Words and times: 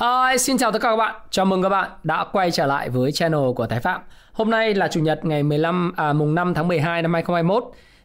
Hi, 0.00 0.38
xin 0.38 0.58
chào 0.58 0.72
tất 0.72 0.78
cả 0.82 0.90
các 0.90 0.96
bạn. 0.96 1.14
Chào 1.30 1.44
mừng 1.44 1.62
các 1.62 1.68
bạn 1.68 1.90
đã 2.02 2.24
quay 2.32 2.50
trở 2.50 2.66
lại 2.66 2.88
với 2.88 3.12
channel 3.12 3.52
của 3.56 3.66
Thái 3.66 3.80
Phạm. 3.80 4.00
Hôm 4.32 4.50
nay 4.50 4.74
là 4.74 4.88
chủ 4.88 5.00
nhật 5.00 5.24
ngày 5.24 5.42
15 5.42 5.92
à, 5.96 6.12
mùng 6.12 6.34
5 6.34 6.54
tháng 6.54 6.68
12 6.68 7.02
năm 7.02 7.14
2021 7.14 7.64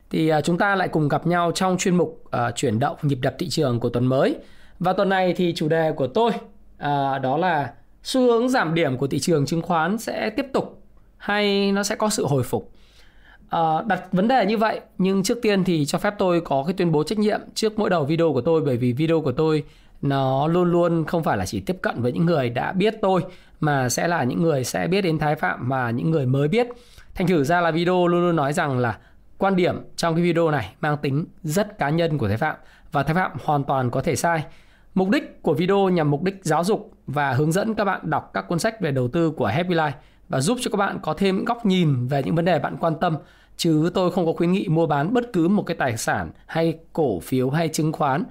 thì 0.10 0.30
à, 0.30 0.42
chúng 0.42 0.58
ta 0.58 0.76
lại 0.76 0.88
cùng 0.88 1.08
gặp 1.08 1.28
nhau 1.28 1.52
trong 1.56 1.78
chuyên 1.78 1.96
mục 1.96 2.24
à, 2.32 2.52
chuyển 2.52 2.80
động 2.80 2.98
nhịp 3.02 3.20
đập 3.22 3.36
thị 3.40 3.50
trường 3.50 3.80
của 3.80 3.90
tuần 3.90 4.06
mới. 4.06 4.36
Và 4.80 4.94
tuần 4.94 5.10
này 5.10 5.34
thì 5.34 5.54
chủ 5.56 5.68
đề 5.68 5.92
của 5.92 6.08
tôi 6.08 6.32
à, 6.78 7.20
đó 7.20 7.38
là 7.38 7.74
xu 8.04 8.22
hướng 8.22 8.50
giảm 8.50 8.74
điểm 8.74 8.98
của 8.98 9.08
thị 9.08 9.20
trường 9.20 9.46
chứng 9.46 9.62
khoán 9.62 9.98
sẽ 9.98 10.30
tiếp 10.30 10.46
tục 10.54 10.82
hay 11.18 11.72
nó 11.72 11.84
sẽ 11.84 11.96
có 11.96 12.10
sự 12.10 12.26
hồi 12.26 12.44
phục. 12.44 12.72
À, 13.50 13.60
đặt 13.88 14.02
vấn 14.12 14.28
đề 14.28 14.46
như 14.46 14.58
vậy 14.58 14.80
nhưng 14.98 15.24
trước 15.24 15.42
tiên 15.42 15.64
thì 15.64 15.86
cho 15.86 15.98
phép 15.98 16.14
tôi 16.18 16.42
có 16.42 16.64
cái 16.68 16.74
tuyên 16.74 16.92
bố 16.92 17.04
trách 17.04 17.20
nhiệm 17.20 17.40
trước 17.54 17.80
mỗi 17.80 17.90
đầu 17.90 18.06
video 18.06 18.34
của 18.34 18.42
tôi 18.42 18.62
bởi 18.62 18.78
vì 18.78 18.94
video 18.94 19.22
của 19.22 19.32
tôi 19.32 19.64
nó 20.02 20.48
luôn 20.48 20.72
luôn 20.72 21.06
không 21.06 21.24
phải 21.24 21.38
là 21.38 21.46
chỉ 21.46 21.60
tiếp 21.60 21.78
cận 21.82 22.02
với 22.02 22.12
những 22.12 22.26
người 22.26 22.50
đã 22.50 22.72
biết 22.72 22.96
tôi 23.02 23.22
mà 23.60 23.90
sẽ 23.90 24.08
là 24.08 24.24
những 24.24 24.42
người 24.42 24.64
sẽ 24.64 24.88
biết 24.88 25.02
đến 25.02 25.20
Thái 25.20 25.36
Phạm 25.36 25.70
mà 25.70 25.90
những 25.90 26.12
người 26.12 26.26
mới 26.26 26.48
biết. 26.48 26.68
Thành 27.16 27.28
thử 27.28 27.44
ra 27.44 27.62
là 27.62 27.72
video 27.72 28.08
luôn 28.08 28.22
luôn 28.22 28.36
nói 28.36 28.54
rằng 28.54 28.80
là 28.80 28.98
quan 29.38 29.56
điểm 29.56 29.76
trong 29.96 30.16
cái 30.16 30.24
video 30.24 30.52
này 30.52 30.74
mang 30.82 30.98
tính 30.98 31.26
rất 31.44 31.78
cá 31.78 31.90
nhân 31.90 32.18
của 32.18 32.28
Thái 32.28 32.38
Phạm 32.38 32.56
và 32.92 33.04
Thái 33.04 33.16
Phạm 33.16 33.32
hoàn 33.44 33.64
toàn 33.64 33.92
có 33.92 34.02
thể 34.02 34.16
sai. 34.16 34.44
Mục 34.94 35.10
đích 35.10 35.42
của 35.42 35.54
video 35.54 35.90
nhằm 35.90 36.12
mục 36.12 36.24
đích 36.24 36.40
giáo 36.44 36.64
dục 36.64 36.94
và 37.08 37.34
hướng 37.34 37.52
dẫn 37.52 37.74
các 37.74 37.86
bạn 37.86 38.02
đọc 38.04 38.32
các 38.34 38.48
cuốn 38.48 38.60
sách 38.60 38.82
về 38.82 38.92
đầu 38.92 39.08
tư 39.08 39.32
của 39.32 39.46
Happy 39.46 39.76
Life 39.76 39.92
và 40.30 40.42
giúp 40.42 40.58
cho 40.62 40.72
các 40.72 40.78
bạn 40.78 41.00
có 41.02 41.14
thêm 41.14 41.46
góc 41.46 41.66
nhìn 41.66 42.08
về 42.08 42.24
những 42.24 42.36
vấn 42.36 42.46
đề 42.46 42.60
bạn 42.60 42.78
quan 42.80 42.96
tâm 43.00 43.18
chứ 43.58 43.92
tôi 43.94 44.12
không 44.12 44.26
có 44.26 44.34
khuyến 44.34 44.52
nghị 44.52 44.68
mua 44.68 44.86
bán 44.86 45.14
bất 45.14 45.34
cứ 45.34 45.48
một 45.48 45.64
cái 45.64 45.78
tài 45.78 45.98
sản 45.98 46.32
hay 46.46 46.80
cổ 46.94 47.20
phiếu 47.20 47.50
hay 47.50 47.68
chứng 47.68 47.92
khoán, 47.92 48.24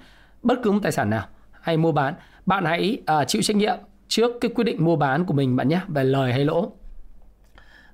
bất 0.42 0.58
cứ 0.62 0.70
một 0.70 0.78
tài 0.82 0.92
sản 0.92 1.10
nào 1.10 1.26
hay 1.68 1.76
mua 1.76 1.92
bán 1.92 2.14
bạn 2.46 2.64
hãy 2.64 2.98
uh, 3.20 3.28
chịu 3.28 3.42
trách 3.42 3.56
nhiệm 3.56 3.76
trước 4.08 4.32
cái 4.40 4.50
quyết 4.54 4.64
định 4.64 4.84
mua 4.84 4.96
bán 4.96 5.24
của 5.24 5.34
mình 5.34 5.56
bạn 5.56 5.68
nhé 5.68 5.80
về 5.88 6.04
lời 6.04 6.32
hay 6.32 6.44
lỗ. 6.44 6.72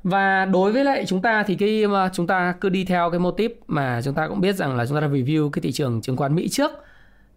Và 0.02 0.44
đối 0.44 0.72
với 0.72 0.84
lại 0.84 1.04
chúng 1.06 1.22
ta 1.22 1.42
thì 1.42 1.54
cái 1.54 1.86
mà 1.86 2.10
chúng 2.12 2.26
ta 2.26 2.54
cứ 2.60 2.68
đi 2.68 2.84
theo 2.84 3.10
cái 3.10 3.20
mô 3.20 3.30
típ 3.30 3.60
mà 3.66 4.00
chúng 4.04 4.14
ta 4.14 4.28
cũng 4.28 4.40
biết 4.40 4.56
rằng 4.56 4.76
là 4.76 4.86
chúng 4.86 4.94
ta 4.94 5.00
đã 5.00 5.08
review 5.08 5.50
cái 5.50 5.60
thị 5.60 5.72
trường 5.72 6.00
chứng 6.00 6.16
khoán 6.16 6.34
Mỹ 6.34 6.48
trước. 6.48 6.70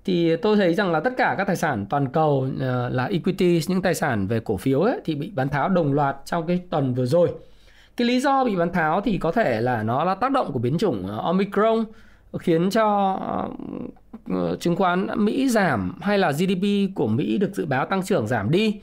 Thì 0.06 0.36
tôi 0.36 0.56
thấy 0.58 0.74
rằng 0.74 0.92
là 0.92 1.00
tất 1.00 1.14
cả 1.18 1.36
các 1.38 1.48
tài 1.48 1.56
sản 1.56 1.86
toàn 1.90 2.08
cầu 2.08 2.48
uh, 2.56 2.62
là 2.94 3.06
equity 3.06 3.60
những 3.68 3.82
tài 3.82 3.94
sản 3.94 4.28
về 4.28 4.40
cổ 4.40 4.58
phiếu 4.58 4.82
ấy, 4.82 5.00
thì 5.06 5.16
bị 5.16 5.32
bán 5.36 5.50
tháo 5.50 5.70
đồng 5.70 5.94
loạt 5.94 6.16
trong 6.26 6.48
cái 6.48 6.62
tuần 6.70 6.94
vừa 6.94 7.06
rồi. 7.06 7.30
Cái 7.98 8.08
lý 8.08 8.20
do 8.20 8.44
bị 8.44 8.56
bán 8.56 8.74
tháo 8.74 9.02
thì 9.02 9.18
có 9.18 9.32
thể 9.32 9.62
là 9.62 9.84
nó 9.84 10.04
là 10.04 10.16
tác 10.16 10.32
động 10.32 10.52
của 10.52 10.60
biến 10.60 10.78
chủng 10.78 11.08
à, 11.08 11.16
Omicron 11.18 11.86
khiến 12.40 12.70
cho 12.70 13.14
uh, 13.46 14.07
Ờ, 14.30 14.56
chứng 14.56 14.76
khoán 14.76 15.08
Mỹ 15.16 15.50
giảm 15.50 15.94
hay 16.02 16.18
là 16.18 16.32
GDP 16.32 16.96
của 16.96 17.08
Mỹ 17.08 17.38
được 17.38 17.56
dự 17.56 17.66
báo 17.66 17.86
tăng 17.86 18.04
trưởng 18.04 18.28
giảm 18.28 18.52
đi. 18.52 18.80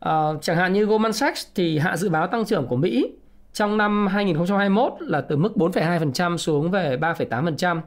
À, 0.00 0.12
chẳng 0.42 0.56
hạn 0.56 0.72
như 0.72 0.84
Goldman 0.84 1.12
Sachs 1.12 1.46
thì 1.54 1.78
hạ 1.78 1.96
dự 1.96 2.08
báo 2.08 2.26
tăng 2.26 2.44
trưởng 2.44 2.66
của 2.66 2.76
Mỹ 2.76 3.12
trong 3.52 3.78
năm 3.78 4.06
2021 4.06 4.92
là 5.00 5.20
từ 5.20 5.36
mức 5.36 5.52
4,2% 5.56 6.36
xuống 6.36 6.70
về 6.70 6.96
3,8%. 6.96 7.80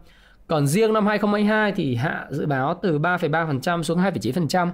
Còn 0.47 0.67
riêng 0.67 0.93
năm 0.93 1.07
2022 1.07 1.71
thì 1.71 1.95
hạ 1.95 2.27
dự 2.29 2.45
báo 2.45 2.79
từ 2.81 2.99
3,3% 2.99 3.83
xuống 3.83 3.99
2,9%. 3.99 4.69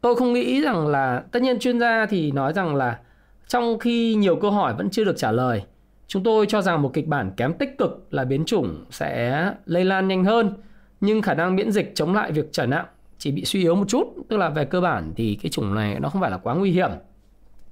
Tôi 0.00 0.16
không 0.16 0.32
nghĩ 0.32 0.62
rằng 0.62 0.86
là 0.86 1.22
tất 1.32 1.42
nhiên 1.42 1.58
chuyên 1.58 1.80
gia 1.80 2.06
thì 2.06 2.30
nói 2.30 2.52
rằng 2.52 2.74
là 2.74 2.98
trong 3.48 3.78
khi 3.78 4.14
nhiều 4.14 4.36
câu 4.36 4.50
hỏi 4.50 4.74
vẫn 4.74 4.90
chưa 4.90 5.04
được 5.04 5.16
trả 5.16 5.32
lời 5.32 5.62
Chúng 6.10 6.22
tôi 6.22 6.46
cho 6.46 6.62
rằng 6.62 6.82
một 6.82 6.90
kịch 6.94 7.06
bản 7.06 7.30
kém 7.36 7.52
tích 7.52 7.78
cực 7.78 8.06
là 8.10 8.24
biến 8.24 8.44
chủng 8.44 8.84
sẽ 8.90 9.44
lây 9.66 9.84
lan 9.84 10.08
nhanh 10.08 10.24
hơn, 10.24 10.54
nhưng 11.00 11.22
khả 11.22 11.34
năng 11.34 11.56
miễn 11.56 11.72
dịch 11.72 11.92
chống 11.94 12.14
lại 12.14 12.32
việc 12.32 12.48
trở 12.52 12.66
nặng 12.66 12.86
chỉ 13.18 13.30
bị 13.30 13.44
suy 13.44 13.60
yếu 13.60 13.74
một 13.74 13.88
chút, 13.88 14.04
tức 14.28 14.36
là 14.36 14.48
về 14.48 14.64
cơ 14.64 14.80
bản 14.80 15.12
thì 15.16 15.38
cái 15.42 15.50
chủng 15.50 15.74
này 15.74 16.00
nó 16.00 16.08
không 16.08 16.20
phải 16.20 16.30
là 16.30 16.36
quá 16.36 16.54
nguy 16.54 16.70
hiểm, 16.70 16.90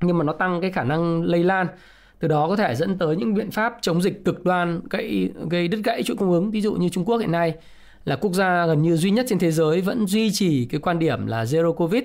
nhưng 0.00 0.18
mà 0.18 0.24
nó 0.24 0.32
tăng 0.32 0.60
cái 0.60 0.70
khả 0.70 0.84
năng 0.84 1.22
lây 1.22 1.44
lan. 1.44 1.66
Từ 2.18 2.28
đó 2.28 2.48
có 2.48 2.56
thể 2.56 2.74
dẫn 2.74 2.98
tới 2.98 3.16
những 3.16 3.34
biện 3.34 3.50
pháp 3.50 3.78
chống 3.80 4.02
dịch 4.02 4.24
cực 4.24 4.44
đoan 4.44 4.80
gây 4.90 5.32
gây 5.50 5.68
đứt 5.68 5.80
gãy 5.84 6.02
chuỗi 6.02 6.16
cung 6.16 6.32
ứng, 6.32 6.50
ví 6.50 6.60
dụ 6.60 6.74
như 6.74 6.88
Trung 6.88 7.04
Quốc 7.04 7.16
hiện 7.16 7.32
nay 7.32 7.54
là 8.04 8.16
quốc 8.16 8.32
gia 8.32 8.66
gần 8.66 8.82
như 8.82 8.96
duy 8.96 9.10
nhất 9.10 9.26
trên 9.28 9.38
thế 9.38 9.50
giới 9.50 9.80
vẫn 9.80 10.06
duy 10.06 10.30
trì 10.32 10.64
cái 10.64 10.80
quan 10.80 10.98
điểm 10.98 11.26
là 11.26 11.44
zero 11.44 11.72
covid 11.72 12.04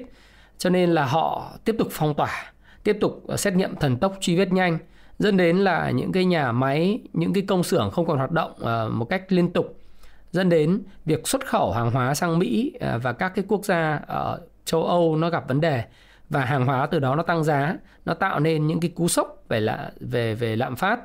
cho 0.57 0.69
nên 0.69 0.89
là 0.89 1.05
họ 1.05 1.53
tiếp 1.65 1.75
tục 1.79 1.87
phong 1.91 2.13
tỏa 2.13 2.53
tiếp 2.83 2.97
tục 3.01 3.23
ờ, 3.27 3.37
xét 3.37 3.53
nghiệm 3.53 3.75
thần 3.75 3.97
tốc 3.97 4.17
truy 4.21 4.35
vết 4.35 4.53
nhanh. 4.53 4.77
Dẫn 5.19 5.37
đến 5.37 5.57
là 5.57 5.91
những 5.91 6.11
cái 6.11 6.25
nhà 6.25 6.51
máy 6.51 6.99
những 7.13 7.33
cái 7.33 7.43
công 7.47 7.63
xưởng 7.63 7.91
không 7.91 8.05
còn 8.05 8.17
hoạt 8.17 8.31
động 8.31 8.51
ờ, 8.59 8.89
một 8.93 9.05
cách 9.05 9.23
liên 9.29 9.53
tục 9.53 9.79
dẫn 10.33 10.49
đến 10.49 10.83
việc 11.05 11.27
xuất 11.27 11.47
khẩu 11.47 11.71
hàng 11.71 11.91
hóa 11.91 12.13
sang 12.13 12.39
Mỹ 12.39 12.73
à, 12.79 12.97
và 12.97 13.13
các 13.13 13.31
cái 13.35 13.45
quốc 13.47 13.65
gia 13.65 13.99
ở 14.07 14.39
châu 14.65 14.83
Âu 14.83 15.15
nó 15.15 15.29
gặp 15.29 15.47
vấn 15.47 15.61
đề. 15.61 15.83
Và 16.29 16.45
hàng 16.45 16.65
hóa 16.65 16.85
từ 16.85 16.99
đó 16.99 17.15
nó 17.15 17.23
tăng 17.23 17.43
giá 17.43 17.75
nó 18.05 18.13
tạo 18.13 18.39
nên 18.39 18.67
những 18.67 18.79
cái 18.79 18.91
cú 18.95 19.07
sốc 19.07 19.43
về 19.49 19.59
lạ 19.59 19.91
về 19.99 20.35
về 20.35 20.55
lạm 20.55 20.75
phát 20.75 20.99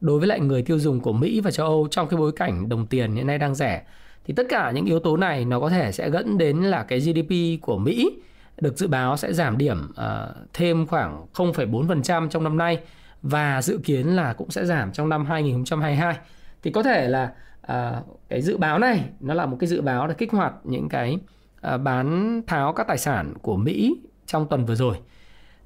đối 0.00 0.18
với 0.18 0.28
lại 0.28 0.40
người 0.40 0.62
tiêu 0.62 0.78
dùng 0.78 1.00
của 1.00 1.12
Mỹ 1.12 1.40
và 1.40 1.50
châu 1.50 1.66
Âu 1.66 1.88
trong 1.90 2.08
cái 2.08 2.18
bối 2.18 2.32
cảnh 2.32 2.68
đồng 2.68 2.86
tiền 2.86 3.14
hiện 3.14 3.26
nay 3.26 3.38
đang 3.38 3.54
rẻ. 3.54 3.82
Thì 4.24 4.34
tất 4.34 4.46
cả 4.48 4.70
những 4.70 4.86
yếu 4.86 5.00
tố 5.00 5.16
này 5.16 5.44
nó 5.44 5.60
có 5.60 5.68
thể 5.68 5.92
sẽ 5.92 6.10
dẫn 6.10 6.38
đến 6.38 6.62
là 6.62 6.82
cái 6.82 7.00
GDP 7.00 7.62
của 7.62 7.78
Mỹ 7.78 8.20
được 8.60 8.78
dự 8.78 8.88
báo 8.88 9.16
sẽ 9.16 9.32
giảm 9.32 9.58
điểm 9.58 9.90
uh, 9.90 10.36
thêm 10.52 10.86
khoảng 10.86 11.26
0,4% 11.34 12.28
trong 12.28 12.44
năm 12.44 12.58
nay 12.58 12.78
và 13.22 13.62
dự 13.62 13.80
kiến 13.84 14.06
là 14.06 14.32
cũng 14.32 14.50
sẽ 14.50 14.64
giảm 14.64 14.92
trong 14.92 15.08
năm 15.08 15.26
2022 15.26 16.16
thì 16.62 16.70
có 16.70 16.82
thể 16.82 17.08
là 17.08 17.32
à, 17.68 18.02
cái 18.28 18.42
dự 18.42 18.56
báo 18.56 18.78
này 18.78 19.04
nó 19.20 19.34
là 19.34 19.46
một 19.46 19.56
cái 19.60 19.68
dự 19.68 19.80
báo 19.80 20.08
để 20.08 20.14
kích 20.18 20.32
hoạt 20.32 20.54
những 20.64 20.88
cái 20.88 21.18
à, 21.60 21.76
bán 21.76 22.40
tháo 22.46 22.72
các 22.72 22.86
tài 22.86 22.98
sản 22.98 23.34
của 23.42 23.56
Mỹ 23.56 23.96
trong 24.26 24.46
tuần 24.48 24.64
vừa 24.64 24.74
rồi. 24.74 24.96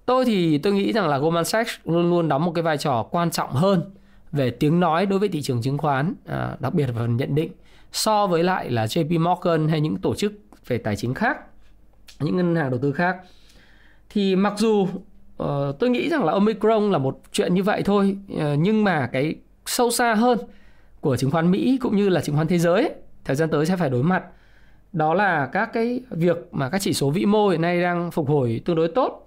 Tôi 0.07 0.25
thì 0.25 0.59
tôi 0.59 0.73
nghĩ 0.73 0.93
rằng 0.93 1.09
là 1.09 1.19
Goldman 1.19 1.45
Sachs 1.45 1.71
luôn 1.85 2.11
luôn 2.11 2.29
đóng 2.29 2.45
một 2.45 2.53
cái 2.55 2.63
vai 2.63 2.79
trò 2.79 3.03
quan 3.11 3.31
trọng 3.31 3.51
hơn 3.51 3.83
về 4.33 4.51
tiếng 4.51 4.81
nói 4.81 5.07
đối 5.07 5.19
với 5.19 5.29
thị 5.29 5.43
trường 5.43 5.63
chứng 5.63 5.79
khoán, 5.79 6.15
à, 6.27 6.57
đặc 6.61 6.75
biệt 6.75 6.87
là 6.87 6.93
phần 6.97 7.17
nhận 7.17 7.35
định 7.35 7.53
so 7.93 8.27
với 8.27 8.43
lại 8.43 8.71
là 8.71 8.87
JP 8.87 9.21
Morgan 9.21 9.69
hay 9.69 9.81
những 9.81 9.97
tổ 9.97 10.15
chức 10.15 10.33
về 10.67 10.79
tài 10.79 10.97
chính 10.97 11.15
khác, 11.15 11.39
những 12.21 12.37
ngân 12.37 12.57
hàng 12.57 12.71
đầu 12.71 12.81
tư 12.83 12.93
khác. 12.93 13.17
Thì 14.11 14.37
mặc 14.37 14.53
dù 14.57 14.83
uh, 14.83 15.49
tôi 15.79 15.91
nghĩ 15.91 16.09
rằng 16.09 16.25
là 16.25 16.33
Omicron 16.33 16.91
là 16.91 16.99
một 16.99 17.21
chuyện 17.33 17.55
như 17.55 17.63
vậy 17.63 17.83
thôi 17.85 18.17
uh, 18.35 18.41
nhưng 18.59 18.85
mà 18.85 19.09
cái 19.13 19.35
sâu 19.67 19.91
xa 19.91 20.15
hơn 20.15 20.39
của 21.03 21.17
chứng 21.17 21.31
khoán 21.31 21.51
Mỹ 21.51 21.79
cũng 21.81 21.97
như 21.97 22.09
là 22.09 22.21
chứng 22.21 22.35
khoán 22.35 22.47
thế 22.47 22.59
giới 22.59 22.83
ấy, 22.83 22.95
thời 23.25 23.37
gian 23.37 23.49
tới 23.51 23.67
sẽ 23.67 23.77
phải 23.77 23.91
đối 23.91 24.03
mặt. 24.03 24.25
Đó 24.93 25.15
là 25.15 25.49
các 25.53 25.73
cái 25.73 26.01
việc 26.11 26.37
mà 26.53 26.71
các 26.71 26.81
chỉ 26.81 26.93
số 26.93 27.11
vĩ 27.11 27.27
mô 27.27 27.49
hiện 27.49 27.61
nay 27.61 27.83
đang 27.83 28.11
phục 28.11 28.29
hồi 28.29 28.61
tương 28.65 28.77
đối 28.77 28.89
tốt. 28.89 29.27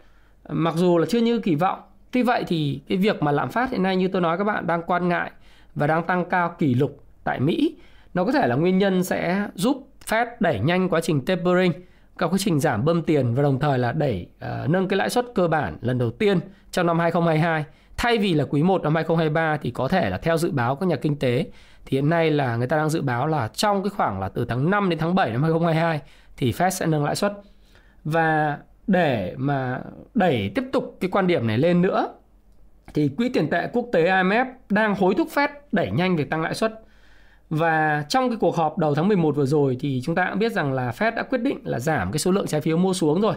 Mặc 0.49 0.73
dù 0.77 0.97
là 0.97 1.05
chưa 1.05 1.19
như 1.19 1.39
kỳ 1.39 1.55
vọng 1.55 1.79
tuy 2.15 2.23
vậy 2.23 2.43
thì 2.47 2.79
cái 2.87 2.97
việc 2.97 3.23
mà 3.23 3.31
lạm 3.31 3.49
phát 3.49 3.71
hiện 3.71 3.83
nay 3.83 3.95
như 3.95 4.07
tôi 4.07 4.21
nói 4.21 4.37
các 4.37 4.43
bạn 4.43 4.67
đang 4.67 4.81
quan 4.87 5.09
ngại 5.09 5.31
và 5.75 5.87
đang 5.87 6.03
tăng 6.03 6.29
cao 6.29 6.55
kỷ 6.57 6.73
lục 6.73 7.03
tại 7.23 7.39
Mỹ 7.39 7.75
nó 8.13 8.25
có 8.25 8.31
thể 8.31 8.47
là 8.47 8.55
nguyên 8.55 8.77
nhân 8.77 9.03
sẽ 9.03 9.47
giúp 9.55 9.87
Fed 10.07 10.25
đẩy 10.39 10.59
nhanh 10.59 10.89
quá 10.89 11.01
trình 11.01 11.25
tapering 11.25 11.71
các 12.17 12.27
quá 12.27 12.37
trình 12.37 12.59
giảm 12.59 12.85
bơm 12.85 13.01
tiền 13.01 13.35
và 13.35 13.43
đồng 13.43 13.59
thời 13.59 13.79
là 13.79 13.91
đẩy 13.91 14.27
uh, 14.37 14.69
nâng 14.69 14.87
cái 14.87 14.97
lãi 14.97 15.09
suất 15.09 15.25
cơ 15.35 15.47
bản 15.47 15.77
lần 15.81 15.97
đầu 15.97 16.11
tiên 16.11 16.39
trong 16.71 16.87
năm 16.87 16.99
2022 16.99 17.65
thay 17.97 18.17
vì 18.17 18.33
là 18.33 18.45
quý 18.49 18.63
1 18.63 18.83
năm 18.83 18.95
2023 18.95 19.57
thì 19.57 19.71
có 19.71 19.87
thể 19.87 20.09
là 20.09 20.17
theo 20.17 20.37
dự 20.37 20.51
báo 20.51 20.75
các 20.75 20.85
nhà 20.85 20.95
kinh 20.95 21.19
tế, 21.19 21.45
thì 21.85 21.97
hiện 21.97 22.09
nay 22.09 22.31
là 22.31 22.55
người 22.55 22.67
ta 22.67 22.77
đang 22.77 22.89
dự 22.89 23.01
báo 23.01 23.27
là 23.27 23.47
trong 23.47 23.83
cái 23.83 23.89
khoảng 23.89 24.19
là 24.19 24.29
từ 24.29 24.45
tháng 24.45 24.69
5 24.69 24.89
đến 24.89 24.99
tháng 24.99 25.15
7 25.15 25.31
năm 25.31 25.43
2022 25.43 26.01
thì 26.37 26.51
Fed 26.51 26.69
sẽ 26.69 26.85
nâng 26.85 27.03
lãi 27.03 27.15
suất 27.15 27.33
và 28.03 28.57
để 28.87 29.33
mà 29.37 29.81
đẩy 30.13 30.51
tiếp 30.55 30.63
tục 30.71 30.97
cái 30.99 31.09
quan 31.09 31.27
điểm 31.27 31.47
này 31.47 31.57
lên 31.57 31.81
nữa, 31.81 32.07
thì 32.93 33.09
quỹ 33.17 33.29
tiền 33.29 33.49
tệ 33.49 33.67
quốc 33.73 33.85
tế 33.93 34.03
IMF 34.03 34.45
đang 34.69 34.95
hối 34.95 35.15
thúc 35.15 35.27
Fed 35.33 35.47
đẩy 35.71 35.91
nhanh 35.91 36.15
việc 36.15 36.29
tăng 36.29 36.41
lãi 36.41 36.53
suất 36.53 36.81
và 37.49 38.05
trong 38.09 38.29
cái 38.29 38.37
cuộc 38.41 38.55
họp 38.55 38.77
đầu 38.77 38.95
tháng 38.95 39.07
11 39.07 39.35
vừa 39.35 39.45
rồi 39.45 39.77
thì 39.79 40.01
chúng 40.03 40.15
ta 40.15 40.27
cũng 40.29 40.39
biết 40.39 40.51
rằng 40.51 40.73
là 40.73 40.91
Fed 40.91 41.15
đã 41.15 41.23
quyết 41.23 41.41
định 41.41 41.59
là 41.63 41.79
giảm 41.79 42.11
cái 42.11 42.19
số 42.19 42.31
lượng 42.31 42.47
trái 42.47 42.61
phiếu 42.61 42.77
mua 42.77 42.93
xuống 42.93 43.21
rồi. 43.21 43.35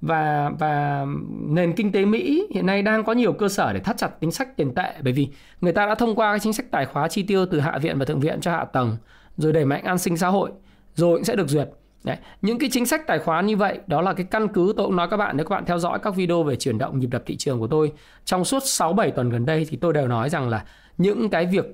Và 0.00 0.50
và 0.58 1.06
nền 1.30 1.72
kinh 1.72 1.92
tế 1.92 2.04
Mỹ 2.04 2.46
hiện 2.54 2.66
nay 2.66 2.82
đang 2.82 3.04
có 3.04 3.12
nhiều 3.12 3.32
cơ 3.32 3.48
sở 3.48 3.72
để 3.72 3.80
thắt 3.80 3.96
chặt 3.96 4.10
chính 4.20 4.30
sách 4.30 4.56
tiền 4.56 4.74
tệ 4.74 4.94
bởi 5.02 5.12
vì 5.12 5.28
người 5.60 5.72
ta 5.72 5.86
đã 5.86 5.94
thông 5.94 6.14
qua 6.14 6.32
cái 6.32 6.40
chính 6.40 6.52
sách 6.52 6.70
tài 6.70 6.86
khóa 6.86 7.08
chi 7.08 7.22
tiêu 7.22 7.46
từ 7.46 7.60
hạ 7.60 7.78
viện 7.78 7.98
và 7.98 8.04
thượng 8.04 8.20
viện 8.20 8.40
cho 8.40 8.50
hạ 8.50 8.64
tầng 8.64 8.96
rồi 9.36 9.52
đẩy 9.52 9.64
mạnh 9.64 9.84
an 9.84 9.98
sinh 9.98 10.16
xã 10.16 10.28
hội 10.28 10.50
rồi 10.94 11.16
cũng 11.16 11.24
sẽ 11.24 11.36
được 11.36 11.48
duyệt. 11.48 11.68
Đấy, 12.04 12.16
những 12.42 12.58
cái 12.58 12.68
chính 12.72 12.86
sách 12.86 13.06
tài 13.06 13.18
khóa 13.18 13.40
như 13.40 13.56
vậy 13.56 13.78
đó 13.86 14.00
là 14.00 14.12
cái 14.12 14.26
căn 14.30 14.48
cứ 14.48 14.72
tôi 14.76 14.86
cũng 14.86 14.96
nói 14.96 15.08
các 15.10 15.16
bạn 15.16 15.36
nếu 15.36 15.46
các 15.46 15.54
bạn 15.54 15.64
theo 15.64 15.78
dõi 15.78 15.98
các 16.02 16.14
video 16.16 16.42
về 16.42 16.56
chuyển 16.56 16.78
động 16.78 16.98
nhịp 16.98 17.06
đập 17.10 17.22
thị 17.26 17.36
trường 17.36 17.58
của 17.58 17.66
tôi 17.66 17.92
trong 18.24 18.44
suốt 18.44 18.62
6 18.64 18.92
7 18.92 19.10
tuần 19.10 19.30
gần 19.30 19.46
đây 19.46 19.66
thì 19.70 19.76
tôi 19.76 19.92
đều 19.92 20.08
nói 20.08 20.30
rằng 20.30 20.48
là 20.48 20.64
những 20.98 21.30
cái 21.30 21.46
việc 21.46 21.64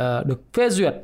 uh, 0.00 0.26
được 0.26 0.52
phê 0.52 0.68
duyệt 0.70 0.94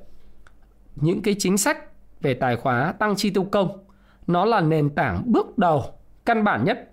những 0.96 1.22
cái 1.22 1.36
chính 1.38 1.58
sách 1.58 1.78
về 2.20 2.34
tài 2.34 2.56
khóa 2.56 2.92
tăng 2.98 3.16
chi 3.16 3.30
tiêu 3.30 3.44
công 3.44 3.84
nó 4.26 4.44
là 4.44 4.60
nền 4.60 4.90
tảng 4.90 5.22
bước 5.26 5.58
đầu 5.58 5.84
căn 6.26 6.44
bản 6.44 6.64
nhất 6.64 6.90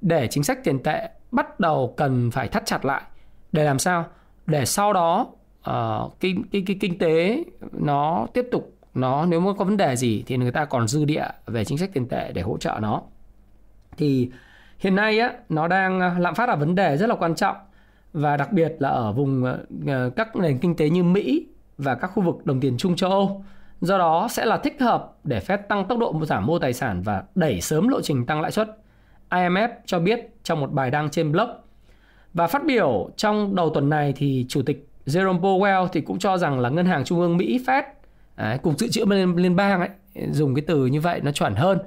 để 0.00 0.28
chính 0.28 0.42
sách 0.42 0.64
tiền 0.64 0.82
tệ 0.82 1.10
bắt 1.30 1.60
đầu 1.60 1.94
cần 1.96 2.30
phải 2.30 2.48
thắt 2.48 2.66
chặt 2.66 2.84
lại. 2.84 3.02
Để 3.52 3.64
làm 3.64 3.78
sao? 3.78 4.04
Để 4.46 4.64
sau 4.64 4.92
đó 4.92 5.26
uh, 5.70 6.20
kinh, 6.20 6.44
kinh 6.50 6.64
kinh 6.64 6.78
kinh 6.78 6.98
tế 6.98 7.44
nó 7.72 8.26
tiếp 8.34 8.48
tục 8.50 8.74
nó 8.94 9.26
nếu 9.26 9.40
mà 9.40 9.52
có 9.58 9.64
vấn 9.64 9.76
đề 9.76 9.96
gì 9.96 10.24
thì 10.26 10.36
người 10.36 10.52
ta 10.52 10.64
còn 10.64 10.88
dư 10.88 11.04
địa 11.04 11.26
về 11.46 11.64
chính 11.64 11.78
sách 11.78 11.90
tiền 11.92 12.08
tệ 12.08 12.32
để 12.32 12.42
hỗ 12.42 12.56
trợ 12.58 12.78
nó. 12.82 13.02
Thì 13.96 14.30
hiện 14.78 14.94
nay 14.94 15.18
á 15.18 15.32
nó 15.48 15.68
đang 15.68 16.00
ờ, 16.00 16.18
lạm 16.18 16.34
phát 16.34 16.48
là 16.48 16.56
vấn 16.56 16.74
đề 16.74 16.96
rất 16.96 17.08
là 17.08 17.14
quan 17.14 17.34
trọng 17.34 17.56
và 18.12 18.36
đặc 18.36 18.52
biệt 18.52 18.76
là 18.78 18.88
ở 18.88 19.12
vùng 19.12 19.44
uh, 19.44 20.16
các 20.16 20.36
nền 20.36 20.58
kinh 20.58 20.76
tế 20.76 20.90
như 20.90 21.02
Mỹ 21.02 21.46
và 21.78 21.94
các 21.94 22.06
khu 22.06 22.22
vực 22.22 22.46
đồng 22.46 22.60
tiền 22.60 22.76
chung 22.78 22.96
châu 22.96 23.10
Âu 23.10 23.44
do 23.80 23.98
đó 23.98 24.28
sẽ 24.30 24.44
là 24.44 24.56
thích 24.56 24.76
hợp 24.80 25.12
để 25.24 25.40
phép 25.40 25.68
tăng 25.68 25.84
tốc 25.88 25.98
độ 25.98 26.24
giảm 26.24 26.46
mua 26.46 26.58
tài 26.58 26.72
sản 26.72 27.02
và 27.02 27.22
đẩy 27.34 27.60
sớm 27.60 27.88
lộ 27.88 28.00
trình 28.00 28.26
tăng 28.26 28.40
lãi 28.40 28.52
suất. 28.52 28.68
IMF 29.30 29.68
cho 29.86 29.98
biết 29.98 30.20
trong 30.42 30.60
một 30.60 30.72
bài 30.72 30.90
đăng 30.90 31.10
trên 31.10 31.32
blog. 31.32 31.48
Và 32.34 32.46
phát 32.46 32.64
biểu 32.66 33.10
trong 33.16 33.54
đầu 33.54 33.70
tuần 33.74 33.88
này 33.88 34.12
thì 34.16 34.46
chủ 34.48 34.62
tịch 34.62 34.88
Jerome 35.06 35.40
Powell 35.40 35.88
thì 35.88 36.00
cũng 36.00 36.18
cho 36.18 36.38
rằng 36.38 36.60
là 36.60 36.68
ngân 36.68 36.86
hàng 36.86 37.04
trung 37.04 37.20
ương 37.20 37.36
Mỹ 37.36 37.60
Fed 37.66 37.82
Đấy, 38.36 38.58
cục 38.58 38.78
dự 38.78 38.88
trữ 38.88 39.04
liên, 39.04 39.36
liên 39.36 39.56
bang 39.56 39.80
ấy 39.80 39.88
dùng 40.32 40.54
cái 40.54 40.64
từ 40.66 40.86
như 40.86 41.00
vậy 41.00 41.20
nó 41.22 41.32
chuẩn 41.32 41.54
hơn. 41.54 41.78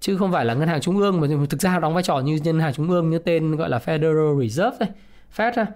Chứ 0.00 0.16
không 0.16 0.32
phải 0.32 0.44
là 0.44 0.54
ngân 0.54 0.68
hàng 0.68 0.80
trung 0.80 0.98
ương 0.98 1.20
mà 1.20 1.26
thực 1.50 1.60
ra 1.60 1.78
đóng 1.78 1.94
vai 1.94 2.02
trò 2.02 2.18
như 2.18 2.38
ngân 2.44 2.60
hàng 2.60 2.72
trung 2.72 2.90
ương 2.90 3.10
như 3.10 3.18
tên 3.18 3.56
gọi 3.56 3.70
là 3.70 3.78
Federal 3.78 4.40
Reserve 4.40 4.76
đấy 4.80 4.88
Fed 5.36 5.52
ha. 5.56 5.66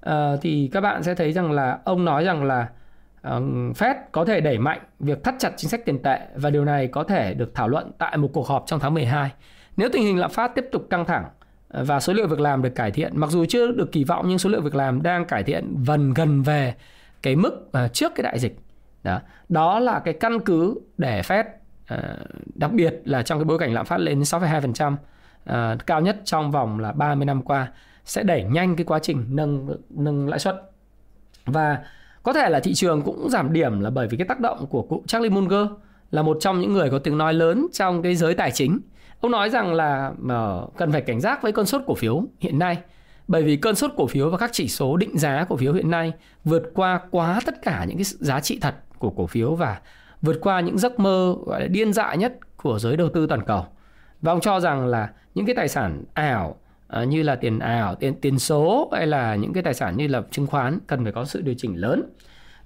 À, 0.00 0.36
thì 0.42 0.70
các 0.72 0.80
bạn 0.80 1.02
sẽ 1.02 1.14
thấy 1.14 1.32
rằng 1.32 1.52
là 1.52 1.78
ông 1.84 2.04
nói 2.04 2.24
rằng 2.24 2.44
là 2.44 2.60
uh, 2.62 2.81
Fed 3.22 3.94
có 4.12 4.24
thể 4.24 4.40
đẩy 4.40 4.58
mạnh 4.58 4.80
việc 5.00 5.24
thắt 5.24 5.34
chặt 5.38 5.52
chính 5.56 5.70
sách 5.70 5.84
tiền 5.84 6.02
tệ 6.02 6.20
và 6.34 6.50
điều 6.50 6.64
này 6.64 6.86
có 6.86 7.04
thể 7.04 7.34
được 7.34 7.54
thảo 7.54 7.68
luận 7.68 7.90
tại 7.98 8.16
một 8.16 8.28
cuộc 8.32 8.46
họp 8.46 8.64
trong 8.66 8.80
tháng 8.80 8.94
12. 8.94 9.30
Nếu 9.76 9.88
tình 9.92 10.02
hình 10.02 10.18
lạm 10.18 10.30
phát 10.30 10.54
tiếp 10.54 10.64
tục 10.72 10.86
căng 10.90 11.04
thẳng 11.04 11.24
ờ, 11.68 11.84
và 11.84 12.00
số 12.00 12.12
liệu 12.12 12.26
việc 12.26 12.40
làm 12.40 12.62
được 12.62 12.74
cải 12.74 12.90
thiện, 12.90 13.12
mặc 13.14 13.30
dù 13.30 13.44
chưa 13.48 13.72
được 13.72 13.92
kỳ 13.92 14.04
vọng 14.04 14.24
nhưng 14.28 14.38
số 14.38 14.50
liệu 14.50 14.60
việc 14.60 14.74
làm 14.74 15.02
đang 15.02 15.24
cải 15.24 15.42
thiện 15.42 15.74
vần 15.84 16.14
gần 16.14 16.42
về 16.42 16.74
cái 17.22 17.36
mức 17.36 17.68
ờ, 17.72 17.88
trước 17.88 18.12
cái 18.14 18.22
đại 18.22 18.38
dịch 18.38 18.56
đó 19.02 19.20
đó 19.48 19.78
là 19.78 19.98
cái 19.98 20.14
căn 20.14 20.40
cứ 20.40 20.80
để 20.98 21.20
Fed 21.20 21.44
ờ, 21.88 22.16
đặc 22.54 22.72
biệt 22.72 22.94
là 23.04 23.22
trong 23.22 23.38
cái 23.38 23.44
bối 23.44 23.58
cảnh 23.58 23.74
lạm 23.74 23.86
phát 23.86 24.00
lên 24.00 24.20
6,2% 24.20 25.76
cao 25.86 26.00
nhất 26.00 26.16
trong 26.24 26.50
vòng 26.50 26.80
là 26.80 26.92
30 26.92 27.24
năm 27.24 27.42
qua 27.42 27.68
sẽ 28.04 28.22
đẩy 28.22 28.44
nhanh 28.44 28.76
cái 28.76 28.84
quá 28.84 28.98
trình 28.98 29.26
nâng 29.28 29.76
nâng 29.90 30.28
lãi 30.28 30.38
suất 30.38 30.70
và 31.46 31.78
có 32.22 32.32
thể 32.32 32.48
là 32.48 32.60
thị 32.60 32.74
trường 32.74 33.02
cũng 33.02 33.30
giảm 33.30 33.52
điểm 33.52 33.80
là 33.80 33.90
bởi 33.90 34.08
vì 34.08 34.16
cái 34.16 34.26
tác 34.26 34.40
động 34.40 34.66
của 34.66 34.82
cụ 34.82 35.02
Charlie 35.06 35.30
Munger 35.30 35.66
là 36.10 36.22
một 36.22 36.36
trong 36.40 36.60
những 36.60 36.72
người 36.72 36.90
có 36.90 36.98
tiếng 36.98 37.18
nói 37.18 37.34
lớn 37.34 37.66
trong 37.72 38.02
cái 38.02 38.14
giới 38.14 38.34
tài 38.34 38.50
chính. 38.50 38.80
Ông 39.20 39.30
nói 39.30 39.50
rằng 39.50 39.74
là 39.74 40.12
ờ, 40.28 40.66
cần 40.76 40.92
phải 40.92 41.00
cảnh 41.00 41.20
giác 41.20 41.42
với 41.42 41.52
cơn 41.52 41.66
sốt 41.66 41.82
cổ 41.86 41.94
phiếu 41.94 42.24
hiện 42.40 42.58
nay, 42.58 42.78
bởi 43.28 43.42
vì 43.42 43.56
cơn 43.56 43.74
sốt 43.74 43.90
cổ 43.96 44.06
phiếu 44.06 44.30
và 44.30 44.38
các 44.38 44.50
chỉ 44.52 44.68
số 44.68 44.96
định 44.96 45.18
giá 45.18 45.44
cổ 45.48 45.56
phiếu 45.56 45.72
hiện 45.72 45.90
nay 45.90 46.12
vượt 46.44 46.62
qua 46.74 47.00
quá 47.10 47.40
tất 47.46 47.62
cả 47.62 47.84
những 47.88 47.96
cái 47.96 48.04
giá 48.04 48.40
trị 48.40 48.58
thật 48.60 48.74
của 48.98 49.10
cổ 49.10 49.26
phiếu 49.26 49.54
và 49.54 49.80
vượt 50.22 50.38
qua 50.40 50.60
những 50.60 50.78
giấc 50.78 51.00
mơ, 51.00 51.34
gọi 51.46 51.60
là, 51.60 51.66
điên 51.66 51.92
dại 51.92 52.18
nhất 52.18 52.38
của 52.56 52.78
giới 52.78 52.96
đầu 52.96 53.08
tư 53.08 53.26
toàn 53.26 53.44
cầu. 53.46 53.66
Và 54.20 54.32
ông 54.32 54.40
cho 54.40 54.60
rằng 54.60 54.86
là 54.86 55.10
những 55.34 55.46
cái 55.46 55.54
tài 55.54 55.68
sản 55.68 56.04
ảo 56.14 56.56
Ờ, 56.92 57.04
như 57.04 57.22
là 57.22 57.36
tiền 57.36 57.58
ảo, 57.58 57.94
tiền 57.94 58.14
tiền 58.20 58.38
số 58.38 58.88
hay 58.92 59.06
là 59.06 59.36
những 59.36 59.52
cái 59.52 59.62
tài 59.62 59.74
sản 59.74 59.96
như 59.96 60.06
là 60.06 60.22
chứng 60.30 60.46
khoán 60.46 60.78
cần 60.86 61.02
phải 61.02 61.12
có 61.12 61.24
sự 61.24 61.40
điều 61.40 61.54
chỉnh 61.58 61.74
lớn. 61.76 62.02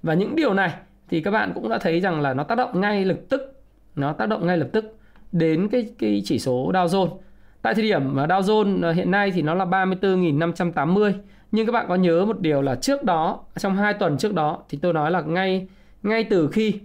Và 0.03 0.13
những 0.13 0.35
điều 0.35 0.53
này 0.53 0.73
thì 1.09 1.21
các 1.21 1.31
bạn 1.31 1.51
cũng 1.55 1.69
đã 1.69 1.77
thấy 1.77 1.99
rằng 1.99 2.21
là 2.21 2.33
nó 2.33 2.43
tác 2.43 2.55
động 2.55 2.81
ngay 2.81 3.05
lập 3.05 3.17
tức, 3.29 3.61
nó 3.95 4.13
tác 4.13 4.29
động 4.29 4.47
ngay 4.47 4.57
lập 4.57 4.67
tức 4.73 4.97
đến 5.31 5.67
cái 5.67 5.89
cái 5.99 6.21
chỉ 6.25 6.39
số 6.39 6.71
Dow 6.73 6.87
Jones. 6.87 7.17
Tại 7.61 7.73
thời 7.73 7.83
điểm 7.83 8.15
mà 8.15 8.25
Dow 8.25 8.41
Jones 8.41 8.83
ờ, 8.83 8.91
hiện 8.91 9.11
nay 9.11 9.31
thì 9.31 9.41
nó 9.41 9.53
là 9.53 9.65
34.580 9.65 11.13
nhưng 11.51 11.65
các 11.65 11.71
bạn 11.71 11.85
có 11.87 11.95
nhớ 11.95 12.25
một 12.25 12.39
điều 12.39 12.61
là 12.61 12.75
trước 12.75 13.03
đó 13.03 13.39
trong 13.57 13.75
2 13.75 13.93
tuần 13.93 14.17
trước 14.17 14.33
đó 14.33 14.63
thì 14.69 14.77
tôi 14.81 14.93
nói 14.93 15.11
là 15.11 15.21
ngay 15.21 15.67
ngay 16.03 16.23
từ 16.23 16.49
khi 16.49 16.79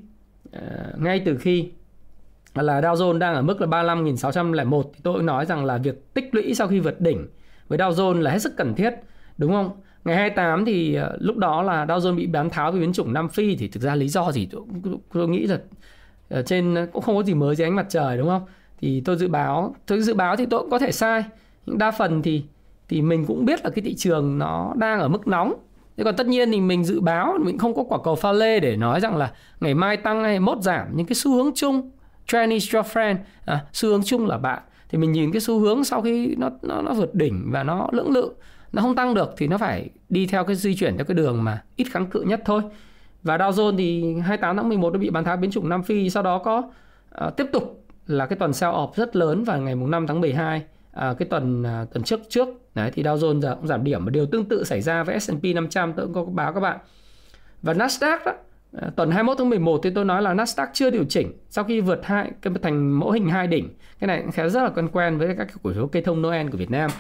uh, 0.57 1.01
ngay 1.01 1.23
từ 1.25 1.39
khi 1.39 1.71
là 2.55 2.81
Dow 2.81 2.95
Jones 2.95 3.19
đang 3.19 3.35
ở 3.35 3.43
mức 3.43 3.61
là 3.61 3.67
35.601 3.67 4.83
thì 4.83 5.01
tôi 5.03 5.23
nói 5.23 5.47
rằng 5.47 5.65
là 5.65 5.79
việc 5.79 6.15
tích 6.15 6.29
lũy 6.33 6.55
sau 6.55 6.69
khi 6.69 6.81
vượt 6.81 7.01
đỉnh 7.01 7.29
với 7.69 7.79
Dow 7.79 7.91
Jones 7.91 8.21
là 8.21 8.31
hết 8.31 8.39
sức 8.39 8.57
cần 8.57 8.75
thiết 8.75 8.91
đúng 9.39 9.53
không? 9.53 9.71
Ngày 10.05 10.17
28 10.17 10.65
thì 10.65 10.95
ờ, 10.95 11.17
lúc 11.21 11.37
đó 11.37 11.63
là 11.63 11.87
Dow 11.87 11.99
Jones 11.99 12.17
bị 12.17 12.27
bán 12.27 12.51
tháo 12.51 12.73
vì 12.73 12.81
biến 12.81 12.93
chủng 12.93 13.13
Nam 13.13 13.29
Phi 13.29 13.57
thì 13.57 13.69
thực 13.69 13.83
ra 13.83 13.95
lý 13.95 14.09
do 14.09 14.33
gì 14.33 14.49
tôi, 14.51 14.63
tôi 15.13 15.29
nghĩ 15.29 15.47
là 15.47 15.59
ờ, 16.29 16.43
trên 16.43 16.75
ờ, 16.75 16.87
cũng 16.93 17.03
không 17.03 17.17
có 17.17 17.23
gì 17.23 17.35
mới 17.35 17.57
dưới 17.57 17.67
ánh 17.67 17.77
mặt 17.77 17.87
trời 17.89 18.19
đúng 18.19 18.29
không? 18.29 18.43
Thì 18.81 19.01
tôi 19.01 19.17
dự 19.17 19.29
báo, 19.29 19.75
tôi 19.87 20.03
dự 20.03 20.15
báo 20.15 20.37
thì 20.37 20.47
tôi 20.47 20.61
cũng 20.61 20.71
có 20.71 20.79
thể 20.79 20.93
sai. 20.93 21.25
Nhưng 21.67 21.79
đa 21.79 21.91
phần 21.91 22.23
thì 22.23 22.45
thì 22.89 23.03
mình 23.03 23.25
cũng 23.27 23.45
biết 23.45 23.65
là 23.65 23.71
cái 23.71 23.83
thị 23.83 23.95
trường 23.95 24.39
nó 24.39 24.73
đang 24.77 25.01
ở 25.01 25.09
mức 25.09 25.29
nóng 25.29 25.55
Thế 25.97 26.05
còn 26.05 26.17
tất 26.17 26.27
nhiên 26.27 26.53
thì 26.53 26.61
mình 26.61 26.85
dự 26.85 27.01
báo 27.01 27.39
mình 27.41 27.59
không 27.59 27.75
có 27.75 27.85
quả 27.89 27.99
cầu 28.05 28.15
pha 28.15 28.33
lê 28.33 28.61
để 28.61 28.77
nói 28.77 29.01
rằng 29.01 29.17
là 29.17 29.33
ngày 29.61 29.75
mai 29.75 29.97
tăng 29.97 30.25
hay 30.25 30.41
mốt 30.41 30.63
giảm 30.63 30.89
nhưng 30.95 31.07
cái 31.07 31.15
xu 31.15 31.35
hướng 31.35 31.51
chung 31.55 31.91
trend 32.27 32.53
is 32.53 32.75
your 32.75 32.87
friend. 32.87 33.17
À, 33.45 33.65
xu 33.73 33.89
hướng 33.89 34.03
chung 34.05 34.27
là 34.27 34.39
bạn. 34.39 34.63
Thì 34.89 34.99
mình 34.99 35.13
nhìn 35.13 35.33
cái 35.33 35.41
xu 35.41 35.59
hướng 35.59 35.85
sau 35.85 36.03
khi 36.03 36.35
nó 36.39 36.51
nó 36.63 36.83
nó 36.83 36.95
vượt 36.95 37.15
đỉnh 37.15 37.51
và 37.53 37.63
nó 37.63 37.89
lưỡng 37.93 38.13
lự 38.13 38.33
nó 38.73 38.83
không 38.83 38.95
tăng 38.95 39.15
được 39.15 39.35
thì 39.37 39.47
nó 39.49 39.59
phải 39.59 39.91
đi 40.09 40.27
theo 40.27 40.45
cái 40.45 40.57
di 40.57 40.77
chuyển 40.77 40.97
theo 40.97 41.05
cái 41.05 41.15
đường 41.15 41.45
mà 41.45 41.63
ít 41.77 41.85
kháng 41.91 42.07
cự 42.07 42.21
nhất 42.21 42.41
thôi. 42.45 42.63
Và 43.23 43.37
Dow 43.37 43.51
Jones 43.51 43.77
thì 43.77 44.15
28 44.21 44.57
tháng 44.57 44.69
11 44.69 44.93
nó 44.93 44.99
bị 44.99 45.11
bán 45.11 45.25
tháo 45.25 45.37
biến 45.37 45.51
chủng 45.51 45.69
Nam 45.69 45.83
Phi 45.83 46.11
sau 46.11 46.23
đó 46.23 46.39
có 46.39 46.63
à, 47.11 47.31
tiếp 47.31 47.47
tục 47.53 47.85
là 48.07 48.27
cái 48.27 48.39
tuần 48.39 48.53
sell 48.53 48.73
off 48.73 48.91
rất 48.95 49.17
lớn 49.17 49.45
vào 49.45 49.61
ngày 49.61 49.75
mùng 49.75 49.91
5 49.91 50.07
tháng 50.07 50.21
12 50.21 50.63
à, 50.93 51.15
cái 51.19 51.29
tuần 51.29 51.63
à, 51.63 51.87
tuần 51.93 52.05
trước 52.05 52.21
trước. 52.29 52.49
Đấy 52.75 52.91
thì 52.95 53.03
Dow 53.03 53.17
Jones 53.17 53.41
giờ 53.41 53.55
cũng 53.55 53.67
giảm 53.67 53.85
điểm 53.85 54.05
và 54.05 54.11
điều 54.11 54.27
tương 54.27 54.45
tự 54.45 54.65
xảy 54.65 54.81
ra 54.81 55.03
với 55.03 55.21
S&P 55.21 55.45
500 55.55 55.93
tôi 55.93 56.07
cũng 56.07 56.15
có 56.15 56.25
báo 56.25 56.53
các 56.53 56.61
bạn. 56.61 56.79
Và 57.63 57.73
Nasdaq 57.73 58.19
đó 58.25 58.33
Ờ, 58.73 58.91
tuần 58.97 59.11
21 59.11 59.39
tháng 59.39 59.51
11 59.51 59.81
thì 59.83 59.91
tôi 59.95 60.05
nói 60.05 60.23
là 60.23 60.35
Nasdaq 60.35 60.67
chưa 60.73 60.91
điều 60.91 61.05
chỉnh, 61.05 61.33
sau 61.51 61.65
khi 61.65 61.81
vượt 61.81 62.01
hai, 62.05 62.31
cái 62.43 62.55
thành 62.63 62.99
mẫu 62.99 63.11
hình 63.11 63.29
hai 63.29 63.47
đỉnh. 63.47 63.69
Cái 63.99 64.09
này 64.09 64.25
khá 64.33 64.49
rất 64.49 64.63
là 64.63 64.69
quen 64.69 64.89
quen 64.93 65.19
với 65.19 65.35
các 65.39 65.49
cổ 65.63 65.73
phiếu 65.73 65.87
cây 65.87 66.03
thông 66.03 66.23
Noel 66.23 66.49
của 66.49 66.59
Việt 66.59 66.71
Nam. 66.71 66.91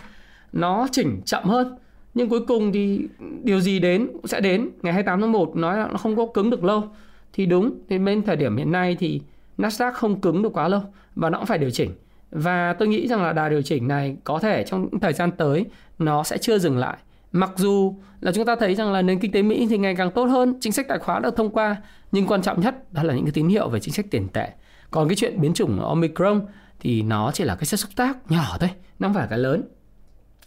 Nó 0.52 0.87
chỉnh 0.93 1.21
chậm 1.25 1.45
hơn, 1.45 1.76
nhưng 2.14 2.29
cuối 2.29 2.41
cùng 2.47 2.73
thì 2.73 3.09
điều 3.43 3.61
gì 3.61 3.79
đến 3.79 4.09
cũng 4.12 4.26
sẽ 4.26 4.41
đến. 4.41 4.69
Ngày 4.83 4.93
28 4.93 5.21
tháng 5.21 5.33
1 5.33 5.57
nói 5.57 5.76
là 5.76 5.88
nó 5.88 5.97
không 5.97 6.17
có 6.17 6.26
cứng 6.35 6.50
được 6.50 6.64
lâu. 6.64 6.85
Thì 7.33 7.47
đúng, 7.47 7.79
thì 7.88 7.99
bên 7.99 8.23
thời 8.23 8.37
điểm 8.37 8.57
hiện 8.57 8.73
nay 8.73 8.97
thì 8.99 9.21
Nasdaq 9.59 9.93
không 9.93 10.21
cứng 10.21 10.43
được 10.43 10.52
quá 10.52 10.69
lâu 10.69 10.81
và 11.17 11.31
nó 11.31 11.38
cũng 11.38 11.47
phải 11.47 11.59
điều 11.59 11.71
chỉnh. 11.71 11.91
Và 12.31 12.73
tôi 12.73 12.88
nghĩ 12.88 13.09
rằng 13.09 13.23
là 13.23 13.33
đà 13.33 13.49
điều 13.49 13.62
chỉnh 13.62 13.88
này 13.88 14.17
có 14.25 14.38
thể 14.38 14.64
trong 14.64 14.99
thời 15.00 15.12
gian 15.12 15.31
tới 15.31 15.67
nó 15.99 16.23
sẽ 16.23 16.38
chưa 16.38 16.59
dừng 16.59 16.79
lại. 16.79 16.97
Mặc 17.33 17.51
dù 17.57 17.95
là 18.21 18.33
chúng 18.33 18.45
ta 18.45 18.57
thấy 18.57 18.75
rằng 18.75 18.93
là 18.93 19.03
nền 19.03 19.19
kinh 19.19 19.33
tế 19.33 19.43
Mỹ 19.43 19.67
thì 19.71 19.79
ngày 19.79 19.95
càng 19.97 20.11
tốt 20.11 20.25
hơn, 20.25 20.55
chính 20.61 20.73
sách 20.73 20.89
tài 20.89 20.99
khoá 20.99 21.21
được 21.21 21.37
thông 21.37 21.51
qua, 21.51 21.77
nhưng 22.12 22.27
quan 22.27 22.43
trọng 22.43 22.61
nhất 22.61 22.93
đó 22.93 23.03
là 23.03 23.15
những 23.15 23.25
cái 23.25 23.33
tín 23.33 23.49
hiệu 23.49 23.69
về 23.69 23.81
chính 23.81 23.95
sách 23.95 24.07
tiền 24.11 24.29
tệ. 24.29 24.49
Còn 24.91 25.09
cái 25.09 25.17
chuyện 25.17 25.41
biến 25.41 25.55
chủng 25.55 25.81
Omicron 25.81 26.47
thì 26.81 27.03
nó 27.03 27.31
chỉ 27.35 27.45
là 27.45 27.55
cái 27.55 27.65
chất 27.65 27.81
xúc 27.81 27.91
tác 27.97 28.31
nhỏ 28.31 28.57
thôi, 28.61 28.71
nó 28.99 29.09
không 29.09 29.15
phải 29.15 29.27
cái 29.31 29.39
lớn. 29.39 29.62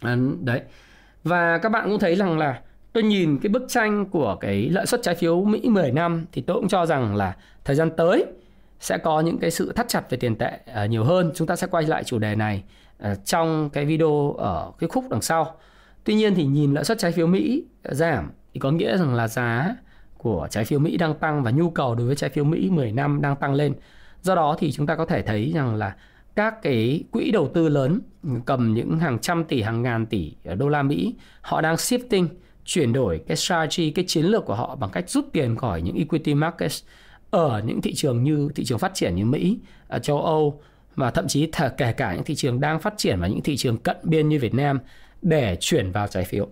À, 0.00 0.16
đấy. 0.40 0.60
Và 1.24 1.58
các 1.58 1.68
bạn 1.68 1.88
cũng 1.90 1.98
thấy 1.98 2.14
rằng 2.14 2.38
là 2.38 2.60
tôi 2.92 3.02
nhìn 3.02 3.38
cái 3.42 3.50
bức 3.50 3.64
tranh 3.68 4.06
của 4.06 4.36
cái 4.40 4.68
lợi 4.68 4.86
suất 4.86 5.02
trái 5.02 5.14
phiếu 5.14 5.44
Mỹ 5.44 5.68
10 5.68 5.90
năm 5.90 6.26
thì 6.32 6.42
tôi 6.42 6.56
cũng 6.56 6.68
cho 6.68 6.86
rằng 6.86 7.16
là 7.16 7.36
thời 7.64 7.76
gian 7.76 7.90
tới 7.96 8.24
sẽ 8.80 8.98
có 8.98 9.20
những 9.20 9.38
cái 9.38 9.50
sự 9.50 9.72
thắt 9.72 9.88
chặt 9.88 10.10
về 10.10 10.18
tiền 10.18 10.36
tệ 10.36 10.58
à, 10.74 10.86
nhiều 10.86 11.04
hơn. 11.04 11.32
Chúng 11.34 11.46
ta 11.46 11.56
sẽ 11.56 11.66
quay 11.66 11.84
lại 11.84 12.04
chủ 12.04 12.18
đề 12.18 12.34
này 12.34 12.62
à, 12.98 13.14
trong 13.14 13.70
cái 13.70 13.84
video 13.84 14.34
ở 14.38 14.72
cái 14.78 14.88
khúc 14.88 15.04
đằng 15.10 15.22
sau. 15.22 15.56
Tuy 16.06 16.14
nhiên 16.14 16.34
thì 16.34 16.44
nhìn 16.44 16.74
lãi 16.74 16.84
suất 16.84 16.98
trái 16.98 17.12
phiếu 17.12 17.26
Mỹ 17.26 17.64
giảm 17.84 18.30
thì 18.54 18.60
có 18.60 18.70
nghĩa 18.70 18.96
rằng 18.96 19.14
là 19.14 19.28
giá 19.28 19.76
của 20.18 20.48
trái 20.50 20.64
phiếu 20.64 20.78
Mỹ 20.78 20.96
đang 20.96 21.14
tăng 21.14 21.42
và 21.42 21.50
nhu 21.50 21.70
cầu 21.70 21.94
đối 21.94 22.06
với 22.06 22.16
trái 22.16 22.30
phiếu 22.30 22.44
Mỹ 22.44 22.70
10 22.70 22.92
năm 22.92 23.20
đang 23.22 23.36
tăng 23.36 23.54
lên. 23.54 23.74
Do 24.22 24.34
đó 24.34 24.56
thì 24.58 24.72
chúng 24.72 24.86
ta 24.86 24.96
có 24.96 25.06
thể 25.06 25.22
thấy 25.22 25.52
rằng 25.54 25.74
là 25.74 25.96
các 26.36 26.62
cái 26.62 27.04
quỹ 27.10 27.30
đầu 27.30 27.50
tư 27.54 27.68
lớn 27.68 28.00
cầm 28.46 28.74
những 28.74 28.98
hàng 28.98 29.18
trăm 29.18 29.44
tỷ, 29.44 29.62
hàng 29.62 29.82
ngàn 29.82 30.06
tỷ 30.06 30.32
đô 30.56 30.68
la 30.68 30.82
Mỹ, 30.82 31.14
họ 31.40 31.60
đang 31.60 31.74
shifting, 31.74 32.26
chuyển 32.64 32.92
đổi 32.92 33.20
cái 33.26 33.36
strategy, 33.36 33.90
cái 33.90 34.04
chiến 34.08 34.24
lược 34.24 34.44
của 34.44 34.54
họ 34.54 34.76
bằng 34.76 34.90
cách 34.90 35.10
rút 35.10 35.24
tiền 35.32 35.56
khỏi 35.56 35.82
những 35.82 35.96
equity 35.96 36.34
markets 36.34 36.82
ở 37.30 37.62
những 37.66 37.80
thị 37.80 37.94
trường 37.94 38.22
như 38.22 38.48
thị 38.54 38.64
trường 38.64 38.78
phát 38.78 38.94
triển 38.94 39.14
như 39.14 39.24
Mỹ, 39.24 39.58
châu 40.02 40.22
Âu 40.22 40.60
và 40.94 41.10
thậm 41.10 41.28
chí 41.28 41.50
kể 41.76 41.92
cả 41.92 42.14
những 42.14 42.24
thị 42.24 42.34
trường 42.34 42.60
đang 42.60 42.80
phát 42.80 42.94
triển 42.96 43.20
và 43.20 43.26
những 43.26 43.42
thị 43.42 43.56
trường 43.56 43.76
cận 43.76 43.96
biên 44.02 44.28
như 44.28 44.38
Việt 44.38 44.54
Nam 44.54 44.78
để 45.22 45.56
chuyển 45.60 45.92
vào 45.92 46.08
trái 46.08 46.24
phiếu. 46.24 46.48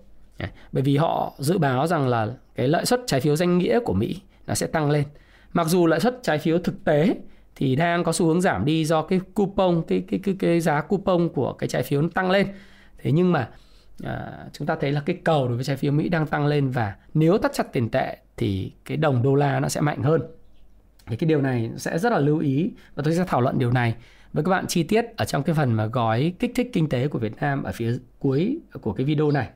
Bởi 0.73 0.83
vì 0.83 0.97
họ 0.97 1.35
dự 1.39 1.59
báo 1.59 1.87
rằng 1.87 2.09
là 2.09 2.29
cái 2.55 2.69
lợi 2.69 2.87
suất 2.87 3.01
trái 3.07 3.21
phiếu 3.21 3.37
danh 3.37 3.59
nghĩa 3.59 3.81
của 3.81 3.93
Mỹ 3.93 4.21
nó 4.47 4.55
sẽ 4.55 4.67
tăng 4.67 4.91
lên. 4.91 5.05
Mặc 5.53 5.67
dù 5.67 5.87
lợi 5.87 6.01
suất 6.01 6.19
trái 6.23 6.39
phiếu 6.39 6.59
thực 6.59 6.85
tế 6.85 7.15
thì 7.57 7.77
đang 7.77 8.05
có 8.05 8.13
xu 8.13 8.27
hướng 8.27 8.41
giảm 8.41 8.65
đi 8.65 8.85
do 8.85 9.03
cái 9.03 9.21
coupon 9.35 9.83
cái 9.89 10.03
cái 10.09 10.21
cái, 10.23 10.37
cái 10.39 10.61
giá 10.61 10.81
coupon 10.81 11.29
của 11.29 11.53
cái 11.53 11.69
trái 11.69 11.83
phiếu 11.83 12.03
nó 12.03 12.09
tăng 12.15 12.31
lên 12.31 12.47
thế 12.99 13.13
nhưng 13.13 13.33
mà 13.33 13.49
à, 14.05 14.33
chúng 14.53 14.67
ta 14.67 14.77
thấy 14.81 14.93
là 14.93 15.01
cái 15.01 15.17
cầu 15.25 15.49
đối 15.49 15.57
với 15.57 15.65
trái 15.65 15.77
phiếu 15.77 15.93
Mỹ 15.93 16.09
đang 16.09 16.27
tăng 16.27 16.47
lên 16.47 16.71
và 16.71 16.95
nếu 17.15 17.39
thắt 17.39 17.53
chặt 17.53 17.73
tiền 17.73 17.89
tệ 17.89 18.17
thì 18.37 18.73
cái 18.85 18.97
đồng 18.97 19.23
đô 19.23 19.35
la 19.35 19.61
nó 19.61 19.69
sẽ 19.69 19.81
mạnh 19.81 20.03
hơn 20.03 20.23
thì 21.07 21.17
cái 21.17 21.29
điều 21.29 21.43
này 21.43 21.71
sẽ 21.77 21.99
rất 21.99 22.13
là 22.13 22.19
lưu 22.19 22.39
ý 22.39 22.71
và 22.95 23.03
tôi 23.03 23.15
sẽ 23.15 23.25
thảo 23.27 23.41
luận 23.41 23.59
điều 23.59 23.73
này 23.73 23.95
với 24.35 24.45
các 24.45 24.51
bạn 24.51 24.67
chi 24.67 24.83
tiết 24.83 25.05
ở 25.17 25.25
trong 25.25 25.43
cái 25.43 25.55
phần 25.55 25.73
mà 25.73 25.87
gói 25.87 26.35
kích 26.39 26.53
thích 26.55 26.71
kinh 26.73 26.89
tế 26.89 27.09
của 27.09 27.19
Việt 27.19 27.33
Nam 27.41 27.63
ở 27.63 27.73
phía 27.73 27.99
cuối 28.19 28.59
của 28.81 28.93
cái 28.93 29.07
video 29.07 29.31
này. 29.31 29.49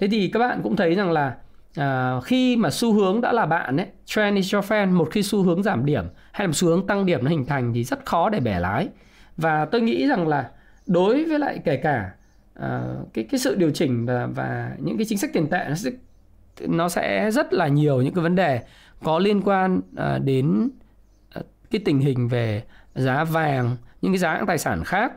Thế 0.00 0.08
thì 0.08 0.30
các 0.32 0.38
bạn 0.38 0.60
cũng 0.62 0.76
thấy 0.76 0.94
rằng 0.94 1.10
là 1.10 1.36
à, 1.76 2.20
khi 2.24 2.56
mà 2.56 2.70
xu 2.70 2.92
hướng 2.92 3.20
đã 3.20 3.32
là 3.32 3.46
bạn 3.46 3.76
ấy, 3.76 3.86
trend 4.04 4.36
is 4.36 4.54
your 4.54 4.64
friend, 4.64 4.92
một 4.92 5.08
khi 5.10 5.22
xu 5.22 5.42
hướng 5.42 5.62
giảm 5.62 5.86
điểm 5.86 6.04
hay 6.32 6.46
là 6.46 6.52
xu 6.52 6.68
hướng 6.68 6.86
tăng 6.86 7.06
điểm 7.06 7.24
nó 7.24 7.30
hình 7.30 7.46
thành 7.46 7.72
thì 7.74 7.84
rất 7.84 8.06
khó 8.06 8.28
để 8.28 8.40
bẻ 8.40 8.60
lái. 8.60 8.88
Và 9.36 9.64
tôi 9.64 9.80
nghĩ 9.80 10.06
rằng 10.06 10.28
là 10.28 10.50
đối 10.86 11.24
với 11.24 11.38
lại 11.38 11.60
kể 11.64 11.76
cả 11.76 12.10
à, 12.54 12.82
cái 13.14 13.24
cái 13.30 13.38
sự 13.38 13.54
điều 13.54 13.70
chỉnh 13.70 14.06
và 14.06 14.26
và 14.26 14.72
những 14.78 14.96
cái 14.98 15.06
chính 15.08 15.18
sách 15.18 15.30
tiền 15.32 15.46
tệ 15.46 15.66
nó 15.68 15.74
sẽ 15.74 15.90
nó 16.68 16.88
sẽ 16.88 17.30
rất 17.30 17.52
là 17.52 17.68
nhiều 17.68 18.02
những 18.02 18.14
cái 18.14 18.22
vấn 18.22 18.34
đề 18.34 18.60
có 19.02 19.18
liên 19.18 19.42
quan 19.42 19.80
à, 19.96 20.18
đến 20.18 20.70
à, 21.30 21.42
cái 21.70 21.80
tình 21.84 21.98
hình 21.98 22.28
về 22.28 22.62
giá 22.94 23.24
vàng, 23.24 23.76
những 24.02 24.12
cái 24.12 24.18
giá 24.18 24.38
các 24.38 24.44
tài 24.46 24.58
sản 24.58 24.84
khác 24.84 25.12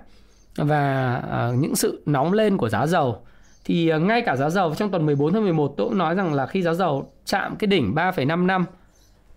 và 0.55 1.15
à, 1.31 1.51
những 1.57 1.75
sự 1.75 2.03
nóng 2.05 2.33
lên 2.33 2.57
của 2.57 2.69
giá 2.69 2.87
dầu. 2.87 3.21
Thì 3.65 3.89
à, 3.89 3.97
ngay 3.97 4.21
cả 4.21 4.35
giá 4.35 4.49
dầu 4.49 4.75
trong 4.75 4.91
tuần 4.91 5.05
14 5.05 5.33
tháng 5.33 5.43
11 5.43 5.73
tôi 5.77 5.89
cũng 5.89 5.97
nói 5.97 6.15
rằng 6.15 6.33
là 6.33 6.45
khi 6.45 6.61
giá 6.61 6.73
dầu 6.73 7.11
chạm 7.25 7.55
cái 7.55 7.67
đỉnh 7.67 7.93
3,5 7.95 8.45
năm 8.45 8.65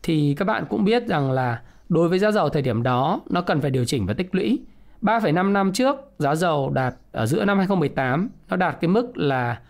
thì 0.02 0.34
các 0.38 0.44
bạn 0.44 0.64
cũng 0.70 0.84
biết 0.84 1.06
rằng 1.06 1.32
là 1.32 1.60
đối 1.88 2.08
với 2.08 2.18
giá 2.18 2.30
dầu 2.30 2.48
thời 2.48 2.62
điểm 2.62 2.82
đó 2.82 3.20
nó 3.30 3.40
cần 3.40 3.60
phải 3.60 3.70
điều 3.70 3.84
chỉnh 3.84 4.06
và 4.06 4.14
tích 4.14 4.34
lũy. 4.34 4.60
3,5 5.02 5.52
năm 5.52 5.72
trước 5.72 5.96
giá 6.18 6.34
dầu 6.34 6.70
đạt 6.70 6.94
ở 7.12 7.26
giữa 7.26 7.44
năm 7.44 7.58
2018 7.58 8.28
nó 8.48 8.56
đạt 8.56 8.76
cái 8.80 8.88
mức 8.88 9.16
là 9.16 9.60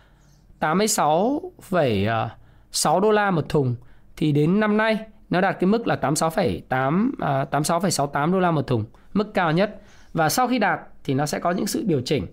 86,6 0.59 2.99
đô 2.99 3.11
la 3.11 3.31
một 3.31 3.49
thùng. 3.49 3.75
Thì 4.17 4.31
đến 4.31 4.59
năm 4.59 4.77
nay 4.77 4.97
nó 5.29 5.41
đạt 5.41 5.59
cái 5.59 5.67
mức 5.67 5.87
là 5.87 5.97
86,8 6.01 7.11
86,68 7.19 8.07
à, 8.13 8.25
đô 8.25 8.39
la 8.39 8.51
một 8.51 8.67
thùng, 8.67 8.85
mức 9.15 9.33
cao 9.33 9.51
nhất. 9.51 9.81
Và 10.13 10.29
sau 10.29 10.47
khi 10.47 10.59
đạt 10.59 10.79
thì 11.03 11.13
nó 11.13 11.25
sẽ 11.25 11.39
có 11.39 11.51
những 11.51 11.67
sự 11.67 11.83
điều 11.85 12.01
chỉnh. 12.01 12.25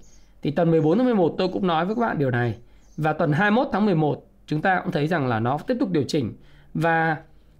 Thì 0.42 0.50
tuần 0.50 0.70
14 0.70 0.98
tháng 0.98 1.04
11 1.04 1.34
tôi 1.38 1.48
cũng 1.48 1.66
nói 1.66 1.86
với 1.86 1.94
các 1.94 2.00
bạn 2.00 2.18
điều 2.18 2.30
này. 2.30 2.58
Và 2.96 3.12
tuần 3.12 3.32
21 3.32 3.68
tháng 3.72 3.86
11 3.86 4.26
chúng 4.46 4.62
ta 4.62 4.80
cũng 4.84 4.92
thấy 4.92 5.06
rằng 5.06 5.26
là 5.26 5.40
nó 5.40 5.58
tiếp 5.66 5.76
tục 5.80 5.90
điều 5.90 6.02
chỉnh. 6.08 6.32
Và 6.74 7.16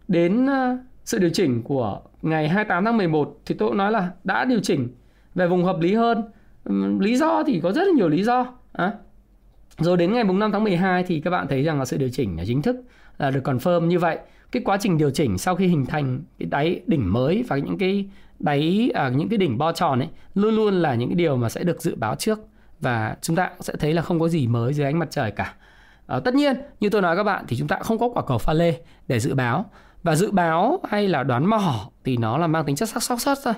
đến 0.08 0.46
ờ, 0.46 0.78
sự 1.04 1.18
điều 1.18 1.30
chỉnh 1.30 1.62
của 1.62 2.00
ngày 2.22 2.48
28 2.48 2.84
tháng 2.84 2.96
11 2.96 3.40
thì 3.46 3.54
tôi 3.58 3.68
cũng 3.68 3.78
nói 3.78 3.92
là 3.92 4.10
đã 4.24 4.44
điều 4.44 4.60
chỉnh 4.60 4.88
về 5.34 5.46
vùng 5.46 5.64
hợp 5.64 5.80
lý 5.80 5.94
hơn. 5.94 6.22
Lý 7.00 7.16
do 7.16 7.42
thì 7.46 7.60
có 7.60 7.72
rất 7.72 7.84
là 7.84 7.92
nhiều 7.96 8.08
lý 8.08 8.22
do. 8.22 8.54
À. 8.72 8.92
Rồi 9.78 9.96
đến 9.96 10.12
ngày 10.12 10.24
5 10.24 10.52
tháng 10.52 10.64
12 10.64 11.04
thì 11.04 11.20
các 11.20 11.30
bạn 11.30 11.46
thấy 11.48 11.62
rằng 11.62 11.78
là 11.78 11.84
sự 11.84 11.96
điều 11.96 12.08
chỉnh 12.08 12.36
là 12.36 12.44
chính 12.46 12.62
thức, 12.62 12.76
là 13.18 13.30
được 13.30 13.48
confirm 13.48 13.86
như 13.86 13.98
vậy 13.98 14.18
cái 14.52 14.62
quá 14.64 14.76
trình 14.80 14.98
điều 14.98 15.10
chỉnh 15.10 15.38
sau 15.38 15.56
khi 15.56 15.66
hình 15.66 15.86
thành 15.86 16.22
cái 16.38 16.48
đáy 16.50 16.80
đỉnh 16.86 17.12
mới 17.12 17.44
và 17.48 17.56
những 17.56 17.78
cái 17.78 18.08
đáy 18.38 18.90
à, 18.94 19.08
những 19.08 19.28
cái 19.28 19.38
đỉnh 19.38 19.58
bo 19.58 19.72
tròn 19.72 19.98
ấy 19.98 20.08
luôn 20.34 20.54
luôn 20.54 20.74
là 20.74 20.94
những 20.94 21.08
cái 21.08 21.16
điều 21.16 21.36
mà 21.36 21.48
sẽ 21.48 21.64
được 21.64 21.82
dự 21.82 21.94
báo 21.94 22.14
trước 22.14 22.40
và 22.80 23.16
chúng 23.22 23.36
ta 23.36 23.50
sẽ 23.60 23.72
thấy 23.78 23.94
là 23.94 24.02
không 24.02 24.20
có 24.20 24.28
gì 24.28 24.46
mới 24.46 24.74
dưới 24.74 24.86
ánh 24.86 24.98
mặt 24.98 25.08
trời 25.10 25.30
cả. 25.30 25.54
À, 26.06 26.20
tất 26.20 26.34
nhiên 26.34 26.56
như 26.80 26.90
tôi 26.90 27.02
nói 27.02 27.16
các 27.16 27.22
bạn 27.22 27.44
thì 27.48 27.56
chúng 27.56 27.68
ta 27.68 27.76
không 27.76 27.98
có 27.98 28.08
quả 28.08 28.22
cầu 28.26 28.38
pha 28.38 28.52
lê 28.52 28.74
để 29.08 29.20
dự 29.20 29.34
báo 29.34 29.70
và 30.02 30.16
dự 30.16 30.30
báo 30.30 30.80
hay 30.88 31.08
là 31.08 31.22
đoán 31.22 31.46
mò 31.46 31.90
thì 32.04 32.16
nó 32.16 32.38
là 32.38 32.46
mang 32.46 32.64
tính 32.64 32.76
chất 32.76 32.88
sắc 32.88 33.20
suất 33.20 33.38
thôi. 33.44 33.54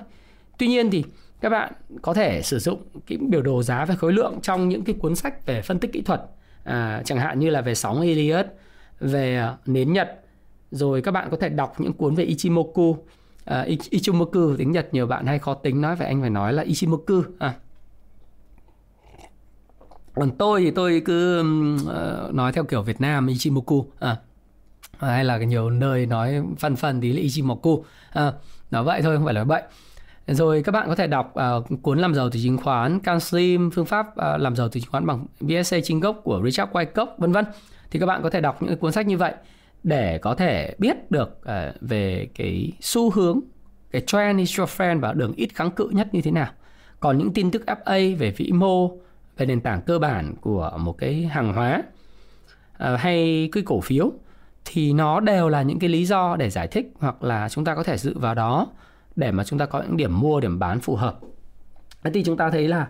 Tuy 0.57 0.67
nhiên 0.67 0.91
thì 0.91 1.03
các 1.41 1.49
bạn 1.49 1.73
có 2.01 2.13
thể 2.13 2.41
sử 2.41 2.59
dụng 2.59 2.81
cái 3.07 3.17
biểu 3.17 3.41
đồ 3.41 3.63
giá 3.63 3.85
về 3.85 3.95
khối 3.95 4.13
lượng 4.13 4.39
trong 4.41 4.69
những 4.69 4.83
cái 4.83 4.95
cuốn 4.99 5.15
sách 5.15 5.45
về 5.45 5.61
phân 5.61 5.79
tích 5.79 5.93
kỹ 5.93 6.01
thuật 6.01 6.21
à, 6.63 7.01
chẳng 7.05 7.17
hạn 7.17 7.39
như 7.39 7.49
là 7.49 7.61
về 7.61 7.75
sóng 7.75 8.01
Elliott, 8.01 8.47
về 8.99 9.37
à, 9.37 9.57
nến 9.65 9.93
Nhật 9.93 10.21
rồi 10.71 11.01
các 11.01 11.11
bạn 11.11 11.27
có 11.31 11.37
thể 11.37 11.49
đọc 11.49 11.75
những 11.77 11.93
cuốn 11.93 12.15
về 12.15 12.23
Ichimoku 12.23 12.89
uh, 12.89 12.97
Ichimoku 13.89 14.55
tiếng 14.57 14.71
Nhật 14.71 14.93
nhiều 14.93 15.07
bạn 15.07 15.25
hay 15.25 15.39
khó 15.39 15.53
tính 15.53 15.81
nói 15.81 15.95
vậy 15.95 16.07
anh 16.07 16.21
phải 16.21 16.29
nói 16.29 16.53
là 16.53 16.63
Ichimoku 16.63 17.21
à. 17.39 17.53
còn 20.15 20.31
tôi 20.37 20.61
thì 20.61 20.71
tôi 20.71 21.01
cứ 21.05 21.41
uh, 21.73 22.33
nói 22.33 22.51
theo 22.51 22.63
kiểu 22.63 22.81
Việt 22.81 23.01
Nam 23.01 23.27
Ichimoku 23.27 23.85
à. 23.99 24.17
hay 24.97 25.23
là 25.23 25.37
nhiều 25.37 25.69
nơi 25.69 26.05
nói 26.05 26.41
phân 26.59 26.75
phân 26.75 27.01
tí 27.01 27.13
là 27.13 27.21
Ichimoku 27.21 27.85
à. 28.11 28.33
nói 28.71 28.83
vậy 28.83 29.01
thôi 29.01 29.15
không 29.15 29.25
phải 29.25 29.33
nói 29.33 29.45
vậy 29.45 29.61
rồi 30.27 30.63
các 30.63 30.71
bạn 30.71 30.87
có 30.87 30.95
thể 30.95 31.07
đọc 31.07 31.33
uh, 31.57 31.81
cuốn 31.81 31.99
làm 31.99 32.15
giàu 32.15 32.29
từ 32.29 32.39
chứng 32.43 32.57
khoán, 32.57 32.99
CanSlim, 32.99 33.71
phương 33.71 33.85
pháp 33.85 34.07
uh, 34.07 34.41
làm 34.41 34.55
giàu 34.55 34.69
từ 34.69 34.79
chứng 34.79 34.91
khoán 34.91 35.05
bằng 35.05 35.25
BSC 35.39 35.75
chính 35.83 35.99
gốc 35.99 36.21
của 36.23 36.41
Richard 36.45 36.71
Wyckoff 36.71 37.07
vân 37.17 37.31
vân. 37.31 37.45
Thì 37.91 37.99
các 37.99 38.05
bạn 38.05 38.23
có 38.23 38.29
thể 38.29 38.41
đọc 38.41 38.63
những 38.63 38.77
cuốn 38.77 38.91
sách 38.91 39.07
như 39.07 39.17
vậy 39.17 39.33
để 39.85 40.17
có 40.17 40.35
thể 40.35 40.75
biết 40.77 41.11
được 41.11 41.39
uh, 41.41 41.81
về 41.81 42.29
cái 42.35 42.71
xu 42.81 43.11
hướng 43.11 43.39
cái 43.91 44.01
trend 44.07 44.39
is 44.39 44.59
your 44.59 44.69
friend 44.69 44.99
và 44.99 45.13
đường 45.13 45.33
ít 45.35 45.49
kháng 45.55 45.71
cự 45.71 45.89
nhất 45.91 46.13
như 46.13 46.21
thế 46.21 46.31
nào. 46.31 46.47
Còn 46.99 47.17
những 47.17 47.33
tin 47.33 47.51
tức 47.51 47.63
FA 47.65 48.17
về 48.17 48.31
vĩ 48.31 48.51
mô 48.51 48.97
về 49.37 49.45
nền 49.45 49.61
tảng 49.61 49.81
cơ 49.81 49.99
bản 49.99 50.35
của 50.41 50.77
một 50.79 50.97
cái 50.97 51.25
hàng 51.25 51.53
hóa 51.53 51.83
uh, 52.73 52.99
hay 52.99 53.49
cái 53.51 53.63
cổ 53.63 53.81
phiếu 53.81 54.11
thì 54.65 54.93
nó 54.93 55.19
đều 55.19 55.49
là 55.49 55.61
những 55.61 55.79
cái 55.79 55.89
lý 55.89 56.05
do 56.05 56.35
để 56.35 56.49
giải 56.49 56.67
thích 56.67 56.93
hoặc 56.99 57.23
là 57.23 57.49
chúng 57.49 57.65
ta 57.65 57.75
có 57.75 57.83
thể 57.83 57.97
dự 57.97 58.19
vào 58.19 58.35
đó 58.35 58.67
để 59.15 59.31
mà 59.31 59.43
chúng 59.43 59.59
ta 59.59 59.65
có 59.65 59.81
những 59.81 59.97
điểm 59.97 60.19
mua 60.19 60.39
điểm 60.39 60.59
bán 60.59 60.79
phù 60.79 60.95
hợp. 60.95 61.19
Thế 62.03 62.11
thì 62.13 62.23
chúng 62.23 62.37
ta 62.37 62.49
thấy 62.49 62.67
là 62.67 62.87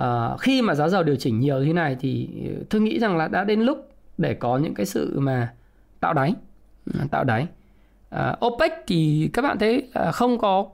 uh, 0.00 0.40
khi 0.40 0.62
mà 0.62 0.74
giá 0.74 0.88
dầu 0.88 1.02
điều 1.02 1.16
chỉnh 1.16 1.40
nhiều 1.40 1.58
như 1.58 1.64
thế 1.64 1.72
này 1.72 1.96
thì 2.00 2.28
tôi 2.70 2.80
nghĩ 2.80 2.98
rằng 2.98 3.16
là 3.16 3.28
đã 3.28 3.44
đến 3.44 3.60
lúc 3.60 3.90
để 4.18 4.34
có 4.34 4.58
những 4.58 4.74
cái 4.74 4.86
sự 4.86 5.20
mà 5.20 5.52
tạo 6.00 6.14
đáy 6.14 6.34
ừ, 6.94 7.00
tạo 7.10 7.24
đáy 7.24 7.46
à, 8.10 8.36
OPEC 8.46 8.72
thì 8.86 9.30
các 9.32 9.42
bạn 9.42 9.58
thấy 9.58 9.88
là 9.94 10.12
không 10.12 10.38
có 10.38 10.66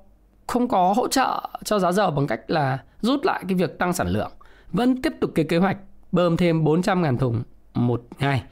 không 0.47 0.69
có 0.69 0.93
hỗ 0.97 1.09
trợ 1.09 1.49
cho 1.65 1.79
giá 1.79 1.93
dầu 1.93 2.11
bằng 2.11 2.27
cách 2.27 2.51
là 2.51 2.79
rút 3.01 3.25
lại 3.25 3.45
cái 3.49 3.55
việc 3.55 3.79
tăng 3.79 3.93
sản 3.93 4.09
lượng 4.09 4.33
vẫn 4.73 5.03
tiếp 5.03 5.13
tục 5.21 5.31
cái 5.35 5.45
kế 5.45 5.59
hoạch 5.59 5.77
bơm 6.13 6.37
thêm 6.37 6.65
400.000 6.65 7.19
thùng 7.19 7.43
một 7.75 8.03
ngày 8.19 8.43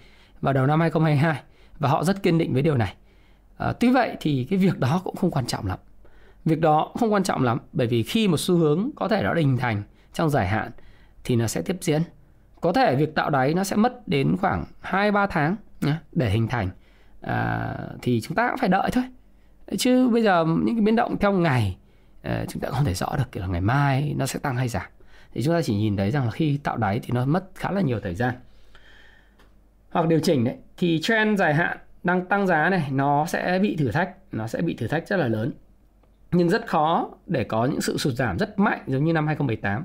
vào 0.40 0.54
đầu 0.54 0.66
năm 0.66 0.81
2022 0.81 1.43
và 1.78 1.88
họ 1.88 2.04
rất 2.04 2.23
kiên 2.23 2.38
định 2.38 2.52
với 2.52 2.62
điều 2.62 2.76
này. 2.76 2.95
À, 3.57 3.73
tuy 3.81 3.90
vậy 3.90 4.16
thì 4.21 4.47
cái 4.50 4.59
việc 4.59 4.78
đó 4.78 5.00
cũng 5.04 5.16
không 5.16 5.31
quan 5.31 5.47
trọng 5.47 5.66
lắm. 5.66 5.78
Việc 6.45 6.61
đó 6.61 6.93
không 7.00 7.12
quan 7.12 7.23
trọng 7.23 7.43
lắm 7.43 7.59
bởi 7.73 7.87
vì 7.87 8.02
khi 8.02 8.28
một 8.28 8.37
xu 8.37 8.57
hướng 8.57 8.90
có 8.97 9.09
thể 9.09 9.23
nó 9.23 9.35
hình 9.35 9.57
thành 9.57 9.83
trong 10.12 10.31
dài 10.31 10.49
hạn 10.49 10.71
thì 11.25 11.37
nó 11.37 11.47
sẽ 11.47 11.62
tiếp 11.62 11.76
diễn. 11.81 12.02
Có 12.61 12.73
thể 12.73 12.97
việc 12.97 13.14
tạo 13.14 13.31
đáy 13.31 13.54
nó 13.54 13.64
sẽ 13.64 13.76
mất 13.76 14.09
đến 14.09 14.37
khoảng 14.40 14.64
2-3 14.83 15.26
tháng 15.31 15.57
để 16.12 16.31
hình 16.31 16.49
thành. 16.49 16.71
À, 17.21 17.75
thì 18.03 18.21
chúng 18.21 18.35
ta 18.35 18.49
cũng 18.49 18.59
phải 18.59 18.69
đợi 18.69 18.91
thôi. 18.93 19.05
Chứ 19.79 20.09
bây 20.09 20.23
giờ 20.23 20.45
những 20.62 20.75
cái 20.76 20.85
biến 20.85 20.97
động 20.97 21.17
theo 21.21 21.33
ngày 21.33 21.76
à, 22.23 22.45
chúng 22.49 22.61
ta 22.61 22.69
không 22.69 22.85
thể 22.85 22.95
rõ 22.95 23.17
được 23.17 23.33
kiểu 23.33 23.43
là 23.43 23.49
ngày 23.49 23.61
mai 23.61 24.14
nó 24.17 24.26
sẽ 24.26 24.38
tăng 24.38 24.57
hay 24.57 24.69
giảm. 24.69 24.87
Thì 25.33 25.43
chúng 25.43 25.55
ta 25.55 25.62
chỉ 25.62 25.75
nhìn 25.75 25.97
thấy 25.97 26.11
rằng 26.11 26.25
là 26.25 26.31
khi 26.31 26.57
tạo 26.57 26.76
đáy 26.76 27.00
thì 27.03 27.11
nó 27.12 27.25
mất 27.25 27.45
khá 27.55 27.71
là 27.71 27.81
nhiều 27.81 28.00
thời 28.00 28.14
gian. 28.14 28.35
Hoặc 29.91 30.07
điều 30.07 30.21
chỉnh 30.21 30.45
đấy 30.45 30.57
thì 30.76 31.00
trend 31.03 31.38
dài 31.38 31.55
hạn 31.55 31.79
đang 32.03 32.26
tăng 32.26 32.47
giá 32.47 32.71
này 32.71 32.88
nó 32.91 33.26
sẽ 33.26 33.59
bị 33.62 33.76
thử 33.76 33.91
thách 33.91 34.14
nó 34.33 34.47
sẽ 34.47 34.62
bị 34.62 34.75
thử 34.75 34.87
thách 34.87 35.09
rất 35.09 35.17
là 35.17 35.29
lớn. 35.29 35.53
Nhưng 36.33 36.49
rất 36.49 36.67
khó 36.67 37.11
để 37.26 37.45
có 37.45 37.64
những 37.64 37.81
sự 37.81 37.99
sụt 37.99 38.14
giảm 38.14 38.38
rất 38.38 38.59
mạnh 38.59 38.81
giống 38.87 39.05
như 39.05 39.12
năm 39.12 39.26
2018 39.26 39.85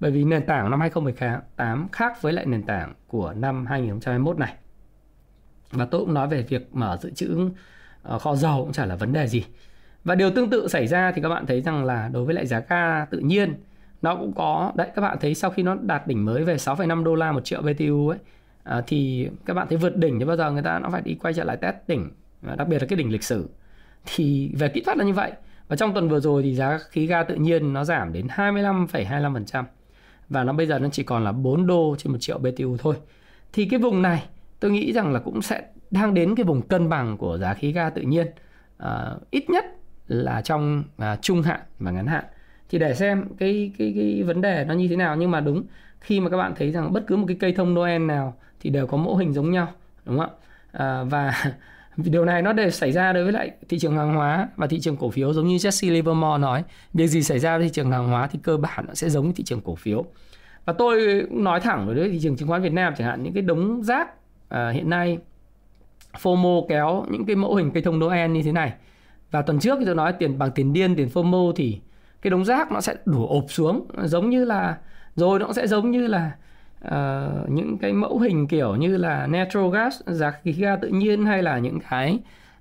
bởi 0.00 0.10
vì 0.10 0.24
nền 0.24 0.46
tảng 0.46 0.70
năm 0.70 0.80
2018 0.80 1.88
khác 1.92 2.22
với 2.22 2.32
lại 2.32 2.46
nền 2.46 2.62
tảng 2.62 2.94
của 3.06 3.32
năm 3.32 3.66
2021 3.66 4.38
này 4.38 4.54
và 5.70 5.84
tôi 5.84 6.00
cũng 6.00 6.14
nói 6.14 6.28
về 6.28 6.42
việc 6.42 6.68
mở 6.72 6.98
dự 7.02 7.10
trữ 7.10 7.50
ờ, 8.02 8.18
kho 8.18 8.36
dầu 8.36 8.64
cũng 8.64 8.72
chả 8.72 8.86
là 8.86 8.96
vấn 8.96 9.12
đề 9.12 9.26
gì. 9.26 9.44
Và 10.04 10.14
điều 10.14 10.30
tương 10.30 10.50
tự 10.50 10.68
xảy 10.68 10.86
ra 10.86 11.12
thì 11.12 11.22
các 11.22 11.28
bạn 11.28 11.46
thấy 11.46 11.60
rằng 11.60 11.84
là 11.84 12.08
đối 12.12 12.24
với 12.24 12.34
lại 12.34 12.46
giá 12.46 12.60
ga 12.68 13.04
tự 13.04 13.18
nhiên 13.18 13.54
nó 14.02 14.16
cũng 14.16 14.32
có 14.32 14.72
đấy 14.74 14.88
các 14.94 15.02
bạn 15.02 15.18
thấy 15.20 15.34
sau 15.34 15.50
khi 15.50 15.62
nó 15.62 15.76
đạt 15.82 16.06
đỉnh 16.06 16.24
mới 16.24 16.44
về 16.44 16.56
6,5 16.56 17.04
đô 17.04 17.14
la 17.14 17.32
một 17.32 17.44
triệu 17.44 17.62
BTU 17.62 18.08
ấy 18.08 18.18
à, 18.64 18.82
thì 18.86 19.28
các 19.46 19.54
bạn 19.54 19.66
thấy 19.68 19.78
vượt 19.78 19.96
đỉnh 19.96 20.18
thì 20.18 20.24
bao 20.24 20.36
giờ 20.36 20.50
người 20.50 20.62
ta 20.62 20.78
nó 20.78 20.90
phải 20.90 21.02
đi 21.02 21.14
quay 21.14 21.34
trở 21.34 21.44
lại 21.44 21.56
test 21.56 21.76
đỉnh 21.88 22.10
đặc 22.42 22.68
biệt 22.68 22.78
là 22.78 22.86
cái 22.88 22.96
đỉnh 22.96 23.12
lịch 23.12 23.24
sử. 23.24 23.48
Thì 24.06 24.52
về 24.58 24.68
kỹ 24.68 24.80
thuật 24.80 24.98
là 24.98 25.04
như 25.04 25.12
vậy. 25.12 25.32
Và 25.68 25.76
trong 25.76 25.94
tuần 25.94 26.08
vừa 26.08 26.20
rồi 26.20 26.42
thì 26.42 26.54
giá 26.54 26.78
khí 26.90 27.06
ga 27.06 27.22
tự 27.22 27.34
nhiên 27.34 27.72
nó 27.72 27.84
giảm 27.84 28.12
đến 28.12 28.26
25,25% 28.26 29.64
và 30.28 30.44
nó 30.44 30.52
bây 30.52 30.66
giờ 30.66 30.78
nó 30.78 30.88
chỉ 30.92 31.02
còn 31.02 31.24
là 31.24 31.32
4 31.32 31.66
đô 31.66 31.96
trên 31.98 32.12
một 32.12 32.18
triệu 32.20 32.38
BTU 32.38 32.76
thôi. 32.78 32.94
Thì 33.52 33.68
cái 33.70 33.80
vùng 33.80 34.02
này 34.02 34.24
tôi 34.60 34.70
nghĩ 34.70 34.92
rằng 34.92 35.12
là 35.12 35.20
cũng 35.20 35.42
sẽ 35.42 35.62
đang 35.90 36.14
đến 36.14 36.34
cái 36.34 36.44
vùng 36.44 36.62
cân 36.62 36.88
bằng 36.88 37.16
của 37.16 37.38
giá 37.38 37.54
khí 37.54 37.72
ga 37.72 37.90
tự 37.90 38.02
nhiên. 38.02 38.26
À, 38.78 39.10
ít 39.30 39.50
nhất 39.50 39.64
là 40.08 40.40
trong 40.40 40.84
à, 40.96 41.16
trung 41.16 41.42
hạn 41.42 41.60
và 41.78 41.90
ngắn 41.90 42.06
hạn. 42.06 42.24
Thì 42.70 42.78
để 42.78 42.94
xem 42.94 43.24
cái 43.38 43.72
cái 43.78 43.92
cái 43.96 44.22
vấn 44.22 44.40
đề 44.40 44.64
nó 44.68 44.74
như 44.74 44.88
thế 44.88 44.96
nào. 44.96 45.16
Nhưng 45.16 45.30
mà 45.30 45.40
đúng 45.40 45.62
khi 46.00 46.20
mà 46.20 46.30
các 46.30 46.36
bạn 46.36 46.52
thấy 46.56 46.70
rằng 46.70 46.92
bất 46.92 47.04
cứ 47.06 47.16
một 47.16 47.24
cái 47.28 47.36
cây 47.40 47.52
thông 47.52 47.74
Noel 47.74 48.02
nào 48.02 48.34
thì 48.60 48.70
đều 48.70 48.86
có 48.86 48.96
mẫu 48.96 49.16
hình 49.16 49.32
giống 49.32 49.50
nhau 49.50 49.68
đúng 50.04 50.18
không 50.18 50.30
ạ? 50.30 50.36
À, 50.72 51.02
và 51.04 51.44
điều 51.96 52.24
này 52.24 52.42
nó 52.42 52.52
đều 52.52 52.70
xảy 52.70 52.92
ra 52.92 53.12
đối 53.12 53.24
với 53.24 53.32
lại 53.32 53.50
thị 53.68 53.78
trường 53.78 53.96
hàng 53.96 54.14
hóa 54.14 54.48
và 54.56 54.66
thị 54.66 54.80
trường 54.80 54.96
cổ 54.96 55.10
phiếu. 55.10 55.32
Giống 55.32 55.46
như 55.46 55.56
Jesse 55.56 55.92
Livermore 55.92 56.38
nói 56.38 56.64
việc 56.94 57.06
gì 57.06 57.22
xảy 57.22 57.38
ra 57.38 57.58
với 57.58 57.66
thị 57.66 57.72
trường 57.72 57.90
hàng 57.90 58.08
hóa 58.08 58.26
thì 58.26 58.38
cơ 58.42 58.56
bản 58.56 58.84
nó 58.88 58.94
sẽ 58.94 59.08
giống 59.08 59.24
với 59.24 59.32
thị 59.32 59.44
trường 59.44 59.60
cổ 59.60 59.74
phiếu. 59.74 60.04
Và 60.64 60.72
tôi 60.72 61.26
nói 61.30 61.60
thẳng 61.60 61.86
đối 61.86 61.94
với 61.94 62.10
thị 62.10 62.18
trường 62.22 62.36
chứng 62.36 62.48
khoán 62.48 62.62
Việt 62.62 62.72
Nam 62.72 62.94
chẳng 62.98 63.08
hạn 63.08 63.22
những 63.22 63.32
cái 63.32 63.42
đống 63.42 63.82
rác 63.82 64.08
à, 64.48 64.70
hiện 64.70 64.90
nay 64.90 65.18
FOMO 66.12 66.66
kéo 66.68 67.04
những 67.10 67.26
cái 67.26 67.36
mẫu 67.36 67.54
hình 67.54 67.70
cây 67.70 67.82
thông 67.82 67.98
Noel 67.98 68.30
như 68.30 68.42
thế 68.42 68.52
này. 68.52 68.72
Và 69.30 69.42
tuần 69.42 69.58
trước 69.58 69.78
tôi 69.86 69.94
nói 69.94 70.12
tiền 70.12 70.38
bằng 70.38 70.50
tiền 70.50 70.72
điên 70.72 70.96
tiền 70.96 71.08
FOMO 71.14 71.52
thì 71.56 71.80
cái 72.22 72.30
đống 72.30 72.44
rác 72.44 72.72
nó 72.72 72.80
sẽ 72.80 72.94
đổ 73.04 73.26
ộp 73.28 73.44
xuống. 73.48 73.86
Giống 74.02 74.30
như 74.30 74.44
là 74.44 74.78
rồi 75.14 75.38
nó 75.38 75.52
sẽ 75.52 75.66
giống 75.66 75.90
như 75.90 76.06
là 76.06 76.32
uh, 76.86 77.50
những 77.50 77.78
cái 77.78 77.92
mẫu 77.92 78.18
hình 78.18 78.46
kiểu 78.46 78.76
như 78.76 78.96
là 78.96 79.26
natural 79.26 79.70
gas 79.72 80.00
giá 80.06 80.30
khí 80.30 80.52
ga 80.52 80.76
tự 80.76 80.88
nhiên 80.88 81.26
hay 81.26 81.42
là 81.42 81.58
những 81.58 81.78
cái 81.90 82.18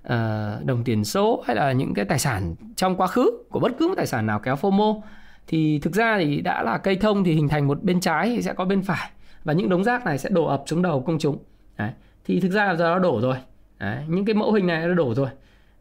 uh, 0.08 0.65
đồng 0.65 0.84
tiền 0.86 1.03
số 1.03 1.44
hay 1.48 1.56
là 1.56 1.72
những 1.72 1.94
cái 1.94 2.06
tài 2.06 2.20
sản 2.20 2.56
trong 2.75 2.96
quá 2.96 3.08
khứ 3.08 3.32
của 3.50 3.60
bất 3.60 3.72
cứ 3.79 3.88
một 3.88 3.94
tài 3.98 4.08
sản 4.08 4.25
nào 4.25 4.39
kéo 4.39 4.56
FOMO. 4.56 5.01
Thì 5.48 5.79
thực 5.79 5.94
ra 5.94 6.17
thì 6.20 6.41
đã 6.41 6.63
là 6.63 6.77
cây 6.77 6.96
thông 6.96 7.24
thì 7.24 7.34
hình 7.34 7.48
thành 7.48 7.67
một 7.67 7.84
bên 7.84 8.00
trái 8.00 8.29
thì 8.29 8.41
sẽ 8.41 8.53
có 8.53 8.65
bên 8.65 8.82
phải. 8.82 9.10
Và 9.44 9.53
những 9.53 9.70
đống 9.70 9.84
rác 9.84 10.06
này 10.06 10.17
sẽ 10.17 10.29
đổ 10.29 10.46
ập 10.46 10.63
xuống 10.65 10.82
đầu 10.82 11.01
công 11.01 11.20
chúng. 11.20 11.38
Đấy. 11.77 11.91
thì 12.25 12.39
thực 12.39 12.51
ra 12.51 12.65
là 12.65 12.75
giờ 12.75 12.86
nó 12.86 13.00
đổ 13.00 13.22
rồi 13.22 13.36
Đấy. 13.79 14.03
những 14.07 14.25
cái 14.25 14.34
mẫu 14.34 14.51
hình 14.51 14.67
này 14.67 14.88
nó 14.88 14.93
đổ 14.93 15.13
rồi 15.13 15.29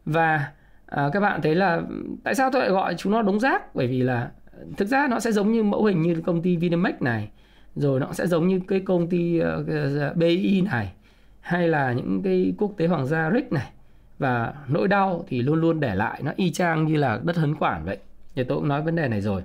và 0.05 0.51
à, 0.85 1.09
các 1.13 1.19
bạn 1.19 1.41
thấy 1.41 1.55
là 1.55 1.81
tại 2.23 2.35
sao 2.35 2.49
tôi 2.51 2.61
lại 2.61 2.71
gọi 2.71 2.95
chúng 2.97 3.11
nó 3.11 3.21
đống 3.21 3.39
rác 3.39 3.75
bởi 3.75 3.87
vì 3.87 4.01
là 4.01 4.31
thực 4.77 4.87
ra 4.87 5.07
nó 5.09 5.19
sẽ 5.19 5.31
giống 5.31 5.51
như 5.51 5.63
mẫu 5.63 5.85
hình 5.85 6.01
như 6.01 6.21
công 6.25 6.41
ty 6.41 6.55
Vinamex 6.57 6.95
này 6.99 7.29
rồi 7.75 7.99
nó 7.99 8.13
sẽ 8.13 8.27
giống 8.27 8.47
như 8.47 8.61
cái 8.67 8.79
công 8.79 9.09
ty 9.09 9.39
ờ, 9.39 9.63
ờ, 9.67 10.09
uh, 10.09 10.17
BI 10.17 10.61
này 10.61 10.93
hay 11.39 11.67
là 11.67 11.93
những 11.93 12.21
cái 12.23 12.53
quốc 12.57 12.71
tế 12.77 12.87
hoàng 12.87 13.05
gia 13.05 13.31
RIC 13.31 13.51
này 13.51 13.71
và 14.19 14.53
nỗi 14.67 14.87
đau 14.87 15.25
thì 15.27 15.41
luôn 15.41 15.61
luôn 15.61 15.79
để 15.79 15.95
lại 15.95 16.21
nó 16.23 16.31
y 16.35 16.51
chang 16.51 16.85
như 16.85 16.95
là 16.95 17.19
đất 17.23 17.35
hấn 17.35 17.55
quản 17.55 17.85
vậy 17.85 17.97
thì 18.35 18.43
tôi 18.43 18.57
cũng 18.57 18.67
nói 18.67 18.81
vấn 18.81 18.95
đề 18.95 19.07
này 19.07 19.21
rồi 19.21 19.43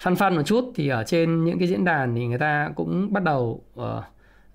phân 0.00 0.16
phân 0.16 0.36
một 0.36 0.42
chút 0.42 0.72
thì 0.74 0.88
ở 0.88 1.04
trên 1.04 1.44
những 1.44 1.58
cái 1.58 1.68
diễn 1.68 1.84
đàn 1.84 2.14
thì 2.14 2.26
người 2.26 2.38
ta 2.38 2.70
cũng 2.74 3.12
bắt 3.12 3.22
đầu 3.22 3.62
uh, 3.80 3.84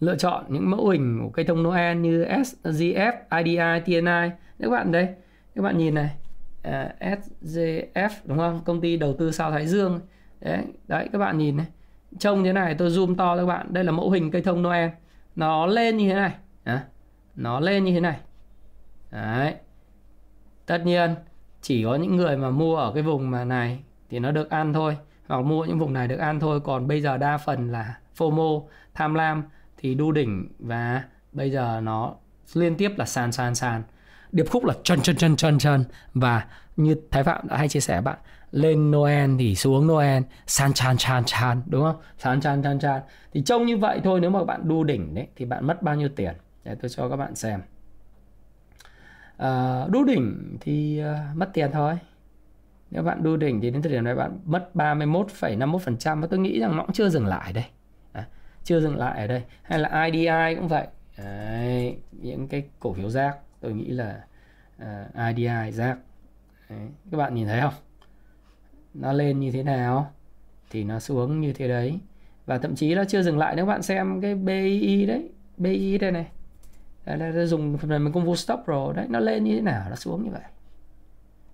lựa 0.06 0.16
chọn 0.16 0.46
những 0.50 0.70
mẫu 0.70 0.88
hình 0.88 1.20
của 1.24 1.30
cây 1.30 1.46
thông 1.46 1.64
Noel 1.64 1.98
như 1.98 2.26
SGF, 2.26 3.14
IDI, 3.44 3.80
TNI. 3.86 4.30
Các 4.60 4.70
bạn 4.72 4.92
đây, 4.92 5.08
các 5.56 5.62
bạn 5.62 5.78
nhìn 5.78 5.94
này, 5.94 6.10
à, 6.62 6.96
SGF 7.00 8.10
đúng 8.26 8.38
không? 8.38 8.62
Công 8.66 8.82
ty 8.82 8.98
đầu 8.98 9.16
tư 9.20 9.32
sao 9.32 9.52
Thái 9.52 9.68
Dương. 9.68 10.00
Đấy, 10.42 10.64
đấy 10.88 11.10
các 11.12 11.18
bạn 11.18 11.38
nhìn 11.38 11.58
này. 11.58 11.66
Trông 12.20 12.44
thế 12.44 12.54
này 12.54 12.76
tôi 12.76 12.90
zoom 12.90 13.16
to 13.16 13.36
cho 13.36 13.42
các 13.42 13.46
bạn. 13.46 13.74
Đây 13.74 13.84
là 13.84 13.92
mẫu 13.92 14.10
hình 14.10 14.32
cây 14.32 14.42
thông 14.42 14.62
Noel. 14.62 14.90
Nó 15.36 15.66
lên 15.66 15.98
như 15.98 16.10
thế 16.10 16.16
này. 16.16 16.32
À, 16.64 16.84
nó 17.36 17.60
lên 17.60 17.84
như 17.84 17.92
thế 17.92 18.00
này. 18.00 18.20
Đấy. 19.12 19.56
Tất 20.66 20.86
nhiên 20.86 21.16
chỉ 21.62 21.84
có 21.84 21.96
những 21.96 22.16
người 22.16 22.38
mà 22.38 22.50
mua 22.50 22.76
ở 22.76 22.92
cái 22.94 23.04
vùng 23.04 23.32
mà 23.32 23.46
này 23.46 23.84
thì 24.10 24.20
nó 24.20 24.32
được 24.32 24.50
ăn 24.50 24.74
thôi 24.74 24.98
hoặc 25.28 25.42
mua 25.42 25.66
những 25.66 25.80
vùng 25.80 25.94
này 25.94 26.08
được 26.08 26.20
ăn 26.20 26.40
thôi 26.40 26.60
còn 26.60 26.88
bây 26.88 27.02
giờ 27.02 27.18
đa 27.18 27.38
phần 27.38 27.72
là 27.72 27.98
FOMO 28.18 28.64
tham 28.94 29.14
lam 29.14 29.44
thì 29.84 29.96
đu 29.96 30.12
đỉnh 30.12 30.48
và 30.60 31.04
bây 31.32 31.52
giờ 31.52 31.80
nó 31.84 32.16
liên 32.54 32.76
tiếp 32.76 32.92
là 32.98 33.06
sàn 33.06 33.32
sàn 33.32 33.56
sàn. 33.56 33.84
Điệp 34.32 34.46
khúc 34.50 34.66
là 34.66 34.74
chân 34.84 35.02
chân 35.02 35.16
chân 35.16 35.36
chân 35.36 35.60
chân 35.60 35.86
và 36.14 36.46
như 36.78 36.96
Thái 37.12 37.24
Phạm 37.24 37.48
đã 37.48 37.58
hay 37.58 37.70
chia 37.70 37.80
sẻ 37.80 38.02
bạn 38.02 38.18
lên 38.52 38.92
Noel 38.92 39.32
thì 39.40 39.56
xuống 39.56 39.88
Noel 39.88 40.24
san 40.48 40.74
chan 40.74 40.98
chan 40.98 41.24
chan 41.26 41.62
đúng 41.66 41.82
không? 41.82 41.96
San 42.18 42.42
chan 42.42 42.64
chan 42.64 42.80
chan 42.80 43.02
thì 43.34 43.42
trông 43.42 43.66
như 43.66 43.78
vậy 43.78 44.02
thôi 44.04 44.20
nếu 44.20 44.30
mà 44.30 44.44
bạn 44.44 44.68
đu 44.68 44.84
đỉnh 44.84 45.16
đấy 45.16 45.28
thì 45.36 45.46
bạn 45.46 45.68
mất 45.68 45.82
bao 45.82 45.96
nhiêu 45.96 46.10
tiền? 46.16 46.34
Để 46.64 46.76
tôi 46.82 46.90
cho 46.90 47.10
các 47.10 47.16
bạn 47.16 47.36
xem. 47.36 47.62
À, 49.38 49.86
đu 49.90 50.04
đỉnh 50.04 50.58
thì 50.62 51.02
uh, 51.02 51.38
mất 51.38 51.50
tiền 51.54 51.72
thôi. 51.74 51.98
Nếu 52.92 53.04
bạn 53.04 53.24
đu 53.24 53.38
đỉnh 53.38 53.62
thì 53.62 53.70
đến 53.70 53.82
thời 53.82 53.92
điểm 53.92 54.04
này 54.04 54.16
bạn 54.16 54.40
mất 54.46 54.70
31,51% 54.74 56.22
và 56.22 56.28
tôi 56.28 56.40
nghĩ 56.40 56.60
rằng 56.60 56.78
nó 56.78 56.84
cũng 56.84 56.94
chưa 56.94 57.10
dừng 57.10 57.26
lại 57.26 57.54
đây 57.54 57.66
chưa 58.64 58.80
dừng 58.80 58.98
lại 58.98 59.22
ở 59.22 59.28
đây 59.28 59.44
hay 59.64 59.80
là 59.80 60.04
IDI 60.06 60.56
cũng 60.56 60.68
vậy. 60.68 60.88
Đấy, 61.18 61.98
những 62.12 62.48
cái 62.48 62.64
cổ 62.80 62.94
phiếu 62.94 63.10
rác 63.10 63.38
tôi 63.60 63.74
nghĩ 63.74 63.88
là 63.88 64.24
à, 64.78 65.06
uh, 65.30 65.36
IDI 65.36 65.72
rác. 65.72 65.98
Đấy, 66.70 66.80
các 67.12 67.18
bạn 67.18 67.36
nhìn 67.36 67.48
thấy 67.48 67.62
không? 67.62 67.74
Nó 68.94 69.14
lên 69.14 69.40
như 69.40 69.52
thế 69.52 69.64
nào 69.64 70.12
thì 70.70 70.84
nó 70.84 71.00
xuống 71.00 71.42
như 71.42 71.54
thế 71.54 71.68
đấy. 71.68 72.00
Và 72.46 72.58
thậm 72.58 72.76
chí 72.76 72.96
nó 72.96 73.04
chưa 73.06 73.22
dừng 73.22 73.38
lại 73.38 73.56
nếu 73.56 73.66
bạn 73.66 73.82
xem 73.82 74.22
cái 74.22 74.36
BI 74.36 75.06
đấy 75.06 75.30
BI 75.58 75.98
đây 75.98 76.12
này. 76.12 76.28
Đây 77.06 77.18
là 77.18 77.46
dùng 77.46 77.78
phần 77.78 77.90
mềm 77.90 78.14
công 78.14 78.26
vụ 78.26 78.36
stop 78.36 78.60
rồi 78.66 78.94
đấy 78.94 79.06
nó 79.10 79.20
lên 79.20 79.44
như 79.44 79.56
thế 79.56 79.62
nào 79.62 79.90
nó 79.90 79.96
xuống 79.96 80.24
như 80.24 80.30
vậy. 80.32 80.42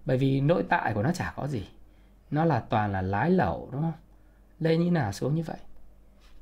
Bởi 0.06 0.18
vì 0.18 0.42
nội 0.42 0.64
tại 0.70 0.94
của 0.94 1.04
nó 1.04 1.12
chả 1.12 1.34
có 1.36 1.48
gì. 1.48 1.68
Nó 2.32 2.46
là 2.46 2.60
toàn 2.60 2.92
là 2.92 3.02
lái 3.02 3.32
lẩu 3.32 3.70
đúng 3.72 3.82
không? 3.82 3.94
Lên 4.60 4.82
như 4.82 4.92
nào 4.92 5.12
xuống 5.12 5.36
như 5.36 5.44
vậy 5.44 5.58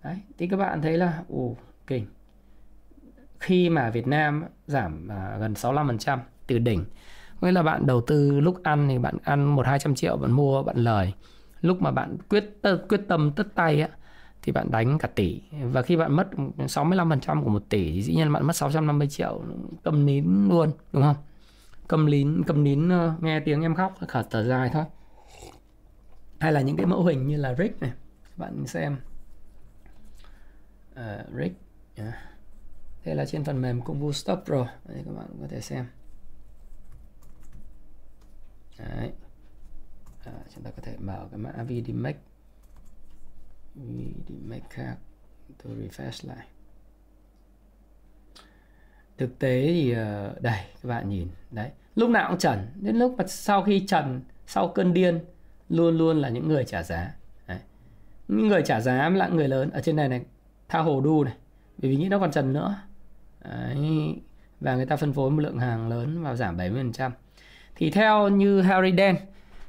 đấy 0.03 0.17
thì 0.37 0.47
các 0.47 0.57
bạn 0.57 0.81
thấy 0.81 0.97
là 0.97 1.23
ồ 1.29 1.55
kinh 1.87 2.05
khi 3.39 3.69
mà 3.69 3.89
Việt 3.89 4.07
Nam 4.07 4.45
giảm 4.67 5.07
à, 5.11 5.37
gần 5.39 5.53
65% 5.53 6.19
từ 6.47 6.59
đỉnh 6.59 6.85
nghĩa 7.41 7.51
là 7.51 7.63
bạn 7.63 7.85
đầu 7.85 8.01
tư 8.01 8.39
lúc 8.39 8.63
ăn 8.63 8.87
thì 8.89 8.97
bạn 8.97 9.17
ăn 9.23 9.45
một 9.45 9.65
hai 9.65 9.79
trăm 9.79 9.95
triệu 9.95 10.17
bạn 10.17 10.31
mua 10.31 10.63
bạn 10.63 10.77
lời. 10.77 11.13
Lúc 11.61 11.81
mà 11.81 11.91
bạn 11.91 12.17
quyết 12.29 12.59
quyết 12.89 13.01
tâm 13.07 13.31
tất 13.35 13.47
tay 13.55 13.81
á 13.81 13.89
thì 14.41 14.51
bạn 14.51 14.71
đánh 14.71 14.97
cả 14.97 15.07
tỷ. 15.15 15.41
Và 15.51 15.81
khi 15.81 15.95
bạn 15.95 16.13
mất 16.15 16.27
65% 16.57 17.43
của 17.43 17.49
một 17.49 17.63
tỷ 17.69 17.91
thì 17.91 18.01
dĩ 18.01 18.15
nhiên 18.15 18.33
bạn 18.33 18.47
mất 18.47 18.55
650 18.55 19.07
triệu 19.07 19.41
cầm 19.83 20.05
nín 20.05 20.25
luôn 20.49 20.71
đúng 20.93 21.03
không? 21.03 21.15
Cầm 21.87 22.09
nín 22.09 22.43
cầm 22.47 22.63
nín 22.63 22.89
ờ, 22.89 23.13
nghe 23.21 23.39
tiếng 23.39 23.61
em 23.61 23.75
khóc 23.75 23.95
khở 24.07 24.23
thở 24.29 24.43
dài 24.43 24.69
thôi. 24.73 24.83
Hay 26.39 26.51
là 26.51 26.61
những 26.61 26.77
cái 26.77 26.85
mẫu 26.85 27.03
hình 27.03 27.27
như 27.27 27.37
là 27.37 27.55
Rick 27.57 27.81
này 27.81 27.91
bạn 28.35 28.67
xem 28.67 28.97
uh, 30.97 31.35
Rick. 31.37 31.55
Yeah. 31.95 32.13
thế 33.03 33.15
là 33.15 33.25
trên 33.25 33.43
phần 33.43 33.61
mềm 33.61 33.81
công 33.81 33.99
vụ 33.99 34.13
stop 34.13 34.39
rồi. 34.45 34.67
đây 34.85 35.03
các 35.05 35.11
bạn 35.11 35.27
có 35.41 35.47
thể 35.47 35.61
xem. 35.61 35.85
Đấy. 38.79 39.11
À, 40.25 40.33
chúng 40.55 40.63
ta 40.63 40.71
có 40.71 40.81
thể 40.81 40.95
mở 40.99 41.27
cái 41.31 41.39
mã 41.39 41.51
VDMAX 41.51 42.15
VDMAX 43.75 44.61
khác. 44.69 44.95
Tôi 45.63 45.73
refresh 45.73 46.29
lại. 46.29 46.47
Thực 49.17 49.39
tế 49.39 49.67
thì 49.67 49.91
ờ, 49.91 50.35
đây 50.39 50.59
các 50.83 50.89
bạn 50.89 51.09
nhìn. 51.09 51.27
Đấy. 51.51 51.69
Lúc 51.95 52.09
nào 52.09 52.29
cũng 52.29 52.39
trần. 52.39 52.67
Đến 52.75 52.95
lúc 52.95 53.15
mà 53.17 53.27
sau 53.27 53.63
khi 53.63 53.85
trần 53.87 54.21
sau 54.47 54.67
cơn 54.67 54.93
điên 54.93 55.19
luôn 55.69 55.97
luôn 55.97 56.17
là 56.17 56.29
những 56.29 56.47
người 56.47 56.63
trả 56.63 56.83
giá. 56.83 57.15
Đấy. 57.47 57.59
những 58.27 58.47
người 58.47 58.61
trả 58.65 58.81
giá 58.81 59.09
là 59.09 59.27
người 59.27 59.47
lớn. 59.47 59.69
Ở 59.69 59.81
trên 59.81 59.95
này 59.95 60.09
này 60.09 60.25
tha 60.69 60.79
hồ 60.79 61.01
đu 61.01 61.23
này 61.23 61.33
bởi 61.77 61.91
vì 61.91 61.97
nghĩ 61.97 62.09
nó 62.09 62.19
còn 62.19 62.31
trần 62.31 62.53
nữa 62.53 62.75
đấy. 63.43 64.15
và 64.61 64.75
người 64.75 64.85
ta 64.85 64.95
phân 64.95 65.13
phối 65.13 65.31
một 65.31 65.41
lượng 65.41 65.59
hàng 65.59 65.89
lớn 65.89 66.23
vào 66.23 66.35
giảm 66.35 66.57
70% 66.57 67.11
thì 67.75 67.89
theo 67.89 68.29
như 68.29 68.61
Harry 68.61 68.93
Dent 68.97 69.17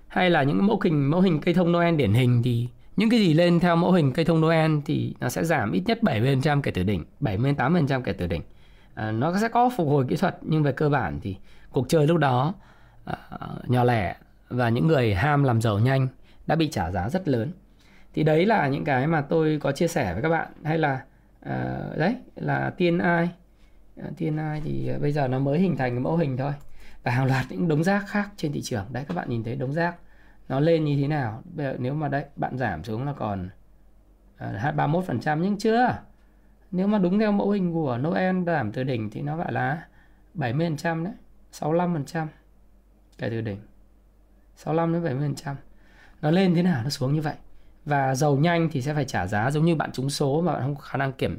hay 0.08 0.30
là 0.30 0.42
những 0.42 0.66
mẫu 0.66 0.80
hình 0.84 1.10
mẫu 1.10 1.20
hình 1.20 1.40
cây 1.40 1.54
thông 1.54 1.72
Noel 1.72 1.96
điển 1.96 2.12
hình 2.12 2.42
thì 2.42 2.68
những 2.96 3.10
cái 3.10 3.20
gì 3.20 3.34
lên 3.34 3.60
theo 3.60 3.76
mẫu 3.76 3.92
hình 3.92 4.12
cây 4.12 4.24
thông 4.24 4.40
Noel 4.40 4.72
thì 4.86 5.14
nó 5.20 5.28
sẽ 5.28 5.44
giảm 5.44 5.72
ít 5.72 5.82
nhất 5.86 5.98
70% 6.02 6.62
kể 6.62 6.70
từ 6.70 6.82
đỉnh, 6.82 7.04
78% 7.20 8.02
kể 8.02 8.12
từ 8.12 8.26
đỉnh. 8.26 8.42
À, 8.94 9.10
nó 9.10 9.38
sẽ 9.40 9.48
có 9.48 9.70
phục 9.76 9.88
hồi 9.88 10.04
kỹ 10.08 10.16
thuật 10.16 10.38
nhưng 10.42 10.62
về 10.62 10.72
cơ 10.72 10.88
bản 10.88 11.18
thì 11.22 11.36
cuộc 11.70 11.88
chơi 11.88 12.06
lúc 12.06 12.18
đó 12.18 12.54
à, 13.04 13.16
nhỏ 13.66 13.84
lẻ 13.84 14.16
và 14.48 14.68
những 14.68 14.86
người 14.86 15.14
ham 15.14 15.44
làm 15.44 15.60
giàu 15.60 15.78
nhanh 15.78 16.08
đã 16.46 16.56
bị 16.56 16.68
trả 16.68 16.90
giá 16.90 17.08
rất 17.08 17.28
lớn. 17.28 17.52
Thì 18.14 18.22
đấy 18.22 18.46
là 18.46 18.68
những 18.68 18.84
cái 18.84 19.06
mà 19.06 19.20
tôi 19.20 19.58
có 19.60 19.72
chia 19.72 19.88
sẻ 19.88 20.12
với 20.12 20.22
các 20.22 20.28
bạn. 20.28 20.48
Hay 20.64 20.78
là 20.78 21.04
uh, 21.46 21.98
đấy 21.98 22.16
là 22.36 22.70
tiên 22.76 22.98
ai? 22.98 23.30
Ờ, 23.96 24.10
tiên 24.16 24.36
ai 24.36 24.60
thì 24.64 24.88
ờ, 24.88 24.98
bây 24.98 25.12
giờ 25.12 25.28
nó 25.28 25.38
mới 25.38 25.58
hình 25.58 25.76
thành 25.76 25.90
cái 25.90 26.00
mẫu 26.00 26.16
hình 26.16 26.36
thôi. 26.36 26.52
Và 27.02 27.12
hàng 27.12 27.26
loạt 27.26 27.46
những 27.48 27.68
đống 27.68 27.84
rác 27.84 28.04
khác 28.08 28.30
trên 28.36 28.52
thị 28.52 28.62
trường. 28.62 28.86
Đấy 28.92 29.04
các 29.08 29.14
bạn 29.14 29.30
nhìn 29.30 29.44
thấy 29.44 29.56
đống 29.56 29.72
rác 29.72 29.96
nó 30.48 30.60
lên 30.60 30.84
như 30.84 30.96
thế 31.00 31.08
nào? 31.08 31.42
Bây 31.54 31.66
giờ 31.66 31.76
nếu 31.78 31.94
mà 31.94 32.08
đấy 32.08 32.24
bạn 32.36 32.58
giảm 32.58 32.84
xuống 32.84 33.06
là 33.06 33.12
còn 33.12 33.48
uh, 34.44 34.74
31% 34.76 35.38
nhưng 35.38 35.58
chưa. 35.58 35.98
Nếu 36.70 36.86
mà 36.86 36.98
đúng 36.98 37.18
theo 37.18 37.32
mẫu 37.32 37.50
hình 37.50 37.72
của 37.72 37.98
Noel 37.98 38.44
giảm 38.46 38.72
từ 38.72 38.84
đỉnh 38.84 39.10
thì 39.10 39.22
nó 39.22 39.36
gọi 39.36 39.52
là 39.52 39.86
70% 40.34 41.04
đấy 41.04 41.14
65% 41.52 42.26
kể 43.18 43.30
từ 43.30 43.40
đỉnh. 43.40 43.58
65 44.56 44.92
đến 44.92 45.34
70% 45.34 45.54
nó 46.22 46.30
lên 46.30 46.54
thế 46.54 46.62
nào 46.62 46.82
nó 46.84 46.90
xuống 46.90 47.14
như 47.14 47.20
vậy 47.20 47.34
và 47.88 48.14
giàu 48.14 48.36
nhanh 48.36 48.68
thì 48.72 48.82
sẽ 48.82 48.94
phải 48.94 49.04
trả 49.04 49.26
giá 49.26 49.50
giống 49.50 49.64
như 49.64 49.74
bạn 49.74 49.92
trúng 49.92 50.10
số 50.10 50.40
mà 50.40 50.52
bạn 50.52 50.62
không 50.62 50.74
có 50.74 50.80
khả 50.80 50.98
năng 50.98 51.12
kiểm 51.12 51.38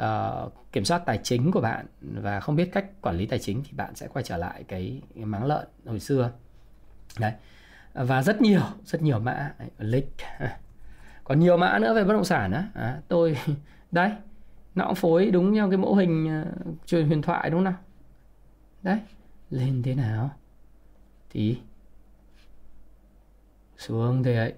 uh, 0.00 0.52
kiểm 0.72 0.84
soát 0.84 1.02
tài 1.06 1.20
chính 1.22 1.52
của 1.52 1.60
bạn 1.60 1.86
và 2.00 2.40
không 2.40 2.56
biết 2.56 2.70
cách 2.72 2.86
quản 3.00 3.16
lý 3.16 3.26
tài 3.26 3.38
chính 3.38 3.62
thì 3.64 3.70
bạn 3.76 3.94
sẽ 3.94 4.08
quay 4.08 4.22
trở 4.22 4.36
lại 4.36 4.64
cái, 4.68 5.02
cái 5.14 5.24
máng 5.24 5.44
lợn 5.44 5.66
hồi 5.86 6.00
xưa. 6.00 6.30
Đấy. 7.18 7.32
Và 7.94 8.22
rất 8.22 8.40
nhiều 8.40 8.60
rất 8.84 9.02
nhiều 9.02 9.18
mã. 9.18 9.52
Lịch 9.78 10.14
còn 11.24 11.40
nhiều 11.40 11.56
mã 11.56 11.78
nữa 11.78 11.94
về 11.94 12.04
bất 12.04 12.12
động 12.12 12.24
sản 12.24 12.52
á. 12.52 12.68
À, 12.74 13.00
tôi 13.08 13.36
đấy 13.92 14.10
nó 14.74 14.86
cũng 14.86 14.94
phối 14.94 15.30
đúng 15.30 15.54
theo 15.54 15.70
cái 15.70 15.76
mẫu 15.76 15.94
hình 15.94 16.42
uh, 16.42 16.86
truyền 16.86 17.06
huyền 17.06 17.22
thoại 17.22 17.50
đúng 17.50 17.58
không 17.58 17.64
nào? 17.64 17.74
Đấy 18.82 18.98
lên 19.50 19.82
thế 19.82 19.94
nào? 19.94 20.30
Thì 21.30 21.58
xuống 23.76 24.22
thế 24.22 24.36
ấy 24.36 24.54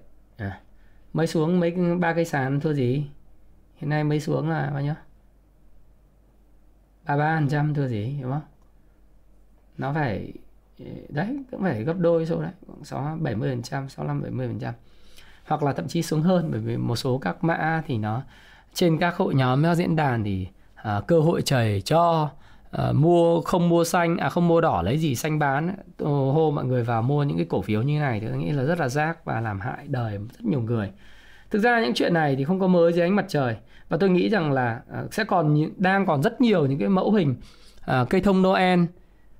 mới 1.13 1.27
xuống 1.27 1.59
mấy 1.59 1.71
ba 1.99 2.13
cây 2.13 2.25
sàn 2.25 2.59
thua 2.59 2.73
gì? 2.73 3.09
Hiện 3.75 3.89
nay 3.89 4.03
mới 4.03 4.19
xuống 4.19 4.49
là 4.49 4.69
bao 4.73 4.81
nhiêu? 4.81 4.93
Ba 7.05 7.17
ba 7.17 7.35
phần 7.39 7.49
trăm 7.49 7.73
thua 7.73 7.87
gì 7.87 8.17
đúng 8.21 8.31
không? 8.31 8.41
Nó 9.77 9.93
phải 9.93 10.33
đấy 11.09 11.37
cũng 11.51 11.61
phải 11.61 11.83
gấp 11.83 11.97
đôi 11.97 12.25
số 12.25 12.41
đấy 12.41 12.51
khoảng 12.67 12.83
sáu 12.83 13.17
bảy 13.21 13.35
mươi 13.35 13.49
phần 13.49 13.61
trăm 13.61 13.89
sáu 13.89 14.07
năm 14.07 14.21
bảy 14.21 14.31
mươi 14.31 14.47
phần 14.47 14.59
trăm. 14.59 14.73
Hoặc 15.45 15.63
là 15.63 15.73
thậm 15.73 15.87
chí 15.87 16.01
xuống 16.01 16.21
hơn 16.21 16.51
bởi 16.51 16.59
vì 16.59 16.77
một 16.77 16.95
số 16.95 17.17
các 17.17 17.43
mã 17.43 17.83
thì 17.85 17.97
nó 17.97 18.23
trên 18.73 18.97
các 18.97 19.15
hội 19.15 19.35
nhóm 19.35 19.63
các 19.63 19.75
diễn 19.75 19.95
đàn 19.95 20.23
thì 20.23 20.47
à, 20.75 21.01
cơ 21.07 21.19
hội 21.19 21.41
trời 21.41 21.81
cho 21.81 22.29
Ờ, 22.71 22.93
mua 22.93 23.41
không 23.41 23.69
mua 23.69 23.83
xanh 23.83 24.17
à 24.17 24.29
không 24.29 24.47
mua 24.47 24.61
đỏ 24.61 24.81
lấy 24.81 24.97
gì 24.97 25.15
xanh 25.15 25.39
bán 25.39 25.75
hô 25.99 26.51
mọi 26.51 26.65
người 26.65 26.83
vào 26.83 27.01
mua 27.01 27.23
những 27.23 27.37
cái 27.37 27.45
cổ 27.49 27.61
phiếu 27.61 27.81
như 27.81 27.99
này 27.99 28.19
thì 28.19 28.27
tôi 28.27 28.37
nghĩ 28.37 28.51
là 28.51 28.63
rất 28.63 28.79
là 28.79 28.89
rác 28.89 29.25
và 29.25 29.41
làm 29.41 29.59
hại 29.59 29.85
đời 29.87 30.17
rất 30.17 30.45
nhiều 30.45 30.61
người. 30.61 30.91
Thực 31.49 31.59
ra 31.59 31.81
những 31.81 31.93
chuyện 31.93 32.13
này 32.13 32.35
thì 32.35 32.43
không 32.43 32.59
có 32.59 32.67
mới 32.67 32.93
dưới 32.93 33.05
ánh 33.05 33.15
mặt 33.15 33.25
trời. 33.27 33.55
Và 33.89 33.97
tôi 33.97 34.09
nghĩ 34.09 34.29
rằng 34.29 34.51
là 34.51 34.81
à, 34.93 35.03
sẽ 35.11 35.23
còn 35.23 35.65
đang 35.77 36.05
còn 36.05 36.23
rất 36.23 36.41
nhiều 36.41 36.65
những 36.65 36.79
cái 36.79 36.89
mẫu 36.89 37.11
hình 37.11 37.35
uh, 37.91 38.09
cây 38.09 38.21
thông 38.21 38.41
Noel 38.41 38.79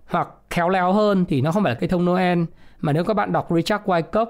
hoặc 0.07 0.27
khéo 0.49 0.69
léo 0.69 0.93
hơn 0.93 1.25
thì 1.25 1.41
nó 1.41 1.51
không 1.51 1.63
phải 1.63 1.73
là 1.73 1.79
cây 1.79 1.89
thông 1.89 2.05
Noel 2.05 2.39
mà 2.81 2.93
nếu 2.93 3.03
các 3.03 3.13
bạn 3.13 3.31
đọc 3.31 3.47
Richard 3.55 3.83
Wyckoff 3.83 4.25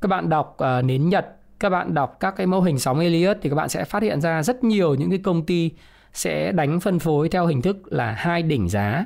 các 0.00 0.08
bạn 0.08 0.28
đọc 0.28 0.56
uh, 0.62 0.84
nến 0.84 1.08
Nhật 1.08 1.26
các 1.60 1.68
bạn 1.68 1.94
đọc 1.94 2.16
các 2.20 2.36
cái 2.36 2.46
mô 2.46 2.60
hình 2.60 2.78
sóng 2.78 3.00
Elliott 3.00 3.38
thì 3.42 3.48
các 3.48 3.56
bạn 3.56 3.68
sẽ 3.68 3.84
phát 3.84 4.02
hiện 4.02 4.20
ra 4.20 4.42
rất 4.42 4.64
nhiều 4.64 4.94
những 4.94 5.10
cái 5.10 5.18
công 5.18 5.46
ty 5.46 5.70
sẽ 6.12 6.52
đánh 6.52 6.80
phân 6.80 6.98
phối 6.98 7.28
theo 7.28 7.46
hình 7.46 7.62
thức 7.62 7.76
là 7.92 8.12
hai 8.12 8.42
đỉnh 8.42 8.68
giá. 8.68 9.04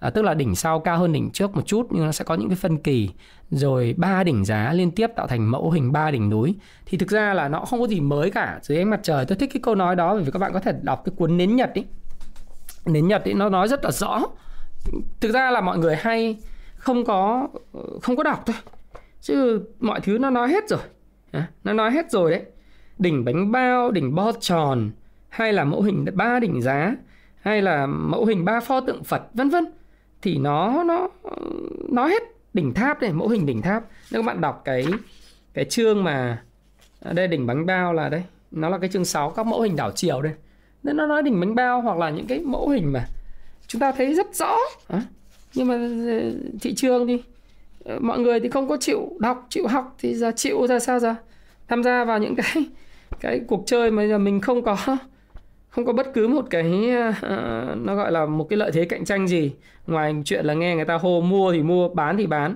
À, 0.00 0.10
tức 0.10 0.22
là 0.22 0.34
đỉnh 0.34 0.54
sau 0.54 0.80
cao 0.80 0.98
hơn 0.98 1.12
đỉnh 1.12 1.30
trước 1.30 1.54
một 1.54 1.66
chút 1.66 1.86
nhưng 1.90 2.06
nó 2.06 2.12
sẽ 2.12 2.24
có 2.24 2.34
những 2.34 2.48
cái 2.48 2.56
phân 2.56 2.78
kỳ. 2.78 3.10
Rồi 3.50 3.94
ba 3.96 4.24
đỉnh 4.24 4.44
giá 4.44 4.72
liên 4.72 4.90
tiếp 4.90 5.10
tạo 5.16 5.26
thành 5.26 5.50
mẫu 5.50 5.70
hình 5.70 5.92
ba 5.92 6.10
đỉnh 6.10 6.30
núi. 6.30 6.54
Thì 6.86 6.98
thực 6.98 7.08
ra 7.08 7.34
là 7.34 7.48
nó 7.48 7.60
không 7.60 7.80
có 7.80 7.86
gì 7.86 8.00
mới 8.00 8.30
cả. 8.30 8.58
Dưới 8.62 8.78
ánh 8.78 8.90
mặt 8.90 9.00
trời 9.02 9.24
tôi 9.24 9.38
thích 9.38 9.50
cái 9.52 9.62
câu 9.62 9.74
nói 9.74 9.96
đó 9.96 10.14
bởi 10.14 10.22
vì 10.22 10.30
các 10.30 10.38
bạn 10.38 10.52
có 10.52 10.60
thể 10.60 10.72
đọc 10.82 11.02
cái 11.04 11.12
cuốn 11.16 11.36
nến 11.36 11.56
nhật 11.56 11.70
ý. 11.74 11.84
Nến 12.86 13.08
nhật 13.08 13.24
ý 13.24 13.34
nó 13.34 13.48
nói 13.48 13.68
rất 13.68 13.84
là 13.84 13.90
rõ. 13.90 14.20
Thực 15.20 15.32
ra 15.32 15.50
là 15.50 15.60
mọi 15.60 15.78
người 15.78 15.96
hay 15.96 16.36
không 16.76 17.04
có 17.04 17.48
không 18.02 18.16
có 18.16 18.22
đọc 18.22 18.42
thôi. 18.46 18.56
Chứ 19.20 19.62
mọi 19.80 20.00
thứ 20.00 20.18
nó 20.18 20.30
nói 20.30 20.48
hết 20.48 20.68
rồi. 20.68 20.80
À, 21.30 21.48
nó 21.64 21.72
nói 21.72 21.90
hết 21.90 22.10
rồi 22.10 22.30
đấy. 22.30 22.42
Đỉnh 22.98 23.24
bánh 23.24 23.52
bao 23.52 23.90
đỉnh 23.90 24.14
bo 24.14 24.32
tròn 24.40 24.90
hay 25.28 25.52
là 25.52 25.64
mẫu 25.64 25.82
hình 25.82 26.04
ba 26.14 26.40
đỉnh 26.40 26.62
giá, 26.62 26.96
hay 27.40 27.62
là 27.62 27.86
mẫu 27.86 28.24
hình 28.24 28.44
ba 28.44 28.60
pho 28.60 28.80
tượng 28.80 29.04
phật, 29.04 29.22
vân 29.34 29.48
vân. 29.48 29.64
Thì 30.22 30.38
nó 30.38 30.84
nó 30.84 31.08
nó 31.88 32.06
hết 32.06 32.22
đỉnh 32.54 32.74
tháp 32.74 33.02
này 33.02 33.12
mẫu 33.12 33.28
hình 33.28 33.46
đỉnh 33.46 33.62
tháp. 33.62 33.84
Nếu 34.12 34.22
các 34.22 34.26
bạn 34.26 34.40
đọc 34.40 34.62
cái 34.64 34.86
cái 35.54 35.64
chương 35.64 36.04
mà 36.04 36.42
ở 37.00 37.12
đây, 37.12 37.28
đỉnh 37.28 37.46
bánh 37.46 37.66
bao 37.66 37.92
là 37.92 38.08
đây. 38.08 38.22
Nó 38.50 38.68
là 38.68 38.78
cái 38.78 38.90
chương 38.90 39.04
6 39.04 39.30
các 39.30 39.46
mẫu 39.46 39.60
hình 39.60 39.76
đảo 39.76 39.90
chiều 39.94 40.22
đây. 40.22 40.32
Nên 40.82 40.96
nó 40.96 41.06
nói 41.06 41.22
đỉnh 41.22 41.40
bánh 41.40 41.54
bao 41.54 41.80
hoặc 41.80 41.98
là 41.98 42.10
những 42.10 42.26
cái 42.26 42.40
mẫu 42.40 42.68
hình 42.68 42.92
mà 42.92 43.06
chúng 43.66 43.80
ta 43.80 43.92
thấy 43.92 44.14
rất 44.14 44.34
rõ. 44.34 44.56
Nhưng 45.54 45.66
mà 45.66 45.74
ờ, 45.74 46.32
thị 46.60 46.74
trường 46.74 47.06
thì 47.06 47.22
ờ, 47.84 47.98
mọi 48.00 48.18
người 48.18 48.40
thì 48.40 48.48
không 48.48 48.68
có 48.68 48.76
chịu 48.80 49.16
đọc, 49.18 49.46
chịu 49.50 49.66
học. 49.66 49.96
Thì 49.98 50.14
giờ 50.14 50.32
chịu 50.36 50.66
ra 50.66 50.78
sao 50.78 51.00
giờ? 51.00 51.14
Tham 51.68 51.82
gia 51.82 52.04
vào 52.04 52.18
những 52.18 52.34
cái 52.34 52.64
cái 53.20 53.40
cuộc 53.46 53.62
chơi 53.66 53.90
mà 53.90 54.06
giờ 54.06 54.18
mình 54.18 54.40
không 54.40 54.62
có 54.62 54.76
không 55.68 55.86
có 55.86 55.92
bất 55.92 56.06
cứ 56.14 56.28
một 56.28 56.44
cái 56.50 56.90
uh, 57.08 57.24
nó 57.76 57.94
gọi 57.94 58.12
là 58.12 58.26
một 58.26 58.46
cái 58.50 58.56
lợi 58.56 58.70
thế 58.72 58.84
cạnh 58.84 59.04
tranh 59.04 59.28
gì 59.28 59.52
ngoài 59.86 60.14
chuyện 60.24 60.44
là 60.46 60.54
nghe 60.54 60.76
người 60.76 60.84
ta 60.84 60.94
hô 60.94 61.20
mua 61.20 61.52
thì 61.52 61.62
mua 61.62 61.88
bán 61.88 62.16
thì 62.16 62.26
bán. 62.26 62.54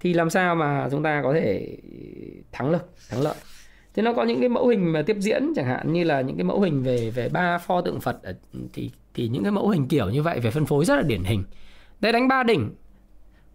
Thì 0.00 0.14
làm 0.14 0.30
sao 0.30 0.54
mà 0.54 0.88
chúng 0.90 1.02
ta 1.02 1.20
có 1.24 1.32
thể 1.32 1.76
thắng 2.52 2.70
lực 2.70 2.90
thắng 3.10 3.22
lợi. 3.22 3.34
Thế 3.94 4.02
nó 4.02 4.12
có 4.12 4.24
những 4.24 4.40
cái 4.40 4.48
mẫu 4.48 4.68
hình 4.68 4.92
mà 4.92 5.02
tiếp 5.02 5.16
diễn 5.20 5.52
chẳng 5.56 5.66
hạn 5.66 5.92
như 5.92 6.04
là 6.04 6.20
những 6.20 6.36
cái 6.36 6.44
mẫu 6.44 6.60
hình 6.60 6.82
về 6.82 7.10
về 7.10 7.28
ba 7.28 7.58
pho 7.58 7.80
tượng 7.80 8.00
phật 8.00 8.16
thì 8.72 8.90
thì 9.14 9.28
những 9.28 9.42
cái 9.42 9.52
mẫu 9.52 9.68
hình 9.68 9.88
kiểu 9.88 10.10
như 10.10 10.22
vậy 10.22 10.40
về 10.40 10.50
phân 10.50 10.66
phối 10.66 10.84
rất 10.84 10.96
là 10.96 11.02
điển 11.02 11.24
hình. 11.24 11.44
Đây 12.00 12.12
đánh 12.12 12.28
ba 12.28 12.42
đỉnh. 12.42 12.70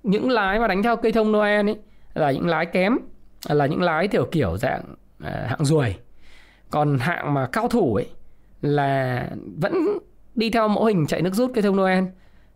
Những 0.04 0.30
lái 0.30 0.60
mà 0.60 0.68
đánh 0.68 0.84
theo 0.84 0.96
cây 0.96 1.12
thông 1.12 1.32
noel 1.32 1.70
ấy 1.70 1.78
là 2.14 2.32
những 2.32 2.48
lái 2.48 2.66
kém 2.66 2.98
là 3.50 3.66
những 3.66 3.82
lái 3.82 4.08
kiểu 4.08 4.26
kiểu 4.32 4.58
dạng 4.58 4.84
à, 5.24 5.46
hạng 5.50 5.66
ruồi. 5.66 5.96
Còn 6.70 6.98
hạng 6.98 7.34
mà 7.34 7.48
cao 7.52 7.68
thủ 7.68 7.96
ấy 7.96 8.08
là 8.62 9.30
vẫn 9.62 9.74
đi 10.36 10.50
theo 10.50 10.68
mẫu 10.68 10.86
hình 10.86 11.08
chạy 11.08 11.22
nước 11.22 11.34
rút 11.34 11.52
cây 11.54 11.62
thông 11.62 11.76
noel. 11.76 12.04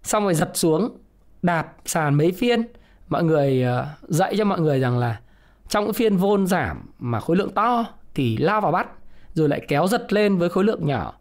Xong 0.04 0.24
rồi 0.24 0.34
giật 0.34 0.52
xuống 0.54 0.98
đạp 1.42 1.74
sàn 1.86 2.16
mấy 2.16 2.32
phiên. 2.32 2.64
Mọi 3.10 3.24
người 3.24 3.64
ờ, 3.64 3.88
dạy 4.02 4.36
cho 4.38 4.46
mọi 4.46 4.60
người 4.60 4.80
rằng 4.80 4.98
là 4.98 5.20
trong 5.68 5.86
cái 5.86 5.94
phiên 5.94 6.18
vôn 6.18 6.48
giảm 6.48 6.90
mà 7.00 7.20
khối 7.20 7.38
lượng 7.38 7.54
to 7.54 7.86
thì 8.14 8.38
lao 8.38 8.62
vào 8.62 8.72
bắt 8.72 8.88
rồi 9.34 9.50
lại 9.50 9.62
kéo 9.68 9.88
giật 9.88 10.14
lên 10.14 10.38
với 10.38 10.50
khối 10.50 10.64
lượng 10.64 10.86
nhỏ. 10.86 11.14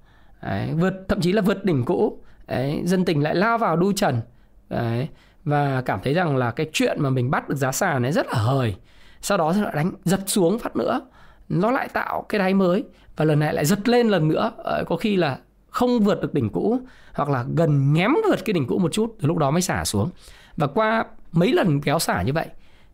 Đấy, 0.43 0.71
vượt 0.75 0.95
thậm 1.09 1.21
chí 1.21 1.33
là 1.33 1.43
vượt 1.43 1.65
đỉnh 1.65 1.85
cũ. 1.85 2.23
Đấy, 2.47 2.83
dân 2.85 3.05
tình 3.05 3.23
lại 3.23 3.35
lao 3.35 3.59
vào 3.59 3.77
đu 3.77 3.93
trần. 3.93 4.21
Đấy, 4.69 5.09
và 5.45 5.83
cảm 5.87 6.01
thấy 6.03 6.15
rằng 6.15 6.37
là 6.37 6.51
cái 6.51 6.71
chuyện 6.73 7.03
mà 7.03 7.11
mình 7.11 7.31
bắt 7.31 7.49
được 7.49 7.55
giá 7.55 7.73
sàn 7.73 8.03
ấy 8.03 8.13
rất 8.13 8.27
là 8.27 8.39
hời. 8.39 8.77
Sau 9.21 9.39
đó 9.39 9.53
lại 9.53 9.73
đánh 9.75 9.93
giật 10.05 10.21
xuống 10.27 10.59
phát 10.59 10.77
nữa. 10.77 11.01
Nó 11.49 11.71
lại 11.71 11.89
tạo 11.89 12.23
cái 12.29 12.39
đáy 12.39 12.55
mới 12.55 12.85
và 13.21 13.27
lần 13.27 13.39
này 13.39 13.55
lại 13.55 13.65
giật 13.65 13.89
lên 13.89 14.09
lần 14.09 14.29
nữa. 14.29 14.53
Ờ, 14.57 14.85
có 14.87 14.97
khi 14.97 15.17
là 15.17 15.39
không 15.71 16.01
vượt 16.01 16.23
được 16.23 16.35
đỉnh 16.35 16.51
cũ, 16.51 16.81
hoặc 17.15 17.29
là 17.29 17.45
gần 17.57 17.93
nhém 17.93 18.11
vượt 18.29 18.45
cái 18.45 18.53
đỉnh 18.53 18.67
cũ 18.67 18.79
một 18.79 18.93
chút 18.93 19.17
từ 19.21 19.29
lúc 19.29 19.37
đó 19.37 19.51
mới 19.51 19.63
xả 19.63 19.85
xuống. 19.85 20.11
Và 20.57 20.67
qua 20.67 21.05
mấy 21.33 21.53
lần 21.53 21.81
kéo 21.81 21.99
xả 21.99 22.23
như 22.23 22.33
vậy, 22.33 22.47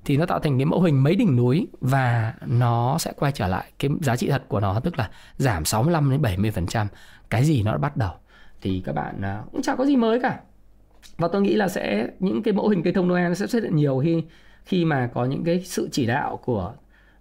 thì 0.05 0.17
nó 0.17 0.27
tạo 0.27 0.39
thành 0.39 0.59
cái 0.59 0.65
mẫu 0.65 0.81
hình 0.81 1.03
mấy 1.03 1.15
đỉnh 1.15 1.37
núi, 1.37 1.67
và 1.81 2.35
nó 2.47 2.99
sẽ 2.99 3.13
quay 3.17 3.33
trở 3.33 3.49
lại 3.49 3.73
cái 3.79 3.91
giá 4.01 4.17
trị 4.17 4.29
thật 4.31 4.43
của 4.49 4.61
nó, 4.61 4.81
tức 4.81 4.99
là 4.99 5.11
giảm 5.37 5.65
65 5.65 6.11
đến 6.11 6.23
70% 6.23 6.87
cái 7.31 7.45
gì 7.45 7.63
nó 7.63 7.73
đã 7.73 7.79
bắt 7.79 7.97
đầu? 7.97 8.13
Thì 8.63 8.83
các 8.85 8.95
bạn 8.95 9.23
ờ, 9.23 9.43
cũng 9.53 9.63
chả 9.63 9.75
có 9.77 9.87
gì 9.87 9.97
mới 9.97 10.21
cả. 10.21 10.41
Và 11.17 11.29
tôi 11.33 11.43
nghĩ 11.43 11.55
là 11.55 11.69
sẽ, 11.69 12.09
những 12.21 12.43
cái 12.43 12.55
mẫu 12.55 12.69
hình 12.69 12.83
cây 12.83 12.93
thông 12.93 13.09
Noel 13.09 13.35
sẽ 13.35 13.47
xuất 13.47 13.63
hiện 13.63 13.77
nhiều 13.77 14.01
khi 14.05 14.23
khi 14.65 14.85
mà 14.85 15.11
có 15.15 15.25
những 15.25 15.45
cái 15.45 15.61
sự 15.61 15.89
chỉ 15.93 16.07
đạo 16.07 16.41
của 16.45 16.73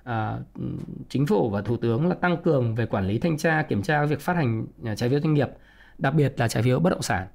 Ờ, 0.06 0.40
chính 1.10 1.26
phủ 1.28 1.50
và 1.50 1.62
thủ 1.62 1.78
tướng 1.78 2.08
là 2.08 2.16
tăng 2.16 2.38
cường 2.38 2.76
về 2.76 2.86
quản 2.86 3.08
lý 3.08 3.20
thanh 3.20 3.38
tra 3.38 3.62
kiểm 3.62 3.82
tra 3.82 4.06
việc 4.06 4.22
phát 4.22 4.36
hành 4.36 4.66
ờ, 4.84 4.96
trái 4.96 5.10
phiếu 5.10 5.20
doanh 5.20 5.34
nghiệp 5.34 5.48
đặc 5.98 6.14
biệt 6.14 6.34
là 6.38 6.48
trái 6.48 6.64
phiếu 6.64 6.80
bất 6.80 6.90
động 6.90 7.02
sản. 7.02 7.28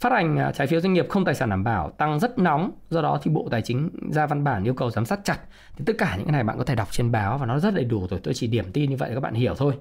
Phát 0.00 0.12
hành 0.12 0.36
ờ, 0.36 0.52
trái 0.52 0.66
phiếu 0.66 0.80
doanh 0.80 0.92
nghiệp 0.92 1.06
không 1.08 1.24
tài 1.24 1.34
sản 1.34 1.50
đảm 1.50 1.64
bảo 1.64 1.90
tăng 1.90 2.20
rất 2.20 2.38
nóng 2.38 2.70
do 2.90 3.02
đó 3.02 3.18
thì 3.22 3.30
bộ 3.30 3.48
tài 3.50 3.62
chính 3.62 3.90
ra 4.10 4.26
văn 4.26 4.44
bản 4.44 4.64
yêu 4.64 4.74
cầu 4.74 4.90
giám 4.90 5.04
sát 5.04 5.20
chặt. 5.24 5.38
Thì 5.76 5.84
tất 5.84 5.92
cả 5.98 6.16
những 6.16 6.26
cái 6.26 6.32
này 6.32 6.44
bạn 6.44 6.58
có 6.58 6.64
thể 6.64 6.74
đọc 6.74 6.88
trên 6.90 7.12
báo 7.12 7.38
và 7.38 7.46
nó 7.46 7.58
rất 7.58 7.74
đầy 7.74 7.84
đủ 7.84 8.06
rồi 8.10 8.20
tôi 8.22 8.34
chỉ 8.34 8.46
điểm 8.46 8.72
tin 8.72 8.90
như 8.90 8.96
vậy 8.96 9.08
để 9.08 9.14
các 9.14 9.20
bạn 9.20 9.34
hiểu 9.34 9.54
thôi. 9.54 9.74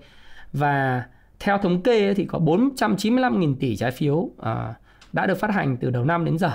Và 0.54 1.04
theo 1.40 1.58
thống 1.58 1.82
kê 1.82 2.14
thì 2.14 2.26
có 2.26 2.40
495.000 2.40 3.56
tỷ 3.60 3.76
trái 3.76 3.92
phiếu 3.92 4.30
à, 4.42 4.74
đã 5.14 5.26
được 5.26 5.40
phát 5.40 5.52
hành 5.52 5.78
từ 5.78 5.90
đầu 5.90 6.06
năm 6.06 6.26
đến 6.26 6.38
giờ. 6.38 6.52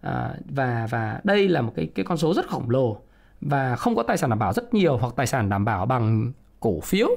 À, 0.00 0.34
và 0.44 0.88
và 0.90 1.20
đây 1.24 1.48
là 1.48 1.62
một 1.62 1.72
cái 1.76 1.86
cái 1.94 2.04
con 2.04 2.18
số 2.18 2.34
rất 2.34 2.48
khổng 2.48 2.70
lồ 2.70 3.00
và 3.40 3.76
không 3.76 3.96
có 3.96 4.02
tài 4.02 4.16
sản 4.16 4.30
đảm 4.30 4.38
bảo 4.38 4.52
rất 4.52 4.74
nhiều 4.74 4.96
hoặc 4.96 5.12
tài 5.16 5.26
sản 5.26 5.48
đảm 5.48 5.64
bảo 5.64 5.86
bằng 5.86 6.32
cổ 6.60 6.80
phiếu 6.80 7.08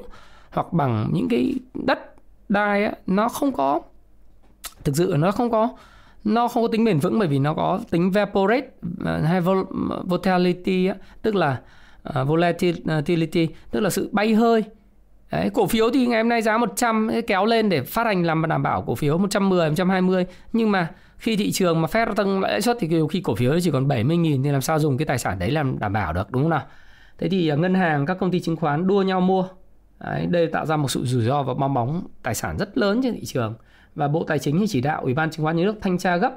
hoặc 0.52 0.74
bằng 0.74 1.10
những 1.14 1.28
cái 1.30 1.54
đất 1.74 2.00
đai 2.50 2.84
ấy, 2.84 2.96
nó 3.08 3.30
không 3.30 3.52
có 3.52 3.82
thực 4.84 4.98
sự 4.98 5.16
nó 5.18 5.32
không 5.32 5.52
có 5.52 5.70
nó 6.24 6.48
không 6.48 6.64
có 6.64 6.68
tính 6.68 6.86
bền 6.86 7.00
vững 7.00 7.20
bởi 7.20 7.28
vì 7.28 7.40
nó 7.40 7.54
có 7.54 7.80
tính 7.90 8.12
evaporate 8.16 8.68
ờ, 9.06 9.22
hay 9.22 9.42
volatility 10.04 10.90
tức 11.22 11.36
là 11.36 11.62
uh, 12.10 12.28
volatility 12.28 13.48
tức 13.72 13.80
là 13.80 13.90
sự 13.90 14.10
bay 14.12 14.34
hơi. 14.34 14.64
Đấy, 15.32 15.50
cổ 15.54 15.68
phiếu 15.68 15.90
thì 15.94 16.08
ngày 16.08 16.22
hôm 16.22 16.30
nay 16.30 16.42
giá 16.42 16.58
100 16.58 17.10
kéo 17.28 17.46
lên 17.46 17.70
để 17.70 17.82
phát 17.82 18.06
hành 18.06 18.24
làm 18.24 18.46
đảm 18.48 18.64
bảo 18.64 18.82
cổ 18.82 18.96
phiếu 18.96 19.18
110, 19.18 19.70
120 19.70 20.26
nhưng 20.54 20.72
mà 20.72 20.90
khi 21.20 21.36
thị 21.36 21.52
trường 21.52 21.82
mà 21.82 21.88
Fed 21.88 22.14
tăng 22.14 22.42
lãi 22.42 22.62
suất 22.62 22.78
thì 22.80 22.88
nhiều 22.88 23.08
khi 23.08 23.22
cổ 23.22 23.36
phiếu 23.36 23.60
chỉ 23.60 23.72
còn 23.72 23.88
70.000 23.88 24.44
thì 24.44 24.50
làm 24.50 24.62
sao 24.62 24.80
dùng 24.80 24.98
cái 24.98 25.06
tài 25.06 25.18
sản 25.18 25.40
đấy 25.40 25.52
làm 25.52 25.80
đảm 25.80 25.94
bảo 25.94 26.14
được 26.14 26.32
đúng 26.32 26.44
không 26.44 26.50
nào? 26.50 26.66
Thế 27.18 27.30
thì 27.30 27.48
à, 27.48 27.56
ngân 27.56 27.76
hàng 27.76 28.06
các 28.06 28.18
công 28.20 28.32
ty 28.32 28.40
chứng 28.40 28.56
khoán 28.56 28.88
đua 28.88 29.02
nhau 29.02 29.22
mua. 29.22 29.48
Đấy, 30.00 30.26
đây 30.26 30.48
tạo 30.48 30.66
ra 30.66 30.78
một 30.78 30.92
sự 30.92 31.06
rủi 31.06 31.24
ro 31.24 31.44
và 31.44 31.54
bong 31.54 31.74
bóng 31.74 32.08
tài 32.24 32.36
sản 32.36 32.58
rất 32.58 32.78
lớn 32.78 33.00
trên 33.04 33.14
thị 33.14 33.26
trường 33.26 33.56
và 33.96 34.08
Bộ 34.08 34.24
Tài 34.24 34.40
chính 34.40 34.60
thì 34.60 34.68
chỉ 34.68 34.82
đạo 34.82 35.02
Ủy 35.02 35.14
ban 35.14 35.32
chứng 35.32 35.44
khoán 35.46 35.58
nhà 35.58 35.64
nước 35.64 35.76
thanh 35.82 35.98
tra 35.98 36.18
gấp 36.18 36.32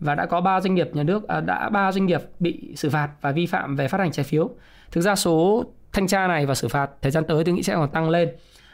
và 0.00 0.14
đã 0.14 0.26
có 0.26 0.40
3 0.40 0.60
doanh 0.60 0.74
nghiệp 0.74 0.90
nhà 0.92 1.02
nước 1.02 1.28
à, 1.28 1.40
đã 1.40 1.68
3 1.68 1.92
doanh 1.92 2.06
nghiệp 2.06 2.20
bị 2.38 2.74
xử 2.76 2.90
phạt 2.90 3.08
và 3.20 3.32
vi 3.32 3.46
phạm 3.46 3.76
về 3.76 3.88
phát 3.88 4.00
hành 4.00 4.12
trái 4.12 4.24
phiếu. 4.24 4.50
Thực 4.90 5.00
ra 5.00 5.16
số 5.16 5.64
thanh 5.92 6.06
tra 6.06 6.28
này 6.28 6.46
và 6.46 6.54
xử 6.54 6.68
phạt 6.68 6.90
thời 7.02 7.12
gian 7.12 7.24
tới 7.24 7.44
tôi 7.44 7.54
nghĩ 7.54 7.62
sẽ 7.62 7.74
còn 7.74 7.90
tăng 7.90 8.10
lên. 8.10 8.28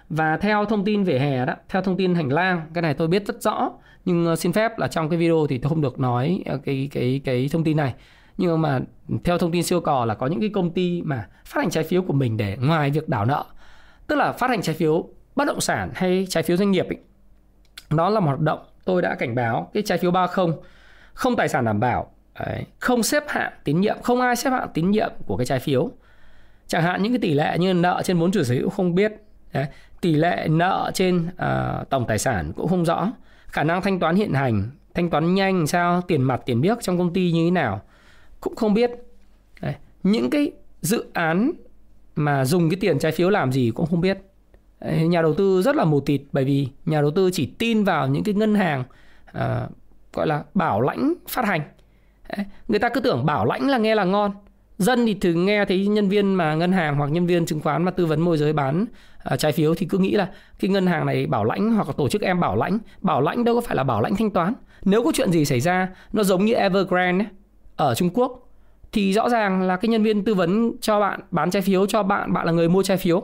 Và 0.09 0.37
theo 0.37 0.65
thông 0.65 0.85
tin 0.85 1.05
về 1.05 1.19
hè 1.19 1.47
đó, 1.47 1.55
theo 1.69 1.83
thông 1.83 1.97
tin 1.97 2.15
hành 2.15 2.33
lang, 2.33 2.71
cái 2.75 2.83
này 2.83 2.95
tôi 2.95 3.09
biết 3.09 3.27
rất 3.27 3.43
rõ 3.43 3.71
nhưng 4.05 4.27
ờ, 4.27 4.37
xin 4.37 4.53
phép 4.53 4.79
là 4.79 4.89
trong 4.89 5.09
cái 5.09 5.19
video 5.19 5.47
thì 5.49 5.59
tôi 5.59 5.69
không 5.69 5.81
được 5.81 6.01
nói 6.01 6.43
ờ, 6.47 6.59
cái 6.65 6.89
cái 6.93 7.21
cái 7.25 7.49
thông 7.53 7.65
tin 7.65 7.77
này. 7.77 7.95
Nhưng 8.39 8.63
mà 8.63 8.81
theo 9.25 9.39
thông 9.39 9.53
tin 9.53 9.63
siêu 9.63 9.81
cò 9.81 10.05
là 10.05 10.15
có 10.15 10.27
những 10.27 10.41
cái 10.41 10.51
công 10.55 10.71
ty 10.71 11.03
mà 11.03 11.29
phát 11.45 11.61
hành 11.61 11.71
trái 11.71 11.85
phiếu 11.85 12.03
của 12.03 12.13
mình 12.13 12.37
để 12.37 12.57
ngoài 12.61 12.91
việc 12.91 13.09
đảo 13.09 13.25
nợ, 13.25 13.45
tức 14.07 14.17
là 14.17 14.33
phát 14.33 14.51
hành 14.51 14.63
trái 14.63 14.75
phiếu 14.75 15.09
bất 15.37 15.45
động 15.45 15.61
sản 15.61 15.91
hay 15.95 16.27
trái 16.29 16.43
phiếu 16.43 16.57
doanh 16.57 16.71
nghiệp 16.71 16.87
ấy, 16.89 16.99
đó 17.91 18.11
là 18.11 18.21
một 18.21 18.27
hoạt 18.27 18.41
động 18.41 18.59
tôi 18.85 19.03
đã 19.03 19.15
cảnh 19.15 19.35
báo 19.35 19.71
cái 19.75 19.83
trái 19.87 19.99
phiếu 19.99 20.11
30 20.11 20.47
không 21.13 21.37
tài 21.37 21.49
sản 21.49 21.65
đảm 21.65 21.81
bảo 21.81 22.11
Đấy, 22.47 22.65
không 22.79 23.03
xếp 23.03 23.25
hạng 23.29 23.53
tín 23.65 23.81
nhiệm 23.81 23.97
không 24.03 24.21
ai 24.21 24.37
xếp 24.37 24.51
hạng 24.51 24.69
tín 24.75 24.91
nhiệm 24.91 25.11
của 25.27 25.37
cái 25.37 25.47
trái 25.47 25.59
phiếu. 25.59 25.91
Chẳng 26.67 26.83
hạn 26.83 27.03
những 27.03 27.13
cái 27.13 27.19
tỷ 27.19 27.35
lệ 27.35 27.59
như 27.59 27.75
nợ 27.75 28.03
trên 28.05 28.19
vốn 28.19 28.33
chủ 28.33 28.43
sở 28.43 28.55
hữu 28.55 28.71
không 28.71 28.95
biết 28.95 29.13
Đấy, 29.53 29.67
tỷ 30.01 30.15
lệ 30.15 30.47
nợ 30.51 30.91
trên 30.95 31.27
uh, 31.27 31.91
tổng 31.91 32.07
tài 32.09 32.19
sản 32.19 32.53
cũng 32.57 32.69
không 32.69 32.85
rõ 32.85 33.13
khả 33.53 33.65
năng 33.65 33.83
thanh 33.83 33.99
toán 33.99 34.17
hiện 34.17 34.33
hành 34.33 34.71
thanh 34.95 35.11
toán 35.11 35.35
nhanh 35.35 35.67
sao 35.67 36.01
tiền 36.01 36.23
mặt 36.23 36.41
tiền 36.47 36.61
biếc 36.61 36.83
trong 36.83 36.99
công 36.99 37.13
ty 37.13 37.33
như 37.33 37.45
thế 37.45 37.51
nào? 37.51 37.81
Cũng 38.41 38.57
không 38.57 38.75
biết. 38.75 38.91
Đấy, 39.61 39.75
những 40.03 40.31
cái 40.31 40.53
dự 40.81 41.05
án 41.13 41.53
mà 42.17 42.45
dùng 42.45 42.71
cái 42.71 42.79
tiền 42.81 42.99
trái 42.99 43.13
phiếu 43.13 43.31
làm 43.31 43.53
gì 43.53 43.71
cũng 43.75 43.87
không 43.87 44.01
biết. 44.01 44.19
Đấy, 44.81 45.09
nhà 45.09 45.23
đầu 45.23 45.35
tư 45.35 45.63
rất 45.63 45.77
là 45.77 45.85
mù 45.85 46.01
tịt 46.01 46.23
bởi 46.33 46.45
vì 46.45 46.69
nhà 46.87 47.01
đầu 47.01 47.11
tư 47.11 47.31
chỉ 47.33 47.47
tin 47.59 47.85
vào 47.85 48.09
những 48.09 48.25
cái 48.25 48.35
ngân 48.35 48.55
hàng 48.55 48.85
uh, 49.31 49.71
gọi 50.13 50.27
là 50.27 50.45
bảo 50.55 50.81
lãnh 50.81 51.15
phát 51.29 51.45
hành. 51.45 51.61
Đấy, 52.37 52.47
người 52.69 52.79
ta 52.79 52.89
cứ 52.89 53.01
tưởng 53.01 53.27
bảo 53.27 53.47
lãnh 53.47 53.69
là 53.69 53.79
nghe 53.79 53.95
là 53.95 54.05
ngon. 54.05 54.33
Dân 54.79 55.07
thì 55.07 55.15
thường 55.15 55.47
nghe 55.47 55.65
thấy 55.65 55.87
nhân 55.87 56.09
viên 56.09 56.35
mà 56.35 56.55
ngân 56.55 56.73
hàng 56.73 56.97
hoặc 56.97 57.11
nhân 57.11 57.27
viên 57.27 57.47
chứng 57.47 57.61
khoán 57.61 57.83
mà 57.83 57.91
tư 57.91 58.07
vấn 58.07 58.21
môi 58.21 58.39
giới 58.39 58.53
bán 58.53 58.85
uh, 59.35 59.39
trái 59.39 59.53
phiếu 59.53 59.75
thì 59.75 59.87
cứ 59.87 59.99
nghĩ 59.99 60.11
là 60.11 60.29
cái 60.61 60.71
ngân 60.71 60.87
hàng 60.87 61.07
này 61.07 61.27
bảo 61.27 61.45
lãnh 61.45 61.73
hoặc 61.73 61.87
là 61.87 61.95
tổ 61.97 62.09
chức 62.09 62.23
em 62.23 62.41
bảo 62.41 62.57
lãnh 62.57 62.79
bảo 63.01 63.21
lãnh 63.21 63.45
đâu 63.45 63.55
có 63.55 63.61
phải 63.61 63.77
là 63.77 63.85
bảo 63.85 64.01
lãnh 64.01 64.17
thanh 64.17 64.31
toán. 64.31 64.53
Nếu 64.85 65.05
có 65.05 65.13
chuyện 65.15 65.33
gì 65.33 65.45
xảy 65.45 65.61
ra 65.61 65.89
nó 66.13 66.23
giống 66.23 66.45
như 66.45 66.55
Evergrande 66.55 67.25
ấy, 67.25 67.31
ở 67.77 67.95
Trung 67.95 68.11
Quốc 68.15 68.49
thì 68.93 69.13
rõ 69.13 69.29
ràng 69.29 69.63
là 69.63 69.77
cái 69.77 69.89
nhân 69.89 70.03
viên 70.03 70.25
tư 70.25 70.35
vấn 70.35 70.73
cho 70.81 71.01
bạn 71.01 71.21
bán 71.31 71.51
trái 71.51 71.63
phiếu 71.63 71.87
cho 71.87 72.03
bạn 72.03 72.33
bạn 72.33 72.47
là 72.47 72.53
người 72.53 72.69
mua 72.69 72.83
trái 72.83 72.97
phiếu. 72.97 73.23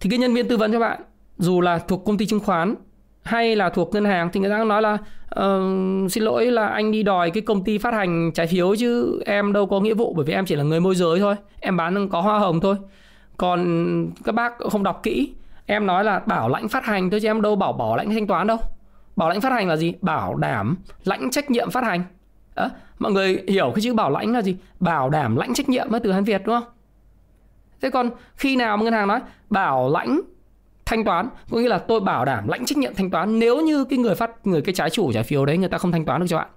Thì 0.00 0.10
cái 0.10 0.18
nhân 0.18 0.34
viên 0.34 0.48
tư 0.48 0.56
vấn 0.56 0.72
cho 0.72 0.80
bạn 0.80 1.00
dù 1.38 1.60
là 1.60 1.78
thuộc 1.78 2.04
công 2.04 2.18
ty 2.18 2.26
chứng 2.26 2.40
khoán 2.40 2.74
hay 3.22 3.56
là 3.56 3.70
thuộc 3.70 3.94
ngân 3.94 4.04
hàng 4.04 4.30
thì 4.32 4.40
người 4.40 4.50
ta 4.50 4.64
nói 4.64 4.82
là 4.82 4.92
uh, 5.40 6.12
xin 6.12 6.24
lỗi 6.24 6.46
là 6.46 6.66
anh 6.66 6.92
đi 6.92 7.02
đòi 7.02 7.30
cái 7.30 7.40
công 7.40 7.64
ty 7.64 7.78
phát 7.78 7.94
hành 7.94 8.30
trái 8.34 8.46
phiếu 8.46 8.76
chứ 8.76 9.20
em 9.26 9.52
đâu 9.52 9.66
có 9.66 9.80
nghĩa 9.80 9.94
vụ 9.94 10.14
bởi 10.14 10.24
vì 10.24 10.32
em 10.32 10.46
chỉ 10.46 10.56
là 10.56 10.62
người 10.62 10.80
môi 10.80 10.94
giới 10.94 11.18
thôi 11.20 11.34
em 11.60 11.76
bán 11.76 12.08
có 12.08 12.20
hoa 12.20 12.38
hồng 12.38 12.60
thôi 12.60 12.76
còn 13.38 14.10
các 14.24 14.34
bác 14.34 14.58
không 14.58 14.82
đọc 14.82 15.00
kỹ 15.02 15.34
em 15.66 15.86
nói 15.86 16.04
là 16.04 16.18
bảo 16.18 16.48
lãnh 16.48 16.68
phát 16.68 16.84
hành 16.84 17.10
thôi 17.10 17.20
chứ 17.20 17.28
em 17.28 17.42
đâu 17.42 17.56
bảo 17.56 17.72
bảo 17.72 17.96
lãnh 17.96 18.10
thanh 18.10 18.26
toán 18.26 18.46
đâu. 18.46 18.58
Bảo 19.16 19.28
lãnh 19.28 19.40
phát 19.40 19.52
hành 19.52 19.68
là 19.68 19.76
gì? 19.76 19.94
Bảo 20.00 20.34
đảm 20.34 20.76
lãnh 21.04 21.30
trách 21.30 21.50
nhiệm 21.50 21.70
phát 21.70 21.84
hành. 21.84 22.02
À, 22.54 22.70
mọi 22.98 23.12
người 23.12 23.44
hiểu 23.48 23.72
cái 23.74 23.82
chữ 23.82 23.94
bảo 23.94 24.10
lãnh 24.10 24.32
là 24.32 24.42
gì? 24.42 24.56
Bảo 24.80 25.10
đảm 25.10 25.36
lãnh 25.36 25.54
trách 25.54 25.68
nhiệm 25.68 25.88
từ 26.02 26.12
hán 26.12 26.24
việt 26.24 26.42
đúng 26.44 26.60
không? 26.60 26.70
Thế 27.80 27.90
còn 27.90 28.10
khi 28.36 28.56
nào 28.56 28.76
mà 28.76 28.84
ngân 28.84 28.92
hàng 28.92 29.08
nói 29.08 29.20
bảo 29.50 29.90
lãnh 29.90 30.20
thanh 30.86 31.04
toán 31.04 31.28
có 31.50 31.58
nghĩa 31.58 31.68
là 31.68 31.78
tôi 31.78 32.00
bảo 32.00 32.24
đảm 32.24 32.48
lãnh 32.48 32.64
trách 32.64 32.78
nhiệm 32.78 32.94
thanh 32.94 33.10
toán 33.10 33.38
nếu 33.38 33.60
như 33.60 33.84
cái 33.84 33.98
người 33.98 34.14
phát 34.14 34.46
người 34.46 34.62
cái 34.62 34.74
trái 34.74 34.90
chủ 34.90 35.12
trái 35.12 35.22
phiếu 35.22 35.46
đấy 35.46 35.58
người 35.58 35.68
ta 35.68 35.78
không 35.78 35.92
thanh 35.92 36.04
toán 36.04 36.20
được 36.20 36.26
cho 36.28 36.36
bạn 36.36 36.48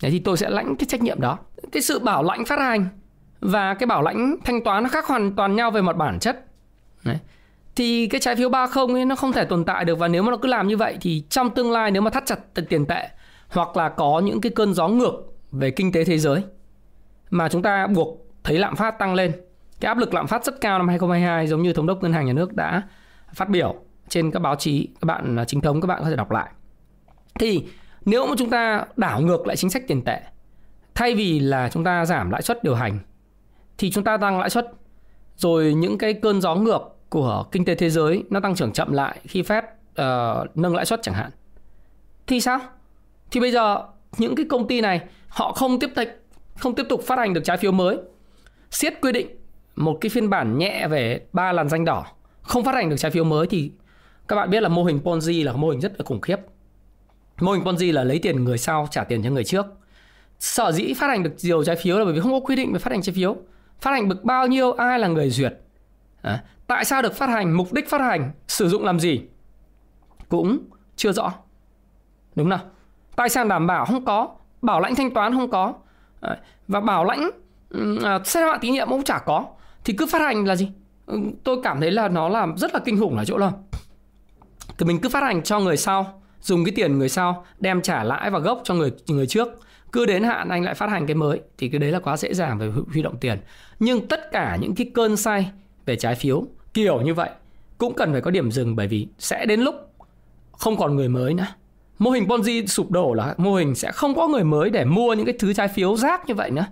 thì 0.00 0.18
tôi 0.18 0.36
sẽ 0.36 0.50
lãnh 0.50 0.76
cái 0.76 0.86
trách 0.86 1.02
nhiệm 1.02 1.20
đó. 1.20 1.38
Cái 1.72 1.82
sự 1.82 1.98
bảo 1.98 2.22
lãnh 2.22 2.44
phát 2.44 2.58
hành 2.58 2.86
và 3.44 3.74
cái 3.74 3.86
bảo 3.86 4.02
lãnh 4.02 4.36
thanh 4.44 4.64
toán 4.64 4.82
nó 4.82 4.88
khác 4.88 5.06
hoàn 5.06 5.36
toàn 5.36 5.56
nhau 5.56 5.70
về 5.70 5.82
mặt 5.82 5.96
bản 5.96 6.18
chất 6.18 6.44
đấy. 7.04 7.18
thì 7.76 8.06
cái 8.06 8.20
trái 8.20 8.36
phiếu 8.36 8.48
ba 8.48 8.66
không 8.66 8.94
ấy, 8.94 9.04
nó 9.04 9.14
không 9.14 9.32
thể 9.32 9.44
tồn 9.44 9.64
tại 9.64 9.84
được 9.84 9.98
và 9.98 10.08
nếu 10.08 10.22
mà 10.22 10.30
nó 10.30 10.36
cứ 10.36 10.48
làm 10.48 10.68
như 10.68 10.76
vậy 10.76 10.96
thì 11.00 11.24
trong 11.28 11.50
tương 11.50 11.72
lai 11.72 11.90
nếu 11.90 12.02
mà 12.02 12.10
thắt 12.10 12.26
chặt 12.26 12.38
tiền 12.68 12.86
tệ 12.86 13.08
hoặc 13.48 13.76
là 13.76 13.88
có 13.88 14.20
những 14.24 14.40
cái 14.40 14.52
cơn 14.56 14.74
gió 14.74 14.88
ngược 14.88 15.14
về 15.52 15.70
kinh 15.70 15.92
tế 15.92 16.04
thế 16.04 16.18
giới 16.18 16.42
mà 17.30 17.48
chúng 17.48 17.62
ta 17.62 17.86
buộc 17.86 18.26
thấy 18.44 18.58
lạm 18.58 18.76
phát 18.76 18.98
tăng 18.98 19.14
lên, 19.14 19.32
cái 19.80 19.88
áp 19.88 19.98
lực 19.98 20.14
lạm 20.14 20.26
phát 20.26 20.44
rất 20.44 20.60
cao 20.60 20.78
năm 20.78 20.88
2022 20.88 21.46
giống 21.46 21.62
như 21.62 21.72
thống 21.72 21.86
đốc 21.86 22.02
ngân 22.02 22.12
hàng 22.12 22.26
nhà 22.26 22.32
nước 22.32 22.52
đã 22.54 22.82
phát 23.34 23.48
biểu 23.48 23.74
trên 24.08 24.30
các 24.30 24.40
báo 24.40 24.56
chí, 24.56 24.88
các 25.00 25.06
bạn 25.06 25.36
à, 25.36 25.44
chính 25.44 25.60
thống 25.60 25.80
các 25.80 25.86
bạn 25.86 26.00
có 26.02 26.10
thể 26.10 26.16
đọc 26.16 26.30
lại 26.30 26.50
thì 27.40 27.64
nếu 28.04 28.26
mà 28.26 28.34
chúng 28.38 28.50
ta 28.50 28.84
đảo 28.96 29.20
ngược 29.20 29.46
lại 29.46 29.56
chính 29.56 29.70
sách 29.70 29.82
tiền 29.88 30.02
tệ, 30.02 30.20
thay 30.94 31.14
vì 31.14 31.38
là 31.38 31.68
chúng 31.68 31.84
ta 31.84 32.04
giảm 32.04 32.30
lãi 32.30 32.42
suất 32.42 32.64
điều 32.64 32.74
hành 32.74 32.98
thì 33.78 33.90
chúng 33.90 34.04
ta 34.04 34.16
tăng 34.16 34.38
lãi 34.38 34.50
suất 34.50 34.72
rồi 35.36 35.74
những 35.74 35.98
cái 35.98 36.12
cơn 36.12 36.40
gió 36.40 36.54
ngược 36.54 36.82
của 37.08 37.44
kinh 37.52 37.64
tế 37.64 37.74
thế 37.74 37.90
giới 37.90 38.24
nó 38.30 38.40
tăng 38.40 38.54
trưởng 38.54 38.72
chậm 38.72 38.92
lại 38.92 39.18
khi 39.24 39.42
Fed 39.42 39.62
uh, 39.62 40.56
nâng 40.56 40.74
lãi 40.74 40.86
suất 40.86 41.02
chẳng 41.02 41.14
hạn 41.14 41.30
thì 42.26 42.40
sao 42.40 42.60
thì 43.30 43.40
bây 43.40 43.52
giờ 43.52 43.82
những 44.18 44.34
cái 44.34 44.46
công 44.48 44.68
ty 44.68 44.80
này 44.80 45.00
họ 45.28 45.52
không 45.52 45.80
tiếp 45.80 45.90
tục 45.94 46.08
không 46.58 46.74
tiếp 46.74 46.86
tục 46.88 47.02
phát 47.06 47.18
hành 47.18 47.34
được 47.34 47.44
trái 47.44 47.56
phiếu 47.56 47.72
mới 47.72 47.98
siết 48.70 48.94
quy 49.00 49.12
định 49.12 49.28
một 49.76 49.98
cái 50.00 50.10
phiên 50.10 50.30
bản 50.30 50.58
nhẹ 50.58 50.88
về 50.88 51.26
ba 51.32 51.52
làn 51.52 51.68
danh 51.68 51.84
đỏ 51.84 52.06
không 52.42 52.64
phát 52.64 52.74
hành 52.74 52.90
được 52.90 52.96
trái 52.98 53.10
phiếu 53.10 53.24
mới 53.24 53.46
thì 53.46 53.72
các 54.28 54.36
bạn 54.36 54.50
biết 54.50 54.62
là 54.62 54.68
mô 54.68 54.84
hình 54.84 55.00
Ponzi 55.04 55.44
là 55.44 55.52
mô 55.52 55.70
hình 55.70 55.80
rất 55.80 55.92
là 55.98 56.04
khủng 56.04 56.20
khiếp. 56.20 56.36
Mô 57.40 57.52
hình 57.52 57.64
Ponzi 57.64 57.92
là 57.92 58.04
lấy 58.04 58.18
tiền 58.18 58.44
người 58.44 58.58
sau 58.58 58.88
trả 58.90 59.04
tiền 59.04 59.22
cho 59.22 59.30
người 59.30 59.44
trước. 59.44 59.66
Sở 60.38 60.72
dĩ 60.72 60.94
phát 60.94 61.06
hành 61.06 61.22
được 61.22 61.34
nhiều 61.42 61.64
trái 61.64 61.76
phiếu 61.76 61.98
là 61.98 62.04
bởi 62.04 62.14
vì 62.14 62.20
không 62.20 62.32
có 62.32 62.40
quy 62.40 62.56
định 62.56 62.72
về 62.72 62.78
phát 62.78 62.90
hành 62.90 63.02
trái 63.02 63.14
phiếu. 63.14 63.36
Phát 63.80 63.90
hành 63.90 64.08
bực 64.08 64.24
bao 64.24 64.46
nhiêu 64.46 64.72
ai 64.72 64.98
là 64.98 65.08
người 65.08 65.30
duyệt. 65.30 65.54
À, 66.22 66.42
tại 66.66 66.84
sao 66.84 67.02
được 67.02 67.14
phát 67.14 67.28
hành, 67.28 67.52
mục 67.52 67.72
đích 67.72 67.90
phát 67.90 68.00
hành, 68.00 68.30
sử 68.48 68.68
dụng 68.68 68.84
làm 68.84 69.00
gì 69.00 69.22
cũng 70.28 70.58
chưa 70.96 71.12
rõ. 71.12 71.32
Đúng 72.34 72.50
không 72.50 72.70
Tài 73.16 73.28
sản 73.28 73.48
đảm 73.48 73.66
bảo 73.66 73.84
không 73.84 74.04
có, 74.04 74.28
bảo 74.62 74.80
lãnh 74.80 74.94
thanh 74.94 75.14
toán 75.14 75.34
không 75.34 75.50
có. 75.50 75.74
À, 76.20 76.38
và 76.68 76.80
bảo 76.80 77.04
lãnh 77.04 77.30
à, 78.04 78.18
xét 78.24 78.44
hạn 78.44 78.58
tín 78.60 78.72
nhiệm 78.72 78.88
cũng 78.88 79.02
chả 79.02 79.18
có. 79.18 79.46
Thì 79.84 79.92
cứ 79.92 80.06
phát 80.06 80.20
hành 80.20 80.44
là 80.44 80.56
gì? 80.56 80.70
Ừ, 81.06 81.18
tôi 81.44 81.56
cảm 81.62 81.80
thấy 81.80 81.90
là 81.90 82.08
nó 82.08 82.28
làm 82.28 82.56
rất 82.56 82.74
là 82.74 82.80
kinh 82.84 83.00
khủng 83.00 83.16
ở 83.16 83.24
chỗ 83.24 83.36
là 83.38 83.52
thì 84.78 84.86
mình 84.86 85.00
cứ 85.00 85.08
phát 85.08 85.22
hành 85.22 85.42
cho 85.42 85.60
người 85.60 85.76
sau 85.76 86.22
dùng 86.40 86.64
cái 86.64 86.72
tiền 86.76 86.98
người 86.98 87.08
sau 87.08 87.44
đem 87.58 87.82
trả 87.82 88.04
lãi 88.04 88.30
và 88.30 88.38
gốc 88.38 88.60
cho 88.64 88.74
người 88.74 88.92
người 89.06 89.26
trước 89.26 89.48
cứ 89.94 90.06
đến 90.06 90.22
hạn 90.22 90.48
anh 90.48 90.64
lại 90.64 90.74
phát 90.74 90.90
hành 90.90 91.06
cái 91.06 91.14
mới 91.14 91.40
thì 91.58 91.68
cái 91.68 91.78
đấy 91.78 91.90
là 91.90 91.98
quá 91.98 92.16
dễ 92.16 92.34
dàng 92.34 92.58
về 92.58 92.70
huy 92.92 93.02
động 93.02 93.16
tiền. 93.20 93.38
Nhưng 93.78 94.08
tất 94.08 94.32
cả 94.32 94.56
những 94.60 94.74
cái 94.74 94.90
cơn 94.94 95.16
say 95.16 95.50
về 95.86 95.96
trái 95.96 96.14
phiếu 96.14 96.44
kiểu 96.74 97.00
như 97.00 97.14
vậy 97.14 97.30
cũng 97.78 97.94
cần 97.94 98.12
phải 98.12 98.20
có 98.20 98.30
điểm 98.30 98.50
dừng 98.50 98.76
bởi 98.76 98.86
vì 98.86 99.06
sẽ 99.18 99.46
đến 99.46 99.60
lúc 99.60 99.74
không 100.52 100.76
còn 100.76 100.96
người 100.96 101.08
mới 101.08 101.34
nữa. 101.34 101.46
Mô 101.98 102.10
hình 102.10 102.24
ponzi 102.24 102.66
sụp 102.66 102.90
đổ 102.90 103.14
là 103.14 103.34
mô 103.36 103.54
hình 103.54 103.74
sẽ 103.74 103.92
không 103.92 104.14
có 104.14 104.28
người 104.28 104.44
mới 104.44 104.70
để 104.70 104.84
mua 104.84 105.14
những 105.14 105.26
cái 105.26 105.34
thứ 105.38 105.52
trái 105.52 105.68
phiếu 105.68 105.96
rác 105.96 106.26
như 106.26 106.34
vậy 106.34 106.50
nữa. 106.50 106.66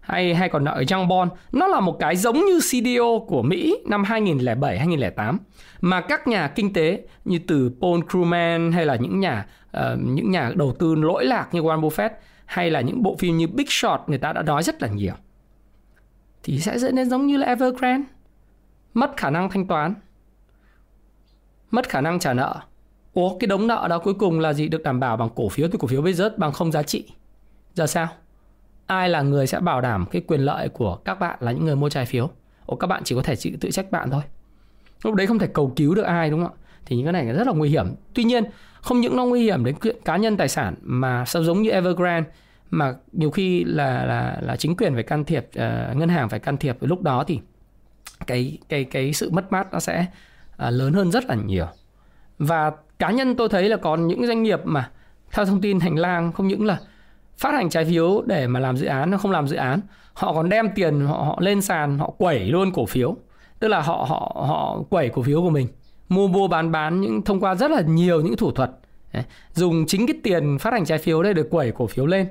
Hay 0.00 0.34
hay 0.34 0.48
còn 0.48 0.64
nợ 0.64 0.84
Young 0.92 1.08
Bond 1.08 1.30
nó 1.52 1.66
là 1.66 1.80
một 1.80 1.96
cái 2.00 2.16
giống 2.16 2.36
như 2.36 2.60
CDO 2.60 3.18
của 3.26 3.42
Mỹ 3.42 3.78
năm 3.86 4.04
2007 4.04 4.78
2008 4.78 5.38
mà 5.80 6.00
các 6.00 6.28
nhà 6.28 6.48
kinh 6.48 6.72
tế 6.72 7.00
như 7.24 7.38
từ 7.46 7.70
Paul 7.80 8.00
Krugman 8.10 8.72
hay 8.72 8.86
là 8.86 8.96
những 8.96 9.20
nhà 9.20 9.46
uh, 9.76 9.82
những 10.04 10.30
nhà 10.30 10.52
đầu 10.54 10.74
tư 10.78 10.94
lỗi 10.94 11.24
lạc 11.24 11.48
như 11.52 11.60
Warren 11.60 11.80
Buffett 11.80 12.10
hay 12.48 12.70
là 12.70 12.80
những 12.80 13.02
bộ 13.02 13.16
phim 13.18 13.36
như 13.36 13.46
Big 13.46 13.66
Short 13.68 14.00
người 14.06 14.18
ta 14.18 14.32
đã 14.32 14.42
nói 14.42 14.62
rất 14.62 14.82
là 14.82 14.88
nhiều, 14.88 15.14
thì 16.42 16.60
sẽ 16.60 16.78
dẫn 16.78 16.94
đến 16.94 17.10
giống 17.10 17.26
như 17.26 17.36
là 17.36 17.46
Evergrande. 17.46 18.08
Mất 18.94 19.16
khả 19.16 19.30
năng 19.30 19.50
thanh 19.50 19.66
toán, 19.66 19.94
mất 21.70 21.88
khả 21.88 22.00
năng 22.00 22.18
trả 22.18 22.34
nợ. 22.34 22.60
Ủa, 23.12 23.38
cái 23.38 23.48
đống 23.48 23.66
nợ 23.66 23.86
đó 23.90 23.98
cuối 23.98 24.14
cùng 24.14 24.40
là 24.40 24.52
gì? 24.52 24.68
Được 24.68 24.82
đảm 24.82 25.00
bảo 25.00 25.16
bằng 25.16 25.28
cổ 25.34 25.48
phiếu 25.48 25.68
thì 25.68 25.78
cổ 25.80 25.88
phiếu 25.88 26.02
bây 26.02 26.12
giờ 26.12 26.30
bằng 26.36 26.52
không 26.52 26.72
giá 26.72 26.82
trị. 26.82 27.04
Giờ 27.74 27.86
sao? 27.86 28.08
Ai 28.86 29.08
là 29.08 29.22
người 29.22 29.46
sẽ 29.46 29.60
bảo 29.60 29.80
đảm 29.80 30.06
cái 30.10 30.22
quyền 30.26 30.40
lợi 30.40 30.68
của 30.68 30.96
các 30.96 31.14
bạn 31.14 31.38
là 31.40 31.52
những 31.52 31.64
người 31.64 31.76
mua 31.76 31.88
trái 31.88 32.06
phiếu? 32.06 32.30
Ủa, 32.66 32.76
các 32.76 32.86
bạn 32.86 33.02
chỉ 33.04 33.14
có 33.14 33.22
thể 33.22 33.36
chịu 33.36 33.52
tự 33.60 33.70
trách 33.70 33.90
bạn 33.90 34.10
thôi. 34.10 34.22
Lúc 35.02 35.14
đấy 35.14 35.26
không 35.26 35.38
thể 35.38 35.46
cầu 35.46 35.72
cứu 35.76 35.94
được 35.94 36.02
ai, 36.02 36.30
đúng 36.30 36.44
không 36.44 36.52
ạ? 36.52 36.60
Thì 36.86 36.96
những 36.96 37.04
cái 37.04 37.12
này 37.12 37.26
rất 37.26 37.46
là 37.46 37.52
nguy 37.52 37.68
hiểm. 37.68 37.86
Tuy 38.14 38.24
nhiên 38.24 38.44
không 38.80 39.00
những 39.00 39.16
nó 39.16 39.24
nguy 39.24 39.42
hiểm 39.42 39.64
đến 39.64 39.76
cá 40.04 40.16
nhân 40.16 40.36
tài 40.36 40.48
sản 40.48 40.74
mà 40.82 41.24
sao 41.24 41.42
giống 41.42 41.62
như 41.62 41.70
Evergrande 41.70 42.30
mà 42.70 42.94
nhiều 43.12 43.30
khi 43.30 43.64
là 43.64 44.04
là 44.04 44.38
là 44.40 44.56
chính 44.56 44.76
quyền 44.76 44.94
phải 44.94 45.02
can 45.02 45.24
thiệp 45.24 45.46
uh, 45.48 45.96
ngân 45.96 46.08
hàng 46.08 46.28
phải 46.28 46.38
can 46.38 46.56
thiệp 46.56 46.76
lúc 46.80 47.02
đó 47.02 47.24
thì 47.24 47.40
cái 48.26 48.58
cái 48.68 48.84
cái 48.84 49.12
sự 49.12 49.30
mất 49.30 49.52
mát 49.52 49.72
nó 49.72 49.80
sẽ 49.80 50.06
uh, 50.66 50.72
lớn 50.72 50.92
hơn 50.92 51.10
rất 51.10 51.24
là 51.26 51.34
nhiều. 51.34 51.66
Và 52.38 52.72
cá 52.98 53.10
nhân 53.10 53.36
tôi 53.36 53.48
thấy 53.48 53.68
là 53.68 53.76
còn 53.76 54.06
những 54.06 54.26
doanh 54.26 54.42
nghiệp 54.42 54.60
mà 54.64 54.90
theo 55.30 55.44
thông 55.44 55.60
tin 55.60 55.80
hành 55.80 55.96
lang 55.96 56.32
không 56.32 56.48
những 56.48 56.66
là 56.66 56.78
phát 57.38 57.54
hành 57.54 57.70
trái 57.70 57.84
phiếu 57.84 58.22
để 58.26 58.46
mà 58.46 58.60
làm 58.60 58.76
dự 58.76 58.86
án 58.86 59.10
nó 59.10 59.18
không 59.18 59.30
làm 59.30 59.48
dự 59.48 59.56
án 59.56 59.80
họ 60.12 60.32
còn 60.34 60.48
đem 60.48 60.70
tiền 60.74 61.06
họ, 61.06 61.16
họ 61.16 61.38
lên 61.40 61.62
sàn 61.62 61.98
họ 61.98 62.10
quẩy 62.18 62.38
luôn 62.38 62.72
cổ 62.72 62.86
phiếu. 62.86 63.16
Tức 63.58 63.68
là 63.68 63.80
họ 63.80 64.06
họ 64.08 64.46
họ 64.48 64.82
quẩy 64.90 65.08
cổ 65.08 65.22
phiếu 65.22 65.42
của 65.42 65.50
mình 65.50 65.68
mua 66.08 66.28
mua 66.28 66.48
bán 66.48 66.72
bán 66.72 67.00
những 67.00 67.22
thông 67.22 67.40
qua 67.40 67.54
rất 67.54 67.70
là 67.70 67.80
nhiều 67.80 68.20
những 68.20 68.36
thủ 68.36 68.50
thuật. 68.50 68.70
Đấy. 69.12 69.24
dùng 69.52 69.86
chính 69.86 70.06
cái 70.06 70.16
tiền 70.22 70.58
phát 70.58 70.72
hành 70.72 70.84
trái 70.84 70.98
phiếu 70.98 71.22
đây 71.22 71.34
để 71.34 71.42
quẩy 71.42 71.72
cổ 71.72 71.86
phiếu 71.86 72.06
lên. 72.06 72.28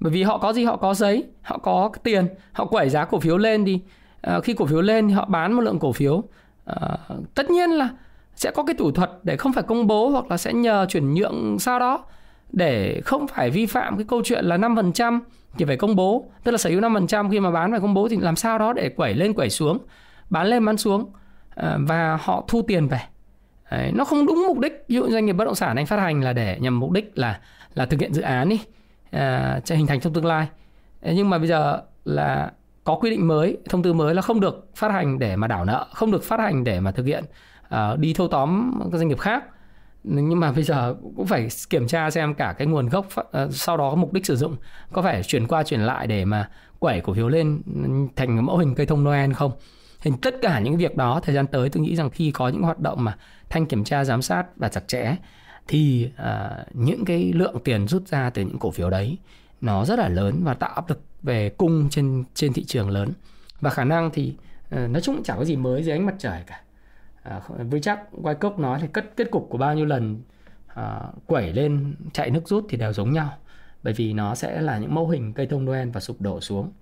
Bởi 0.00 0.12
vì 0.12 0.22
họ 0.22 0.38
có 0.38 0.52
gì? 0.52 0.64
Họ 0.64 0.76
có 0.76 0.94
giấy 0.94 1.24
họ 1.42 1.58
có 1.58 1.90
cái 1.92 2.00
tiền 2.04 2.28
họ 2.52 2.64
quẩy 2.64 2.88
giá 2.88 3.04
cổ 3.04 3.20
phiếu 3.20 3.38
lên 3.38 3.64
đi. 3.64 3.82
À, 4.20 4.40
khi 4.40 4.54
cổ 4.54 4.66
phiếu 4.66 4.80
lên 4.80 5.08
thì 5.08 5.14
họ 5.14 5.24
bán 5.24 5.52
một 5.52 5.60
lượng 5.60 5.78
cổ 5.78 5.92
phiếu. 5.92 6.22
À, 6.64 6.98
tất 7.34 7.50
nhiên 7.50 7.70
là 7.70 7.88
sẽ 8.34 8.50
có 8.50 8.62
cái 8.62 8.74
thủ 8.78 8.90
thuật 8.90 9.10
để 9.22 9.36
không 9.36 9.52
phải 9.52 9.62
công 9.62 9.86
bố 9.86 10.08
hoặc 10.08 10.30
là 10.30 10.36
sẽ 10.36 10.52
nhờ 10.52 10.86
chuyển 10.88 11.14
nhượng 11.14 11.58
sau 11.58 11.78
đó 11.78 12.04
để 12.52 13.00
không 13.04 13.28
phải 13.28 13.50
vi 13.50 13.66
phạm 13.66 13.96
cái 13.96 14.06
câu 14.08 14.22
chuyện 14.24 14.44
là 14.44 14.56
5% 14.56 15.20
thì 15.58 15.64
phải 15.64 15.76
công 15.76 15.96
bố. 15.96 16.30
Tức 16.44 16.52
là 16.52 16.58
sở 16.58 16.70
hữu 16.70 16.80
5% 16.80 17.30
khi 17.30 17.40
mà 17.40 17.50
bán 17.50 17.70
phải 17.70 17.80
công 17.80 17.94
bố 17.94 18.08
thì 18.08 18.16
làm 18.16 18.36
sao 18.36 18.58
đó 18.58 18.72
để 18.72 18.88
quẩy 18.88 19.14
lên 19.14 19.34
quẩy 19.34 19.50
xuống 19.50 19.78
bán 20.30 20.46
lên 20.46 20.64
bán 20.64 20.76
xuống. 20.76 21.12
À, 21.54 21.78
và 21.80 22.18
họ 22.22 22.44
thu 22.48 22.62
tiền 22.62 22.88
về. 22.88 23.00
Đấy, 23.70 23.92
nó 23.94 24.04
không 24.04 24.26
đúng 24.26 24.44
mục 24.46 24.58
đích. 24.58 24.84
Ví 24.88 24.94
dụ 24.96 25.10
doanh 25.10 25.26
nghiệp 25.26 25.32
bất 25.32 25.44
động 25.44 25.54
sản 25.54 25.76
anh 25.76 25.86
phát 25.86 26.00
hành 26.00 26.20
là 26.20 26.32
để 26.32 26.58
nhằm 26.60 26.80
mục 26.80 26.90
đích 26.90 27.18
là 27.18 27.40
là 27.74 27.86
thực 27.86 28.00
hiện 28.00 28.14
dự 28.14 28.22
án 28.22 28.48
đi 28.48 28.60
à, 29.10 29.60
sẽ 29.64 29.76
hình 29.76 29.86
thành 29.86 30.00
trong 30.00 30.12
tương 30.12 30.26
lai. 30.26 30.46
Nhưng 31.02 31.30
mà 31.30 31.38
bây 31.38 31.48
giờ 31.48 31.80
là 32.04 32.52
có 32.84 32.94
quy 32.94 33.10
định 33.10 33.28
mới 33.28 33.56
thông 33.68 33.82
tư 33.82 33.92
mới 33.92 34.14
là 34.14 34.22
không 34.22 34.40
được 34.40 34.68
phát 34.76 34.92
hành 34.92 35.18
để 35.18 35.36
mà 35.36 35.46
đảo 35.46 35.64
nợ 35.64 35.86
không 35.94 36.10
được 36.10 36.24
phát 36.24 36.40
hành 36.40 36.64
để 36.64 36.80
mà 36.80 36.90
thực 36.90 37.06
hiện 37.06 37.24
uh, 37.74 37.98
đi 37.98 38.12
thâu 38.14 38.28
tóm 38.28 38.72
các 38.92 38.98
doanh 38.98 39.08
nghiệp 39.08 39.18
khác. 39.18 39.44
Nhưng 40.04 40.40
mà 40.40 40.52
bây 40.52 40.62
giờ 40.62 40.94
cũng 41.16 41.26
phải 41.26 41.48
kiểm 41.70 41.86
tra 41.86 42.10
xem 42.10 42.34
cả 42.34 42.54
cái 42.58 42.66
nguồn 42.66 42.88
gốc 42.88 43.06
uh, 43.20 43.54
sau 43.54 43.76
đó 43.76 43.94
mục 43.94 44.12
đích 44.12 44.26
sử 44.26 44.36
dụng 44.36 44.56
có 44.92 45.02
phải 45.02 45.22
chuyển 45.22 45.46
qua 45.46 45.62
chuyển 45.62 45.80
lại 45.80 46.06
để 46.06 46.24
mà 46.24 46.48
quẩy 46.78 47.00
cổ 47.00 47.14
phiếu 47.14 47.28
lên 47.28 47.62
thành 48.16 48.46
mẫu 48.46 48.58
hình 48.58 48.74
cây 48.74 48.86
thông 48.86 49.04
Noel 49.04 49.32
không. 49.32 49.52
Thì 50.00 50.10
tất 50.22 50.34
cả 50.42 50.60
những 50.60 50.76
việc 50.76 50.96
đó 50.96 51.20
thời 51.22 51.34
gian 51.34 51.46
tới 51.46 51.68
tôi 51.68 51.82
nghĩ 51.82 51.96
rằng 51.96 52.10
khi 52.10 52.30
có 52.30 52.48
những 52.48 52.62
hoạt 52.62 52.80
động 52.80 53.04
mà 53.04 53.16
thanh 53.50 53.66
kiểm 53.66 53.84
tra 53.84 54.04
giám 54.04 54.22
sát 54.22 54.46
và 54.56 54.68
chặt 54.68 54.88
chẽ 54.88 55.16
thì 55.68 56.10
uh, 56.22 56.76
những 56.76 57.04
cái 57.04 57.32
lượng 57.34 57.56
tiền 57.64 57.88
rút 57.88 58.08
ra 58.08 58.30
từ 58.30 58.42
những 58.42 58.58
cổ 58.58 58.70
phiếu 58.70 58.90
đấy 58.90 59.18
nó 59.60 59.84
rất 59.84 59.98
là 59.98 60.08
lớn 60.08 60.40
và 60.44 60.54
tạo 60.54 60.70
áp 60.70 60.88
lực 60.88 61.00
về 61.22 61.50
cung 61.50 61.88
trên 61.90 62.24
trên 62.34 62.52
thị 62.52 62.64
trường 62.64 62.90
lớn. 62.90 63.12
Và 63.60 63.70
khả 63.70 63.84
năng 63.84 64.10
thì 64.10 64.36
uh, 64.74 64.90
nói 64.90 65.02
chung 65.02 65.22
chẳng 65.22 65.38
có 65.38 65.44
gì 65.44 65.56
mới 65.56 65.82
dưới 65.82 65.96
ánh 65.96 66.06
mặt 66.06 66.14
trời 66.18 66.42
cả. 66.46 66.60
Uh, 67.36 67.70
với 67.70 67.80
chắc 67.80 68.00
quay 68.22 68.34
cốc 68.34 68.58
nói 68.58 68.78
thì 68.82 68.88
kết 68.92 69.12
kết 69.16 69.30
cục 69.30 69.46
của 69.50 69.58
bao 69.58 69.74
nhiêu 69.74 69.86
lần 69.86 70.22
uh, 70.72 71.26
quẩy 71.26 71.52
lên 71.52 71.94
chạy 72.12 72.30
nước 72.30 72.48
rút 72.48 72.66
thì 72.68 72.76
đều 72.76 72.92
giống 72.92 73.12
nhau. 73.12 73.30
Bởi 73.82 73.94
vì 73.94 74.12
nó 74.12 74.34
sẽ 74.34 74.60
là 74.60 74.78
những 74.78 74.94
mô 74.94 75.06
hình 75.06 75.32
cây 75.32 75.46
thông 75.46 75.64
Noel 75.64 75.90
và 75.90 76.00
sụp 76.00 76.20
đổ 76.20 76.40
xuống. 76.40 76.72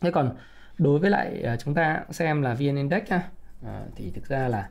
Thế 0.00 0.10
còn 0.10 0.36
đối 0.78 0.98
với 0.98 1.10
lại 1.10 1.44
uh, 1.54 1.60
chúng 1.64 1.74
ta 1.74 2.00
xem 2.10 2.42
là 2.42 2.54
vn 2.54 2.76
index 2.76 3.02
ha 3.08 3.22
uh, 3.66 3.68
thì 3.96 4.10
thực 4.10 4.26
ra 4.26 4.48
là 4.48 4.68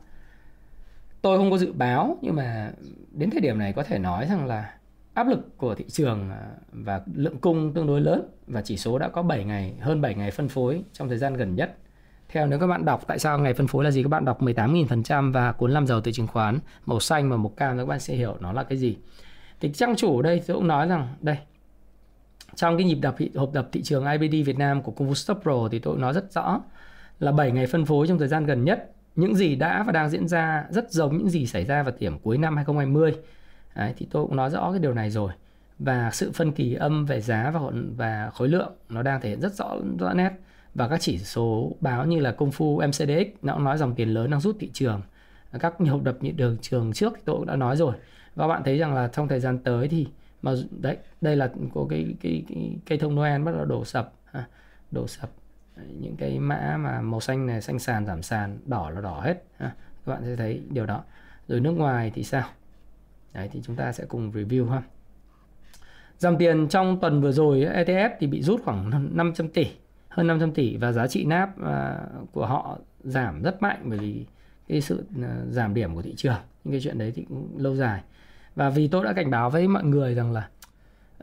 tôi 1.28 1.38
không 1.38 1.50
có 1.50 1.58
dự 1.58 1.72
báo, 1.72 2.18
nhưng 2.22 2.36
mà 2.36 2.72
đến 3.12 3.30
thời 3.30 3.40
điểm 3.40 3.58
này 3.58 3.72
có 3.72 3.82
thể 3.82 3.98
nói 3.98 4.26
rằng 4.26 4.46
là 4.46 4.74
áp 5.14 5.28
lực 5.28 5.58
của 5.58 5.74
thị 5.74 5.84
trường 5.88 6.30
à, 6.30 6.50
và 6.72 7.00
lượng 7.14 7.38
cung 7.38 7.72
tương 7.74 7.86
đối 7.86 8.00
lớn 8.00 8.28
và 8.46 8.62
chỉ 8.62 8.76
số 8.76 8.98
đã 8.98 9.08
có 9.08 9.22
7 9.22 9.44
ngày, 9.44 9.74
hơn 9.80 10.00
7 10.00 10.14
ngày 10.14 10.30
phân 10.30 10.48
phối 10.48 10.82
trong 10.92 11.08
thời 11.08 11.18
gian 11.18 11.34
gần 11.34 11.54
nhất. 11.54 11.76
Theo 12.28 12.46
nếu 12.46 12.58
các 12.58 12.66
bạn 12.66 12.84
đọc, 12.84 13.04
tại 13.06 13.18
sao 13.18 13.38
ngày 13.38 13.54
phân 13.54 13.66
phối 13.66 13.84
là 13.84 13.90
gì? 13.90 14.02
Các 14.02 14.08
bạn 14.08 14.24
đọc 14.24 14.42
18.000% 14.42 15.32
và 15.32 15.52
cuốn 15.52 15.70
làm 15.70 15.86
giàu 15.86 16.00
từ 16.00 16.12
chứng 16.12 16.26
khoán, 16.26 16.58
màu 16.86 17.00
xanh 17.00 17.30
và 17.30 17.36
màu 17.36 17.52
cam, 17.56 17.78
các 17.78 17.86
bạn 17.86 18.00
sẽ 18.00 18.14
hiểu 18.14 18.36
nó 18.40 18.52
là 18.52 18.62
cái 18.62 18.78
gì. 18.78 18.96
Thì 19.60 19.72
trang 19.72 19.96
chủ 19.96 20.22
đây 20.22 20.42
tôi 20.46 20.56
cũng 20.56 20.68
nói 20.68 20.88
rằng, 20.88 21.08
đây, 21.20 21.36
trong 22.54 22.78
cái 22.78 22.86
nhịp 22.86 22.98
đập 23.02 23.16
hộp 23.34 23.52
đập 23.52 23.68
thị 23.72 23.82
trường 23.82 24.06
IBD 24.06 24.46
Việt 24.46 24.58
Nam 24.58 24.82
của 24.82 24.92
công 24.92 25.08
vụ 25.08 25.14
Stop 25.14 25.38
Pro 25.42 25.68
thì 25.72 25.78
tôi 25.78 25.98
nói 25.98 26.12
rất 26.12 26.32
rõ 26.32 26.60
là 27.18 27.32
7 27.32 27.50
ngày 27.50 27.66
phân 27.66 27.84
phối 27.84 28.08
trong 28.08 28.18
thời 28.18 28.28
gian 28.28 28.46
gần 28.46 28.64
nhất 28.64 28.92
những 29.18 29.34
gì 29.34 29.56
đã 29.56 29.82
và 29.82 29.92
đang 29.92 30.10
diễn 30.10 30.28
ra 30.28 30.66
rất 30.70 30.90
giống 30.90 31.18
những 31.18 31.30
gì 31.30 31.46
xảy 31.46 31.64
ra 31.64 31.82
vào 31.82 31.92
điểm 31.98 32.18
cuối 32.18 32.38
năm 32.38 32.56
2020. 32.56 33.14
Đấy, 33.76 33.94
thì 33.96 34.06
tôi 34.10 34.26
cũng 34.26 34.36
nói 34.36 34.50
rõ 34.50 34.70
cái 34.70 34.80
điều 34.80 34.94
này 34.94 35.10
rồi. 35.10 35.32
Và 35.78 36.10
sự 36.10 36.32
phân 36.32 36.52
kỳ 36.52 36.74
âm 36.74 37.06
về 37.06 37.20
giá 37.20 37.50
và 37.50 37.60
và 37.96 38.30
khối 38.34 38.48
lượng 38.48 38.72
nó 38.88 39.02
đang 39.02 39.20
thể 39.20 39.28
hiện 39.28 39.40
rất 39.40 39.54
rõ 39.54 39.76
rõ 39.98 40.14
nét. 40.14 40.30
Và 40.74 40.88
các 40.88 41.00
chỉ 41.00 41.18
số 41.18 41.72
báo 41.80 42.06
như 42.06 42.20
là 42.20 42.32
công 42.32 42.50
phu 42.50 42.82
MCDX 42.88 43.26
nó 43.42 43.54
cũng 43.54 43.64
nói 43.64 43.78
dòng 43.78 43.94
tiền 43.94 44.08
lớn 44.08 44.30
đang 44.30 44.40
rút 44.40 44.56
thị 44.60 44.70
trường. 44.72 45.02
Các 45.60 45.74
hộp 45.78 46.02
đập 46.02 46.16
những 46.20 46.36
đường 46.36 46.56
trường 46.60 46.92
trước 46.92 47.12
tôi 47.24 47.36
cũng 47.36 47.46
đã 47.46 47.56
nói 47.56 47.76
rồi. 47.76 47.94
Và 48.34 48.48
bạn 48.48 48.62
thấy 48.64 48.78
rằng 48.78 48.94
là 48.94 49.08
trong 49.08 49.28
thời 49.28 49.40
gian 49.40 49.58
tới 49.58 49.88
thì 49.88 50.06
mà 50.42 50.52
đấy 50.70 50.96
đây 51.20 51.36
là 51.36 51.50
có 51.74 51.86
cái 51.90 52.14
cái, 52.20 52.44
cái 52.48 52.76
cây 52.86 52.98
thông 52.98 53.14
Noel 53.14 53.42
bắt 53.42 53.52
đầu 53.56 53.64
đổ 53.64 53.84
sập. 53.84 54.12
Đổ 54.90 55.06
sập 55.06 55.30
những 56.00 56.16
cái 56.16 56.38
mã 56.38 56.76
mà 56.80 57.00
màu 57.00 57.20
xanh 57.20 57.46
này 57.46 57.60
xanh 57.60 57.78
sàn 57.78 58.06
giảm 58.06 58.22
sàn 58.22 58.58
đỏ 58.66 58.90
là 58.90 59.00
đỏ 59.00 59.20
hết. 59.20 59.44
Ha. 59.58 59.74
các 60.06 60.12
bạn 60.12 60.22
sẽ 60.24 60.36
thấy 60.36 60.62
điều 60.70 60.86
đó. 60.86 61.02
Rồi 61.48 61.60
nước 61.60 61.72
ngoài 61.72 62.12
thì 62.14 62.24
sao? 62.24 62.48
Đấy 63.34 63.48
thì 63.52 63.60
chúng 63.64 63.76
ta 63.76 63.92
sẽ 63.92 64.04
cùng 64.08 64.32
review 64.32 64.68
ha. 64.68 64.82
Dòng 66.18 66.38
tiền 66.38 66.68
trong 66.68 67.00
tuần 67.00 67.20
vừa 67.20 67.32
rồi 67.32 67.60
ETF 67.60 68.10
thì 68.18 68.26
bị 68.26 68.42
rút 68.42 68.60
khoảng 68.64 69.16
500 69.16 69.48
tỷ 69.48 69.66
hơn 70.08 70.26
500 70.26 70.52
tỷ 70.52 70.76
và 70.76 70.92
giá 70.92 71.06
trị 71.06 71.24
nap 71.24 71.62
à, 71.62 72.00
của 72.32 72.46
họ 72.46 72.78
giảm 73.04 73.42
rất 73.42 73.62
mạnh 73.62 73.80
bởi 73.84 73.98
vì 73.98 74.26
cái 74.68 74.80
sự 74.80 75.04
à, 75.22 75.36
giảm 75.50 75.74
điểm 75.74 75.94
của 75.94 76.02
thị 76.02 76.14
trường. 76.16 76.36
Những 76.64 76.72
cái 76.72 76.80
chuyện 76.80 76.98
đấy 76.98 77.12
thì 77.14 77.24
cũng 77.28 77.48
lâu 77.58 77.76
dài. 77.76 78.02
Và 78.54 78.70
vì 78.70 78.88
tôi 78.88 79.04
đã 79.04 79.12
cảnh 79.12 79.30
báo 79.30 79.50
với 79.50 79.68
mọi 79.68 79.84
người 79.84 80.14
rằng 80.14 80.32
là 80.32 80.48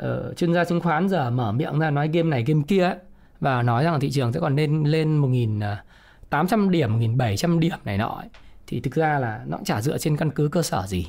uh, 0.01 0.37
chuyên 0.37 0.53
gia 0.53 0.65
chứng 0.65 0.81
khoán 0.81 1.09
giờ 1.09 1.29
mở 1.29 1.51
miệng 1.51 1.79
ra 1.79 1.89
nói 1.91 2.07
game 2.07 2.29
này 2.29 2.43
game 2.47 2.61
kia 2.67 2.83
ấy, 2.83 2.95
và 3.39 3.61
nói 3.61 3.83
rằng 3.83 3.99
thị 3.99 4.11
trường 4.11 4.33
sẽ 4.33 4.39
còn 4.39 4.55
nên 4.55 4.83
lên 4.83 5.21
1.800 5.21 6.67
à, 6.67 6.69
điểm 6.69 6.99
1.700 6.99 7.59
điểm 7.59 7.77
này 7.85 7.97
nọ 7.97 8.07
ấy, 8.07 8.27
thì 8.67 8.79
thực 8.79 8.93
ra 8.93 9.19
là 9.19 9.41
nó 9.47 9.57
cũng 9.57 9.65
chả 9.65 9.81
dựa 9.81 9.97
trên 9.97 10.17
căn 10.17 10.31
cứ 10.31 10.47
cơ 10.47 10.61
sở 10.61 10.83
gì. 10.87 11.07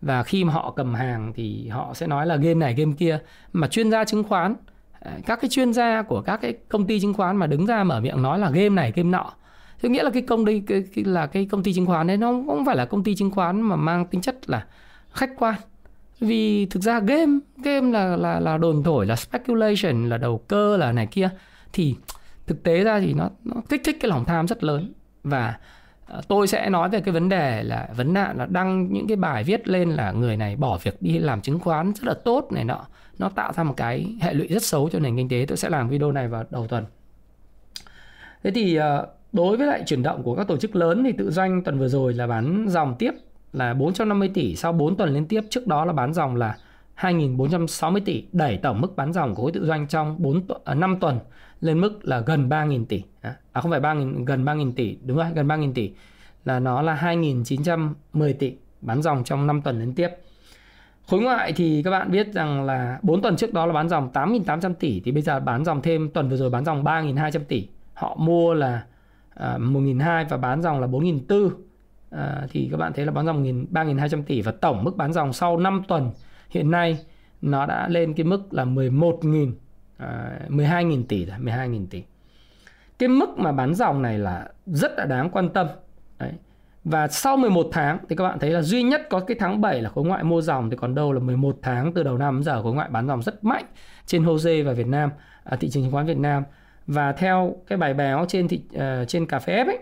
Và 0.00 0.22
khi 0.22 0.44
mà 0.44 0.52
họ 0.52 0.72
cầm 0.76 0.94
hàng 0.94 1.32
thì 1.36 1.68
họ 1.68 1.94
sẽ 1.94 2.06
nói 2.06 2.26
là 2.26 2.36
game 2.36 2.54
này 2.54 2.74
game 2.74 2.92
kia. 2.98 3.18
Mà 3.52 3.68
chuyên 3.68 3.90
gia 3.90 4.04
chứng 4.04 4.24
khoán 4.24 4.54
à, 5.00 5.12
các 5.26 5.38
cái 5.40 5.50
chuyên 5.50 5.72
gia 5.72 6.02
của 6.02 6.22
các 6.22 6.36
cái 6.36 6.54
công 6.68 6.86
ty 6.86 7.00
chứng 7.00 7.14
khoán 7.14 7.36
mà 7.36 7.46
đứng 7.46 7.66
ra 7.66 7.84
mở 7.84 8.00
miệng 8.00 8.22
nói 8.22 8.38
là 8.38 8.50
game 8.50 8.68
này 8.68 8.92
game 8.96 9.08
nọ. 9.10 9.32
Thế 9.82 9.88
nghĩa 9.88 10.02
là 10.02 10.10
cái 10.10 10.22
công 10.22 10.46
ty 10.46 10.60
cái, 10.60 10.84
cái, 10.94 11.04
là 11.04 11.26
cái 11.26 11.46
công 11.50 11.62
ty 11.62 11.72
chứng 11.72 11.86
khoán 11.86 12.06
đấy 12.06 12.16
nó 12.16 12.32
cũng 12.46 12.64
phải 12.66 12.76
là 12.76 12.84
công 12.84 13.04
ty 13.04 13.14
chứng 13.14 13.30
khoán 13.30 13.60
mà 13.60 13.76
mang 13.76 14.06
tính 14.06 14.20
chất 14.20 14.50
là 14.50 14.66
khách 15.12 15.30
quan. 15.38 15.54
Vì 16.20 16.66
thực 16.66 16.82
ra 16.82 17.00
game 17.00 17.38
game 17.64 17.90
là 17.90 18.16
là 18.16 18.40
là 18.40 18.58
đồn 18.58 18.82
thổi 18.82 19.06
là 19.06 19.16
speculation 19.16 20.08
là 20.08 20.18
đầu 20.18 20.38
cơ 20.38 20.76
là 20.76 20.92
này 20.92 21.06
kia 21.06 21.30
thì 21.74 21.96
thực 22.46 22.62
tế 22.62 22.84
ra 22.84 23.00
thì 23.00 23.14
nó 23.14 23.30
nó 23.44 23.62
kích 23.68 23.80
thích 23.84 23.96
cái 24.00 24.08
lòng 24.08 24.24
tham 24.24 24.48
rất 24.48 24.64
lớn. 24.64 24.92
Và 25.24 25.58
ờ, 26.06 26.20
tôi 26.28 26.46
sẽ 26.46 26.70
nói 26.70 26.88
về 26.88 27.00
cái 27.00 27.14
vấn 27.14 27.28
đề 27.28 27.62
là 27.62 27.88
vấn 27.96 28.12
nạn 28.12 28.36
là 28.38 28.46
đăng 28.46 28.92
những 28.92 29.06
cái 29.06 29.16
bài 29.16 29.44
viết 29.44 29.68
lên 29.68 29.90
là 29.90 30.12
người 30.12 30.36
này 30.36 30.56
bỏ 30.56 30.78
việc 30.82 31.02
đi 31.02 31.18
làm 31.18 31.40
chứng 31.40 31.58
khoán 31.58 31.92
rất 31.94 32.04
là 32.04 32.14
tốt 32.14 32.48
này 32.52 32.64
nọ. 32.64 32.86
Nó 33.18 33.28
tạo 33.28 33.52
ra 33.52 33.62
một 33.62 33.74
cái 33.76 34.16
hệ 34.20 34.34
lụy 34.34 34.48
rất 34.48 34.62
xấu 34.62 34.88
cho 34.88 34.98
nền 34.98 35.16
kinh 35.16 35.28
tế. 35.28 35.44
Tôi 35.48 35.56
sẽ 35.56 35.68
làm 35.68 35.88
video 35.88 36.12
này 36.12 36.28
vào 36.28 36.44
đầu 36.50 36.66
tuần. 36.66 36.84
Thế 38.42 38.50
thì 38.50 38.76
ờ, 38.76 39.06
đối 39.32 39.56
với 39.56 39.66
lại 39.66 39.82
chuyển 39.86 40.02
động 40.02 40.22
của 40.22 40.34
các 40.34 40.48
tổ 40.48 40.56
chức 40.56 40.76
lớn 40.76 41.04
thì 41.04 41.12
tự 41.12 41.30
doanh 41.30 41.62
tuần 41.62 41.78
vừa 41.78 41.88
rồi 41.88 42.14
là 42.14 42.26
bán 42.26 42.66
dòng 42.68 42.94
tiếp 42.98 43.12
là 43.52 43.74
450 43.74 44.30
tỷ, 44.34 44.56
sau 44.56 44.72
4 44.72 44.96
tuần 44.96 45.14
liên 45.14 45.26
tiếp 45.26 45.40
trước 45.50 45.66
đó 45.66 45.84
là 45.84 45.92
bán 45.92 46.14
dòng 46.14 46.36
là 46.36 46.56
2.460 47.00 48.00
tỷ 48.04 48.24
đẩy 48.32 48.56
tổng 48.56 48.80
mức 48.80 48.96
bán 48.96 49.12
dòng 49.12 49.34
của 49.34 49.42
khối 49.42 49.52
tự 49.52 49.66
doanh 49.66 49.88
trong 49.88 50.22
4 50.22 50.42
à, 50.64 50.74
5 50.74 50.96
tuần 51.00 51.18
lên 51.60 51.80
mức 51.80 51.98
là 52.02 52.20
gần 52.20 52.48
3.000 52.48 52.84
tỷ. 52.84 53.02
À 53.20 53.36
không 53.60 53.70
phải 53.70 53.80
3.000 53.80 54.24
gần 54.24 54.44
3.000 54.44 54.72
tỷ 54.72 54.96
đúng 55.04 55.16
rồi 55.16 55.26
gần 55.34 55.48
3.000 55.48 55.72
tỷ. 55.72 55.92
Là 56.44 56.60
nó 56.60 56.82
là 56.82 56.96
2.910 57.02 58.32
tỷ 58.38 58.56
bán 58.80 59.02
dòng 59.02 59.24
trong 59.24 59.46
5 59.46 59.62
tuần 59.62 59.80
liên 59.80 59.94
tiếp. 59.94 60.08
Khối 61.08 61.20
ngoại 61.20 61.52
thì 61.52 61.82
các 61.82 61.90
bạn 61.90 62.10
biết 62.10 62.32
rằng 62.32 62.64
là 62.64 62.98
4 63.02 63.22
tuần 63.22 63.36
trước 63.36 63.52
đó 63.52 63.66
là 63.66 63.72
bán 63.72 63.88
dòng 63.88 64.10
8.800 64.12 64.74
tỷ 64.74 65.00
thì 65.04 65.12
bây 65.12 65.22
giờ 65.22 65.40
bán 65.40 65.64
dòng 65.64 65.82
thêm 65.82 66.10
tuần 66.10 66.28
vừa 66.28 66.36
rồi 66.36 66.50
bán 66.50 66.64
dòng 66.64 66.84
3.200 66.84 67.40
tỷ. 67.48 67.68
Họ 67.94 68.16
mua 68.18 68.54
là 68.54 68.84
à, 69.34 69.58
1.200 69.58 70.24
và 70.28 70.36
bán 70.36 70.62
dòng 70.62 70.80
là 70.80 70.86
4.400 70.86 71.50
à, 72.10 72.46
thì 72.50 72.68
các 72.70 72.76
bạn 72.76 72.92
thấy 72.92 73.06
là 73.06 73.12
bán 73.12 73.26
dòng 73.26 73.44
3.200 73.44 74.22
tỷ 74.22 74.40
và 74.40 74.52
tổng 74.52 74.84
mức 74.84 74.96
bán 74.96 75.12
dòng 75.12 75.32
sau 75.32 75.56
5 75.56 75.82
tuần 75.88 76.10
hiện 76.54 76.70
nay 76.70 76.98
nó 77.42 77.66
đã 77.66 77.88
lên 77.88 78.14
cái 78.14 78.24
mức 78.24 78.54
là 78.54 78.64
11.000 78.64 79.52
à, 79.96 80.38
12.000 80.48 81.04
tỷ 81.08 81.24
rồi, 81.24 81.38
12.000 81.38 81.86
tỷ. 81.90 82.02
Cái 82.98 83.08
mức 83.08 83.38
mà 83.38 83.52
bán 83.52 83.74
dòng 83.74 84.02
này 84.02 84.18
là 84.18 84.48
rất 84.66 84.92
là 84.96 85.04
đáng 85.04 85.30
quan 85.30 85.48
tâm. 85.48 85.66
Đấy. 86.18 86.32
Và 86.84 87.08
sau 87.08 87.36
11 87.36 87.68
tháng 87.72 87.98
thì 88.08 88.16
các 88.16 88.24
bạn 88.24 88.38
thấy 88.38 88.50
là 88.50 88.62
duy 88.62 88.82
nhất 88.82 89.06
có 89.10 89.20
cái 89.20 89.36
tháng 89.40 89.60
7 89.60 89.82
là 89.82 89.90
khối 89.90 90.04
ngoại 90.04 90.24
mua 90.24 90.40
dòng 90.40 90.70
thì 90.70 90.76
còn 90.76 90.94
đâu 90.94 91.12
là 91.12 91.20
11 91.20 91.58
tháng 91.62 91.92
từ 91.92 92.02
đầu 92.02 92.18
năm 92.18 92.36
đến 92.36 92.42
giờ 92.44 92.62
khối 92.62 92.74
ngoại 92.74 92.88
bán 92.88 93.06
dòng 93.06 93.22
rất 93.22 93.44
mạnh 93.44 93.64
trên 94.06 94.24
HOSE 94.24 94.62
và 94.62 94.72
Việt 94.72 94.86
Nam, 94.86 95.10
à, 95.44 95.56
thị 95.56 95.70
trường 95.70 95.82
chứng 95.82 95.92
khoán 95.92 96.06
Việt 96.06 96.18
Nam. 96.18 96.42
Và 96.86 97.12
theo 97.12 97.56
cái 97.66 97.78
bài 97.78 97.94
báo 97.94 98.26
trên 98.28 98.48
thị 98.48 98.62
uh, 98.74 99.08
trên 99.08 99.26
cà 99.26 99.38
phê 99.38 99.52
ấy 99.54 99.78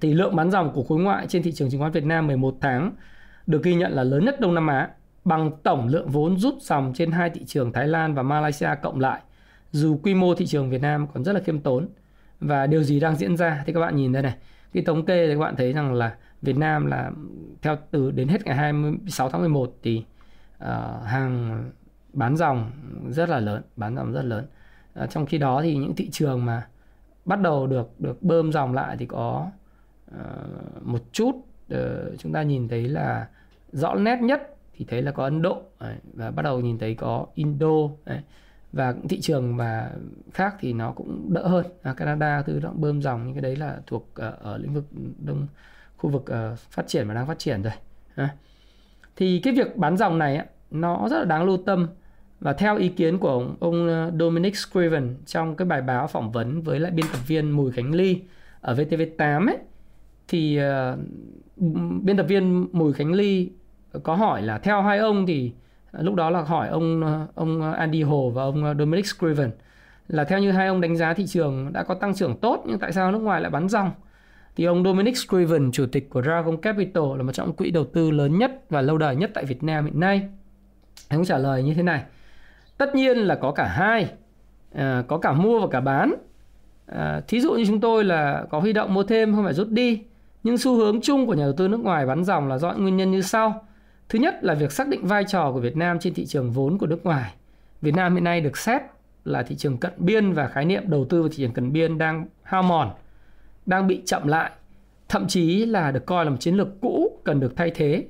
thì 0.00 0.14
lượng 0.14 0.36
bán 0.36 0.50
dòng 0.50 0.72
của 0.74 0.82
khối 0.82 0.98
ngoại 0.98 1.26
trên 1.26 1.42
thị 1.42 1.52
trường 1.52 1.70
chứng 1.70 1.80
khoán 1.80 1.92
Việt 1.92 2.04
Nam 2.04 2.26
11 2.26 2.54
tháng 2.60 2.92
được 3.46 3.62
ghi 3.62 3.74
nhận 3.74 3.92
là 3.92 4.04
lớn 4.04 4.24
nhất 4.24 4.40
Đông 4.40 4.54
Nam 4.54 4.66
Á 4.66 4.88
bằng 5.26 5.50
tổng 5.62 5.88
lượng 5.88 6.08
vốn 6.08 6.38
rút 6.38 6.54
dòng 6.60 6.92
trên 6.94 7.12
hai 7.12 7.30
thị 7.30 7.44
trường 7.44 7.72
Thái 7.72 7.88
Lan 7.88 8.14
và 8.14 8.22
Malaysia 8.22 8.68
cộng 8.82 9.00
lại. 9.00 9.20
Dù 9.72 10.00
quy 10.02 10.14
mô 10.14 10.34
thị 10.34 10.46
trường 10.46 10.70
Việt 10.70 10.82
Nam 10.82 11.06
còn 11.14 11.24
rất 11.24 11.32
là 11.32 11.40
khiêm 11.40 11.60
tốn 11.60 11.88
và 12.40 12.66
điều 12.66 12.82
gì 12.82 13.00
đang 13.00 13.16
diễn 13.16 13.36
ra 13.36 13.62
thì 13.66 13.72
các 13.72 13.80
bạn 13.80 13.96
nhìn 13.96 14.12
đây 14.12 14.22
này 14.22 14.36
cái 14.72 14.82
thống 14.84 15.04
kê 15.04 15.26
thì 15.26 15.34
các 15.34 15.40
bạn 15.40 15.56
thấy 15.56 15.72
rằng 15.72 15.94
là 15.94 16.16
Việt 16.42 16.56
Nam 16.56 16.86
là 16.86 17.10
theo 17.62 17.76
từ 17.90 18.10
đến 18.10 18.28
hết 18.28 18.44
ngày 18.44 18.56
26 18.56 19.30
tháng 19.30 19.40
11 19.40 19.74
thì 19.82 20.04
uh, 20.56 20.68
hàng 21.04 21.64
bán 22.12 22.36
dòng 22.36 22.70
rất 23.10 23.28
là 23.28 23.40
lớn, 23.40 23.62
bán 23.76 23.96
dòng 23.96 24.12
rất 24.12 24.24
lớn. 24.24 24.46
Uh, 25.02 25.10
trong 25.10 25.26
khi 25.26 25.38
đó 25.38 25.62
thì 25.62 25.76
những 25.76 25.96
thị 25.96 26.08
trường 26.10 26.44
mà 26.44 26.66
bắt 27.24 27.40
đầu 27.40 27.66
được 27.66 28.00
được 28.00 28.22
bơm 28.22 28.52
dòng 28.52 28.74
lại 28.74 28.96
thì 28.98 29.06
có 29.06 29.50
uh, 30.14 30.82
một 30.82 31.00
chút 31.12 31.32
uh, 31.74 31.78
chúng 32.18 32.32
ta 32.32 32.42
nhìn 32.42 32.68
thấy 32.68 32.88
là 32.88 33.28
rõ 33.72 33.94
nét 33.94 34.18
nhất 34.22 34.55
thì 34.76 34.84
thấy 34.88 35.02
là 35.02 35.10
có 35.10 35.24
Ấn 35.24 35.42
Độ 35.42 35.62
đấy, 35.80 35.96
và 36.14 36.30
bắt 36.30 36.42
đầu 36.42 36.60
nhìn 36.60 36.78
thấy 36.78 36.94
có 36.94 37.26
Indo 37.34 37.88
đấy 38.04 38.20
và 38.72 38.94
thị 39.08 39.20
trường 39.20 39.56
mà 39.56 39.90
khác 40.32 40.54
thì 40.60 40.72
nó 40.72 40.92
cũng 40.92 41.34
đỡ 41.34 41.48
hơn 41.48 41.66
à, 41.82 41.94
Canada 41.94 42.42
thứ 42.42 42.60
đó 42.60 42.72
bơm 42.74 43.02
dòng 43.02 43.26
những 43.26 43.34
cái 43.34 43.42
đấy 43.42 43.56
là 43.56 43.80
thuộc 43.86 44.02
uh, 44.02 44.40
ở 44.40 44.58
lĩnh 44.58 44.74
vực 44.74 44.84
đông 45.18 45.46
khu 45.96 46.10
vực 46.10 46.22
uh, 46.22 46.58
phát 46.58 46.86
triển 46.86 47.08
và 47.08 47.14
đang 47.14 47.26
phát 47.26 47.38
triển 47.38 47.62
rồi 47.62 47.72
à. 48.14 48.34
thì 49.16 49.40
cái 49.40 49.54
việc 49.54 49.76
bán 49.76 49.96
dòng 49.96 50.18
này 50.18 50.36
á, 50.36 50.46
nó 50.70 51.08
rất 51.10 51.18
là 51.18 51.24
đáng 51.24 51.44
lưu 51.44 51.56
tâm 51.66 51.88
và 52.40 52.52
theo 52.52 52.76
ý 52.76 52.88
kiến 52.88 53.18
của 53.18 53.28
ông, 53.28 53.56
ông 53.60 53.88
ờ, 53.88 54.12
Dominic 54.20 54.56
Scriven 54.56 55.16
trong 55.26 55.56
cái 55.56 55.66
bài 55.66 55.82
báo 55.82 56.06
phỏng 56.06 56.32
vấn 56.32 56.62
với 56.62 56.80
lại 56.80 56.90
biên 56.90 57.06
tập 57.12 57.20
viên 57.26 57.50
Mùi 57.50 57.72
Khánh 57.72 57.94
Ly 57.94 58.22
ở 58.60 58.74
VTV8 58.74 59.46
ấy 59.46 59.58
thì 60.28 60.60
uh, 60.60 60.98
biên 62.02 62.16
tập 62.16 62.26
viên 62.28 62.66
Mùi 62.72 62.92
Khánh 62.92 63.12
Ly 63.12 63.50
có 64.02 64.14
hỏi 64.14 64.42
là 64.42 64.58
theo 64.58 64.82
hai 64.82 64.98
ông 64.98 65.26
thì 65.26 65.52
à, 65.92 66.02
lúc 66.02 66.14
đó 66.14 66.30
là 66.30 66.40
hỏi 66.40 66.68
ông 66.68 67.04
à, 67.04 67.26
ông 67.34 67.72
Andy 67.72 68.02
Hồ 68.02 68.30
và 68.30 68.42
ông 68.42 68.64
à, 68.64 68.74
Dominic 68.74 69.06
Scriven 69.06 69.50
là 70.08 70.24
theo 70.24 70.38
như 70.38 70.50
hai 70.50 70.66
ông 70.66 70.80
đánh 70.80 70.96
giá 70.96 71.14
thị 71.14 71.26
trường 71.26 71.72
đã 71.72 71.82
có 71.82 71.94
tăng 71.94 72.14
trưởng 72.14 72.36
tốt 72.36 72.62
nhưng 72.66 72.78
tại 72.78 72.92
sao 72.92 73.12
nước 73.12 73.18
ngoài 73.18 73.40
lại 73.40 73.50
bán 73.50 73.68
ròng 73.68 73.90
thì 74.56 74.64
ông 74.64 74.84
Dominic 74.84 75.16
Scriven, 75.16 75.72
chủ 75.72 75.86
tịch 75.86 76.10
của 76.10 76.22
Dragon 76.22 76.56
Capital 76.56 77.04
là 77.16 77.22
một 77.22 77.32
trong 77.32 77.52
quỹ 77.52 77.70
đầu 77.70 77.84
tư 77.84 78.10
lớn 78.10 78.38
nhất 78.38 78.70
và 78.70 78.82
lâu 78.82 78.98
đời 78.98 79.16
nhất 79.16 79.30
tại 79.34 79.44
Việt 79.44 79.62
Nam 79.62 79.84
hiện 79.84 80.00
nay. 80.00 80.28
Ông 81.10 81.24
trả 81.24 81.38
lời 81.38 81.62
như 81.62 81.74
thế 81.74 81.82
này. 81.82 82.02
Tất 82.78 82.94
nhiên 82.94 83.18
là 83.18 83.34
có 83.34 83.52
cả 83.52 83.64
hai, 83.64 84.10
à, 84.74 85.04
có 85.08 85.18
cả 85.18 85.32
mua 85.32 85.60
và 85.60 85.66
cả 85.70 85.80
bán. 85.80 86.14
À, 86.86 87.20
thí 87.28 87.40
dụ 87.40 87.52
như 87.52 87.64
chúng 87.66 87.80
tôi 87.80 88.04
là 88.04 88.44
có 88.50 88.60
huy 88.60 88.72
động 88.72 88.94
mua 88.94 89.02
thêm 89.02 89.34
không 89.34 89.44
phải 89.44 89.54
rút 89.54 89.68
đi. 89.68 90.02
Nhưng 90.42 90.58
xu 90.58 90.76
hướng 90.76 91.00
chung 91.00 91.26
của 91.26 91.34
nhà 91.34 91.44
đầu 91.44 91.52
tư 91.52 91.68
nước 91.68 91.80
ngoài 91.80 92.06
bán 92.06 92.24
dòng 92.24 92.48
là 92.48 92.58
do 92.58 92.72
những 92.72 92.82
nguyên 92.82 92.96
nhân 92.96 93.10
như 93.10 93.22
sau. 93.22 93.66
Thứ 94.08 94.18
nhất 94.18 94.44
là 94.44 94.54
việc 94.54 94.72
xác 94.72 94.88
định 94.88 95.06
vai 95.06 95.24
trò 95.24 95.52
của 95.52 95.60
Việt 95.60 95.76
Nam 95.76 95.98
trên 95.98 96.14
thị 96.14 96.26
trường 96.26 96.50
vốn 96.50 96.78
của 96.78 96.86
nước 96.86 97.04
ngoài. 97.04 97.34
Việt 97.82 97.94
Nam 97.94 98.14
hiện 98.14 98.24
nay 98.24 98.40
được 98.40 98.56
xét 98.56 98.82
là 99.24 99.42
thị 99.42 99.56
trường 99.56 99.78
cận 99.78 99.92
biên 99.98 100.32
và 100.32 100.48
khái 100.48 100.64
niệm 100.64 100.82
đầu 100.86 101.04
tư 101.04 101.22
vào 101.22 101.28
thị 101.28 101.36
trường 101.36 101.52
cận 101.52 101.72
biên 101.72 101.98
đang 101.98 102.26
hao 102.42 102.62
mòn 102.62 102.90
đang 103.66 103.86
bị 103.86 104.02
chậm 104.06 104.26
lại, 104.26 104.50
thậm 105.08 105.28
chí 105.28 105.66
là 105.66 105.90
được 105.90 106.06
coi 106.06 106.24
là 106.24 106.30
một 106.30 106.36
chiến 106.40 106.54
lược 106.54 106.80
cũ 106.80 107.20
cần 107.24 107.40
được 107.40 107.56
thay 107.56 107.70
thế. 107.74 108.04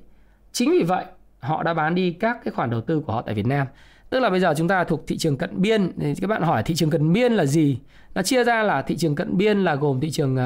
Chính 0.53 0.71
vì 0.71 0.83
vậy, 0.83 1.05
họ 1.39 1.63
đã 1.63 1.75
bán 1.75 1.95
đi 1.95 2.11
các 2.13 2.39
cái 2.45 2.53
khoản 2.53 2.71
đầu 2.71 2.81
tư 2.81 3.01
của 3.01 3.13
họ 3.13 3.23
tại 3.23 3.35
Việt 3.35 3.47
Nam. 3.47 3.67
Tức 4.11 4.21
là 4.21 4.31
bây 4.31 4.41
giờ 4.41 4.55
chúng 4.57 4.69
ta 4.69 4.85
thuộc 4.85 5.07
thị 5.07 5.19
trường 5.19 5.37
cận 5.37 5.51
biên 5.63 5.93
thì 6.01 6.15
các 6.21 6.27
bạn 6.27 6.43
hỏi 6.43 6.63
thị 6.63 6.75
trường 6.75 6.91
cận 6.91 7.13
biên 7.13 7.33
là 7.33 7.45
gì? 7.45 7.79
Nó 8.15 8.23
chia 8.23 8.45
ra 8.45 8.63
là 8.63 8.83
thị 8.83 8.97
trường 8.97 9.15
cận 9.15 9.37
biên 9.37 9.59
là 9.59 9.75
gồm 9.75 10.01
thị 10.01 10.11
trường 10.11 10.37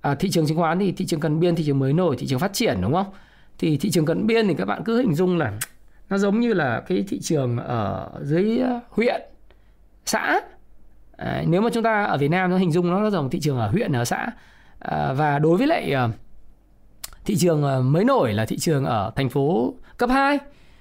à, 0.00 0.14
thị 0.14 0.30
trường 0.30 0.46
chứng 0.46 0.58
khoán 0.58 0.78
thì 0.78 0.92
thị 0.92 1.06
trường 1.06 1.20
cận 1.20 1.40
biên 1.40 1.56
thị 1.56 1.64
trường 1.66 1.78
mới 1.78 1.92
nổi, 1.92 2.16
thị 2.18 2.26
trường 2.26 2.38
phát 2.38 2.52
triển 2.52 2.78
đúng 2.80 2.92
không? 2.92 3.06
Thì 3.60 3.76
thị 3.76 3.90
trường 3.90 4.06
cận 4.06 4.26
biên 4.26 4.48
thì 4.48 4.54
các 4.54 4.64
bạn 4.64 4.82
cứ 4.84 4.98
hình 4.98 5.14
dung 5.14 5.38
là 5.38 5.52
nó 6.10 6.18
giống 6.18 6.40
như 6.40 6.52
là 6.52 6.82
cái 6.86 7.04
thị 7.08 7.20
trường 7.20 7.56
ở 7.56 8.10
dưới 8.22 8.58
ờ, 8.58 8.80
huyện, 8.90 9.20
xã. 10.06 10.40
À, 11.16 11.44
nếu 11.46 11.60
mà 11.60 11.70
chúng 11.72 11.82
ta 11.82 12.04
ở 12.04 12.18
Việt 12.18 12.28
Nam 12.28 12.50
nó 12.50 12.56
hình 12.56 12.72
dung 12.72 12.90
nó 12.90 13.10
giống 13.10 13.30
thị 13.30 13.40
trường 13.40 13.58
ở 13.58 13.68
huyện 13.68 13.92
ở 13.92 14.04
xã. 14.04 14.26
À, 14.78 15.12
và 15.12 15.38
đối 15.38 15.56
với 15.56 15.66
lại 15.66 15.92
ờ, 15.92 16.10
thị 17.24 17.36
trường 17.36 17.92
mới 17.92 18.04
nổi 18.04 18.32
là 18.32 18.46
thị 18.46 18.58
trường 18.58 18.84
ở 18.84 19.12
thành 19.16 19.28
phố 19.28 19.74
cấp 19.96 20.10
2 20.10 20.38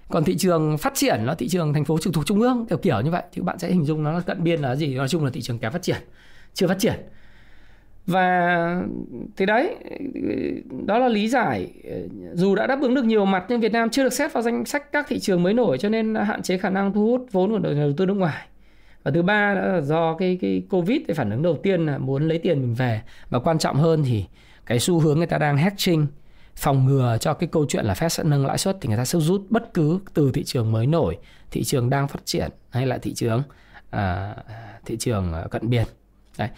còn 0.10 0.24
thị 0.24 0.38
trường 0.38 0.78
phát 0.78 0.94
triển 0.96 1.26
nó 1.26 1.36
thị 1.36 1.50
trường 1.50 1.74
thành 1.74 1.86
phố 1.86 1.98
trực 1.98 2.14
thuộc 2.14 2.26
trung 2.26 2.42
ương 2.42 2.66
kiểu 2.70 2.78
kiểu 2.78 3.02
như 3.02 3.12
vậy. 3.12 3.24
Thì 3.32 3.42
các 3.42 3.46
bạn 3.46 3.60
sẽ 3.60 3.68
hình 3.68 3.86
dung 3.86 4.04
nó 4.04 4.12
là 4.12 4.20
cận 4.20 4.44
biên 4.44 4.62
là 4.62 4.76
gì? 4.76 4.96
Nói 4.96 5.08
chung 5.08 5.26
là 5.26 5.32
thị 5.34 5.42
trường 5.42 5.60
kém 5.60 5.72
phát 5.72 5.82
triển 5.82 5.98
chưa 6.54 6.68
phát 6.68 6.80
triển 6.80 6.94
và 8.10 8.84
thì 9.38 9.46
đấy 9.46 9.76
đó 10.86 11.00
là 11.00 11.08
lý 11.08 11.28
giải 11.28 11.74
dù 12.34 12.56
đã 12.56 12.68
đáp 12.68 12.82
ứng 12.82 12.96
được 12.96 13.06
nhiều 13.06 13.26
mặt 13.26 13.46
nhưng 13.50 13.60
Việt 13.60 13.72
Nam 13.72 13.90
chưa 13.90 14.04
được 14.04 14.14
xét 14.14 14.34
vào 14.34 14.44
danh 14.44 14.66
sách 14.66 14.92
các 14.92 15.06
thị 15.10 15.20
trường 15.20 15.44
mới 15.44 15.54
nổi 15.54 15.78
cho 15.78 15.90
nên 15.90 16.16
hạn 16.16 16.42
chế 16.42 16.58
khả 16.58 16.70
năng 16.70 16.94
thu 16.94 17.08
hút 17.08 17.26
vốn 17.32 17.52
của 17.52 17.60
đầu 17.60 17.94
tư 17.98 18.06
nước 18.06 18.14
ngoài 18.14 18.48
và 19.04 19.12
thứ 19.12 19.22
ba 19.22 19.56
đó 19.56 19.62
là 19.62 19.82
do 19.82 20.16
cái 20.18 20.38
cái 20.42 20.64
covid 20.70 21.02
thì 21.08 21.14
phản 21.14 21.30
ứng 21.30 21.42
đầu 21.42 21.58
tiên 21.64 21.86
là 21.86 21.98
muốn 21.98 22.28
lấy 22.28 22.38
tiền 22.38 22.62
mình 22.62 22.76
về 22.76 23.02
và 23.30 23.40
quan 23.40 23.60
trọng 23.60 23.76
hơn 23.76 24.04
thì 24.06 24.26
cái 24.66 24.80
xu 24.80 25.00
hướng 25.00 25.18
người 25.18 25.28
ta 25.28 25.38
đang 25.38 25.58
hedging 25.58 26.08
phòng 26.56 26.86
ngừa 26.86 27.18
cho 27.20 27.34
cái 27.34 27.50
câu 27.52 27.66
chuyện 27.70 27.86
là 27.86 27.94
Fed 27.94 28.10
sẽ 28.10 28.24
nâng 28.24 28.46
lãi 28.46 28.58
suất 28.58 28.78
thì 28.82 28.88
người 28.88 28.98
ta 28.98 29.06
sẽ 29.06 29.20
rút 29.20 29.46
bất 29.50 29.74
cứ 29.74 30.00
từ 30.14 30.32
thị 30.34 30.44
trường 30.44 30.72
mới 30.72 30.88
nổi, 30.88 31.18
thị 31.52 31.64
trường 31.64 31.90
đang 31.90 32.08
phát 32.08 32.26
triển 32.26 32.52
hay 32.70 32.86
là 32.86 32.98
thị 32.98 33.14
trường 33.14 33.44
à, 33.90 34.36
thị 34.86 34.98
trường 34.98 35.34
cận 35.52 35.70
biên. 35.70 35.84
Đấy. 36.38 36.50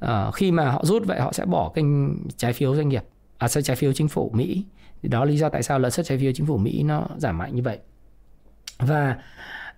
À, 0.00 0.30
khi 0.30 0.50
mà 0.52 0.70
họ 0.70 0.84
rút 0.84 1.06
vậy 1.06 1.20
họ 1.20 1.32
sẽ 1.32 1.44
bỏ 1.44 1.72
kênh 1.74 1.86
trái 2.36 2.52
phiếu 2.52 2.76
doanh 2.76 2.88
nghiệp, 2.88 3.04
à 3.38 3.48
trái 3.48 3.76
phiếu 3.76 3.92
chính 3.92 4.08
phủ 4.08 4.30
Mỹ. 4.34 4.64
Thì 5.02 5.08
đó 5.08 5.24
lý 5.24 5.36
do 5.36 5.48
tại 5.48 5.62
sao 5.62 5.78
lợi 5.78 5.90
suất 5.90 6.06
trái 6.06 6.18
phiếu 6.18 6.32
chính 6.34 6.46
phủ 6.46 6.56
Mỹ 6.56 6.82
nó 6.82 7.06
giảm 7.16 7.38
mạnh 7.38 7.54
như 7.54 7.62
vậy. 7.62 7.78
Và 8.78 9.16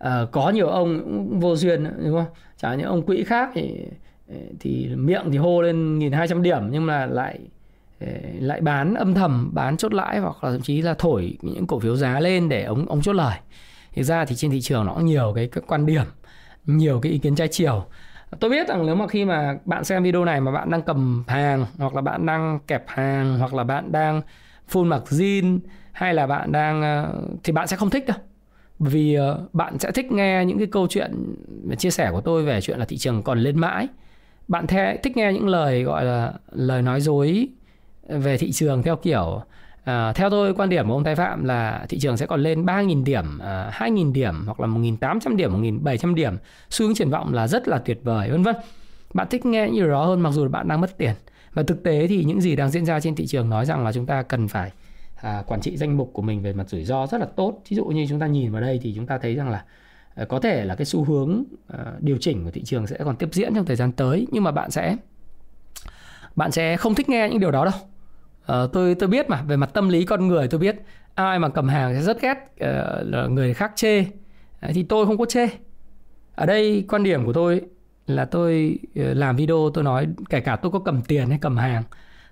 uh, 0.05 0.31
có 0.33 0.51
nhiều 0.51 0.69
ông 0.69 1.41
vô 1.41 1.57
duyên 1.57 1.85
đúng 1.85 2.17
không 2.17 2.35
chẳng 2.57 2.79
những 2.79 2.87
ông 2.87 3.07
quỹ 3.07 3.25
khác 3.25 3.51
thì 3.55 3.85
ờ, 4.29 4.35
thì 4.61 4.89
miệng 4.97 5.31
thì 5.31 5.39
hô 5.39 5.63
lên 5.63 5.99
nghìn 5.99 6.13
hai 6.13 6.29
trăm 6.29 6.43
điểm 6.43 6.63
nhưng 6.71 6.87
mà 6.87 7.07
lại 7.07 7.39
lại 8.41 8.61
bán 8.61 8.95
âm 8.95 9.15
thầm 9.15 9.51
bán 9.55 9.77
chốt 9.77 9.95
lãi 9.95 10.19
hoặc 10.19 10.45
là 10.45 10.51
thậm 10.51 10.61
chí 10.61 10.83
là 10.83 10.95
thổi 10.99 11.37
những 11.43 11.67
cổ 11.67 11.79
phiếu 11.79 11.97
giá 11.97 12.21
lên 12.21 12.49
để 12.49 12.65
ông 12.65 12.87
ông 12.87 13.03
chốt 13.03 13.13
lời 13.13 13.39
thực 13.95 14.03
ra 14.03 14.25
thì 14.25 14.37
trên 14.37 14.51
thị 14.51 14.61
trường 14.61 14.87
nó 14.87 14.95
cũng 14.95 15.07
nhiều 15.07 15.33
cái, 15.37 15.47
cái 15.47 15.65
quan 15.67 15.87
điểm 15.87 16.05
nhiều 16.67 17.01
cái 17.01 17.13
ý 17.13 17.19
kiến 17.19 17.35
trái 17.35 17.49
chiều 17.49 17.85
tôi 18.41 18.51
biết 18.51 18.69
rằng 18.69 18.87
nếu 18.87 18.95
mà 18.95 19.07
khi 19.07 19.25
mà 19.25 19.59
bạn 19.65 19.85
xem 19.85 20.03
video 20.03 20.25
này 20.25 20.41
mà 20.41 20.53
bạn 20.53 20.71
đang 20.71 20.83
cầm 20.83 21.25
hàng, 21.29 21.67
hoặc 21.79 21.95
là 21.95 22.01
bạn 22.01 22.27
đang 22.27 22.59
kẹp 22.67 22.85
hàng, 22.87 23.39
hoặc 23.39 23.55
là 23.55 23.65
bạn 23.65 23.93
đang 23.93 24.23
full 24.71 24.85
mặc 24.85 25.03
jean 25.07 25.59
hay 25.93 26.15
là 26.15 26.27
bạn 26.27 26.53
đang 26.53 26.83
ờ, 26.83 27.23
thì 27.45 27.53
bạn 27.53 27.67
sẽ 27.67 27.77
không 27.77 27.91
thích 27.91 28.07
đâu. 28.07 28.17
Vì 28.79 29.15
ờ, 29.15 29.47
bạn 29.53 29.79
sẽ 29.79 29.91
thích 29.91 30.13
nghe 30.13 30.45
những 30.45 30.59
cái 30.59 30.67
câu 30.67 30.87
chuyện 30.87 31.35
chia 31.79 31.91
sẻ 31.91 32.11
của 32.13 32.21
tôi 32.21 32.43
về 32.43 32.61
chuyện 32.61 32.79
là 32.79 32.85
thị 32.85 32.99
trường 32.99 33.23
còn 33.23 33.39
lên 33.39 33.59
mãi. 33.59 33.89
Bạn 34.49 34.67
thích 35.03 35.17
nghe 35.17 35.33
những 35.33 35.49
lời 35.49 35.83
gọi 35.83 36.05
là 36.05 36.33
lời 36.51 36.83
nói 36.83 37.01
dối 37.01 37.49
về 38.09 38.39
thị 38.39 38.53
trường 38.53 38.83
theo 38.83 38.97
kiểu 38.97 39.43
À, 39.91 40.13
theo 40.13 40.31
tôi 40.31 40.55
quan 40.55 40.69
điểm 40.69 40.89
của 40.89 40.95
ông 40.95 41.05
Thái 41.05 41.15
Phạm 41.15 41.45
là 41.45 41.87
thị 41.89 41.99
trường 41.99 42.17
sẽ 42.17 42.27
còn 42.27 42.43
lên 42.43 42.65
3.000 42.65 43.05
điểm, 43.05 43.39
ờ, 43.39 43.63
à, 43.63 43.71
2.000 43.73 44.13
điểm 44.13 44.43
hoặc 44.47 44.61
là 44.61 44.67
1.800 44.67 45.37
điểm, 45.37 45.53
1.700 45.53 46.15
điểm. 46.15 46.37
Xu 46.71 46.87
hướng 46.87 46.95
triển 46.95 47.11
vọng 47.11 47.35
là 47.35 47.49
rất 47.49 47.69
là 47.69 47.79
tuyệt 47.79 48.01
vời 48.03 48.31
vân 48.31 48.43
vân. 48.43 48.57
Bạn 49.15 49.27
thích 49.31 49.47
nghe 49.47 49.67
những 49.67 49.75
điều 49.75 49.89
đó 49.89 50.05
hơn 50.07 50.21
mặc 50.21 50.31
dù 50.31 50.49
bạn 50.49 50.69
đang 50.69 50.81
mất 50.81 50.99
tiền. 50.99 51.15
Và 51.55 51.63
thực 51.63 51.83
tế 51.83 52.07
thì 52.07 52.25
những 52.25 52.41
gì 52.41 52.57
đang 52.57 52.71
diễn 52.71 52.87
ra 52.87 53.01
trên 53.01 53.15
thị 53.15 53.27
trường 53.27 53.51
nói 53.51 53.67
rằng 53.67 53.85
là 53.85 53.93
chúng 53.93 54.07
ta 54.07 54.23
cần 54.23 54.49
phải 54.49 54.71
à, 55.23 55.43
quản 55.47 55.61
trị 55.61 55.77
danh 55.77 55.97
mục 55.97 56.11
của 56.13 56.23
mình 56.23 56.43
về 56.43 56.53
mặt 56.53 56.69
rủi 56.69 56.85
ro 56.85 57.07
rất 57.07 57.19
là 57.19 57.27
tốt 57.37 57.63
ví 57.69 57.77
dụ 57.77 57.85
như 57.85 58.07
chúng 58.09 58.21
ta 58.21 58.27
nhìn 58.27 58.53
vào 58.53 58.63
đây 58.63 58.81
thì 58.83 58.93
chúng 58.97 59.07
ta 59.07 59.19
thấy 59.19 59.35
rằng 59.35 59.51
là 59.51 59.65
à, 60.15 60.25
có 60.25 60.41
thể 60.41 60.65
là 60.65 60.75
cái 60.75 60.85
xu 60.85 61.05
hướng 61.05 61.45
à, 61.69 61.79
điều 62.01 62.17
chỉnh 62.21 62.45
của 62.45 62.51
thị 62.51 62.63
trường 62.65 62.87
sẽ 62.87 62.97
còn 63.05 63.17
tiếp 63.17 63.29
diễn 63.33 63.55
trong 63.55 63.65
thời 63.65 63.77
gian 63.77 63.93
tới 63.93 64.27
nhưng 64.31 64.45
mà 64.45 64.51
bạn 64.51 64.71
sẽ 64.71 64.97
bạn 66.37 66.53
sẽ 66.53 66.77
không 66.77 66.95
thích 66.95 67.09
nghe 67.09 67.29
những 67.29 67.41
điều 67.41 67.51
đó 67.51 67.65
đâu 67.65 67.75
Ờ, 68.51 68.69
tôi 68.73 68.95
tôi 68.95 69.09
biết 69.09 69.29
mà 69.29 69.43
về 69.43 69.57
mặt 69.57 69.71
tâm 69.75 69.89
lý 69.89 70.05
con 70.05 70.29
người 70.29 70.49
tôi 70.49 70.61
biết. 70.61 70.77
Ai 71.15 71.39
mà 71.39 71.49
cầm 71.49 71.69
hàng 71.69 71.95
sẽ 71.95 72.03
rất 72.03 72.21
ghét 72.21 72.35
uh, 72.35 72.59
là 73.03 73.27
người 73.27 73.55
khác 73.55 73.73
chê. 73.77 74.01
Uh, 74.01 74.07
thì 74.69 74.83
tôi 74.83 75.07
không 75.07 75.19
có 75.19 75.25
chê. 75.25 75.49
Ở 76.35 76.47
đây 76.47 76.85
quan 76.89 77.03
điểm 77.03 77.27
của 77.27 77.33
tôi 77.33 77.61
là 78.07 78.25
tôi 78.25 78.79
làm 78.95 79.37
video 79.37 79.71
tôi 79.75 79.85
nói 79.85 80.07
kể 80.31 80.41
cả 80.41 80.57
tôi 80.57 80.73
có 80.73 80.79
cầm 80.79 81.03
tiền 81.03 81.29
hay 81.29 81.39
cầm 81.41 81.57
hàng 81.57 81.83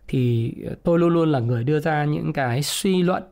thì 0.08 0.54
tôi 0.82 0.98
luôn 0.98 1.14
luôn 1.14 1.32
là 1.32 1.38
người 1.38 1.64
đưa 1.64 1.80
ra 1.80 2.04
những 2.04 2.32
cái 2.32 2.62
suy 2.62 3.02
luận 3.02 3.22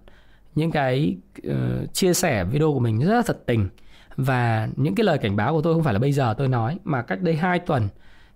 những 0.55 0.71
cái 0.71 1.17
uh, 1.49 1.93
chia 1.93 2.15
sẻ 2.15 2.45
video 2.45 2.73
của 2.73 2.81
mình 2.81 2.99
rất 2.99 3.15
là 3.15 3.23
thật 3.27 3.43
tình. 3.47 3.69
Và 4.17 4.69
những 4.77 4.95
cái 4.95 5.05
lời 5.05 5.19
cảnh 5.19 5.37
báo 5.37 5.53
của 5.53 5.63
tôi 5.63 5.75
không 5.75 5.83
phải 5.83 5.93
là 5.93 5.99
bây 5.99 6.13
giờ 6.13 6.35
tôi 6.39 6.49
nói 6.49 6.79
mà 6.85 7.03
cách 7.03 7.23
đây 7.23 7.37
2 7.37 7.59
tuần 7.59 7.89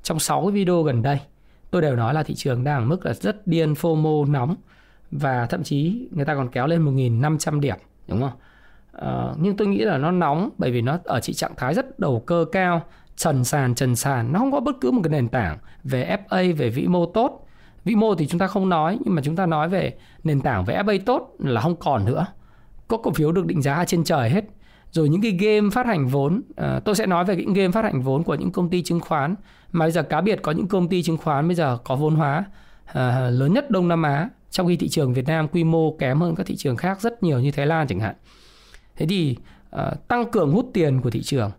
trong 0.03 0.19
6 0.19 0.43
cái 0.43 0.53
video 0.53 0.83
gần 0.83 1.03
đây 1.03 1.19
tôi 1.71 1.83
đều 1.83 1.97
nói 1.97 2.15
là 2.15 2.23
thị 2.23 2.35
trường 2.35 2.65
đang 2.65 2.83
ở 2.83 2.85
mức 2.85 3.07
là 3.07 3.15
rất 3.15 3.47
điên 3.47 3.73
FOMO 3.73 4.31
nóng. 4.31 4.57
Và 5.11 5.47
thậm 5.47 5.63
chí 5.63 6.09
người 6.11 6.25
ta 6.25 6.35
còn 6.35 6.49
kéo 6.49 6.67
lên 6.67 6.85
1.500 6.85 7.61
điểm 7.61 7.77
đúng 8.09 8.21
không? 8.21 8.33
Uh, 8.97 9.39
nhưng 9.41 9.57
tôi 9.57 9.69
nghĩ 9.69 9.79
là 9.79 9.99
nó 9.99 10.11
nóng 10.11 10.51
bởi 10.59 10.71
vì 10.71 10.83
nó 10.83 10.99
ở 11.05 11.21
chỉ 11.21 11.33
trạng 11.33 11.55
thái 11.57 11.75
rất 11.75 11.99
đầu 11.99 12.23
cơ 12.27 12.45
cao 12.53 12.83
trần 13.17 13.45
sàn 13.45 13.75
trần 13.75 13.97
sàn. 13.97 14.33
Nó 14.33 14.39
không 14.39 14.53
có 14.53 14.61
bất 14.61 14.77
cứ 14.81 14.91
một 14.91 15.01
cái 15.05 15.11
nền 15.11 15.29
tảng 15.29 15.59
về 15.85 16.17
FA 16.29 16.57
về 16.57 16.71
vĩ 16.71 16.87
mô 16.87 17.07
tốt. 17.07 17.47
Vĩ 17.85 17.95
mô 17.95 18.15
thì 18.15 18.27
chúng 18.27 18.39
ta 18.39 18.47
không 18.47 18.69
nói 18.69 18.99
nhưng 19.05 19.15
mà 19.15 19.23
chúng 19.23 19.37
ta 19.37 19.47
nói 19.47 19.69
về 19.69 19.95
nền 20.25 20.41
tảng 20.41 20.65
về 20.65 20.79
FA 20.79 20.99
tốt 21.07 21.35
là 21.39 21.61
không 21.61 21.77
còn 21.77 22.05
nữa. 22.05 22.27
Có 22.89 22.97
cổ 22.97 23.13
phiếu 23.13 23.33
được 23.33 23.47
định 23.47 23.63
giá 23.63 23.85
trên 23.85 24.05
trời 24.05 24.31
hết 24.31 24.45
rồi 24.93 25.09
những 25.09 25.23
cái 25.23 25.31
game 25.31 25.71
phát 25.71 25.87
hành 25.87 26.07
vốn 26.07 26.43
à, 26.57 26.81
tôi 26.85 26.95
sẽ 26.95 27.07
nói 27.07 27.25
về 27.25 27.37
những 27.37 27.53
game 27.53 27.73
phát 27.73 27.85
hành 27.85 28.03
vốn 28.03 28.23
của 28.23 28.35
những 28.35 28.51
công 28.51 28.71
ty 28.71 28.83
chứng 28.83 29.01
khoán. 29.01 29.35
Mà 29.73 29.85
bây 29.85 29.93
giờ 29.93 30.03
cá 30.03 30.21
biệt 30.21 30.43
có 30.43 30.53
những 30.53 30.69
công 30.69 30.89
ty 30.89 31.03
chứng 31.03 31.17
khoán 31.17 31.49
bây 31.49 31.55
giờ 31.55 31.79
có 31.85 31.97
vốn 31.97 32.15
hóa 32.15 32.45
à, 32.85 33.31
lớn 33.31 33.53
nhất 33.53 33.71
Đông 33.71 33.89
Nam 33.89 34.03
Á. 34.03 34.29
Trong 34.51 34.69
khi 34.69 34.77
thị 34.77 34.89
trường 34.89 35.13
Việt 35.13 35.27
Nam 35.27 35.49
quy 35.49 35.65
mô 35.65 35.97
kém 35.99 36.21
hơn 36.21 36.35
các 36.35 36.47
thị 36.47 36.57
trường 36.57 36.77
khác 36.77 37.01
rất 37.01 37.23
nhiều 37.23 37.41
như 37.41 37.51
Thái 37.51 37.67
Lan 37.67 37.87
chẳng 37.87 38.01
hạn. 38.01 38.15
Thế 38.97 39.07
thì 39.07 39.37
à, 39.71 39.91
tăng 40.09 40.31
cường 40.31 40.53
hút 40.53 40.71
tiền 40.73 41.01
của 41.01 41.11
thị 41.11 41.23
trường. 41.23 41.51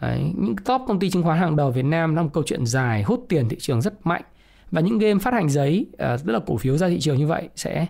Đấy, 0.00 0.32
những 0.36 0.56
top 0.56 0.80
công 0.86 0.98
ty 0.98 1.10
chứng 1.10 1.22
khoán 1.22 1.38
hàng 1.38 1.56
đầu 1.56 1.70
Việt 1.70 1.84
Nam 1.84 2.14
là 2.14 2.22
một 2.22 2.30
câu 2.32 2.42
chuyện 2.46 2.66
dài 2.66 3.02
hút 3.02 3.26
tiền 3.28 3.48
thị 3.48 3.56
trường 3.60 3.80
rất 3.80 4.06
mạnh. 4.06 4.22
Và 4.70 4.80
những 4.80 4.98
game 4.98 5.18
phát 5.18 5.34
hành 5.34 5.48
giấy 5.48 5.86
à, 5.98 6.14
uh, 6.14 6.20
tức 6.26 6.32
là 6.32 6.38
cổ 6.46 6.56
phiếu 6.56 6.76
ra 6.76 6.88
thị 6.88 7.00
trường 7.00 7.18
như 7.18 7.26
vậy 7.26 7.48
sẽ 7.56 7.86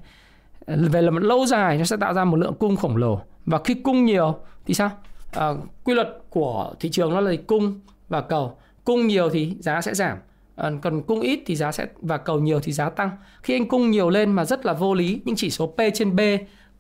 à, 0.67 0.77
về 0.93 1.03
là 1.03 1.11
một 1.11 1.23
lâu 1.23 1.47
dài 1.47 1.79
nó 1.79 1.85
sẽ 1.85 1.97
tạo 1.97 2.15
ra 2.15 2.25
một 2.25 2.37
lượng 2.37 2.55
cung 2.59 2.77
khổng 2.77 2.97
lồ 2.97 3.21
và 3.51 3.59
khi 3.65 3.75
cung 3.75 4.05
nhiều 4.05 4.35
thì 4.67 4.75
sao? 4.75 4.91
À, 5.33 5.49
quy 5.85 5.95
luật 5.95 6.09
của 6.31 6.75
thị 6.81 6.89
trường 6.91 7.15
nó 7.15 7.21
là 7.21 7.33
cung 7.47 7.81
và 8.09 8.21
cầu. 8.21 8.59
Cung 8.85 9.07
nhiều 9.07 9.31
thì 9.31 9.57
giá 9.61 9.81
sẽ 9.81 9.95
giảm. 9.95 10.19
À, 10.57 10.71
còn 10.83 11.03
cung 11.03 11.21
ít 11.21 11.41
thì 11.47 11.57
giá 11.57 11.73
sẽ 11.73 11.87
và 12.01 12.17
cầu 12.17 12.41
nhiều 12.41 12.61
thì 12.61 12.73
giá 12.73 12.91
tăng. 12.91 13.11
Khi 13.43 13.55
anh 13.55 13.69
cung 13.69 13.91
nhiều 13.91 14.11
lên 14.11 14.33
mà 14.33 14.45
rất 14.45 14.67
là 14.67 14.73
vô 14.73 14.95
lý 14.95 15.21
những 15.25 15.37
chỉ 15.37 15.51
số 15.51 15.67
P 15.67 15.81
trên 15.95 16.17
B 16.17 16.21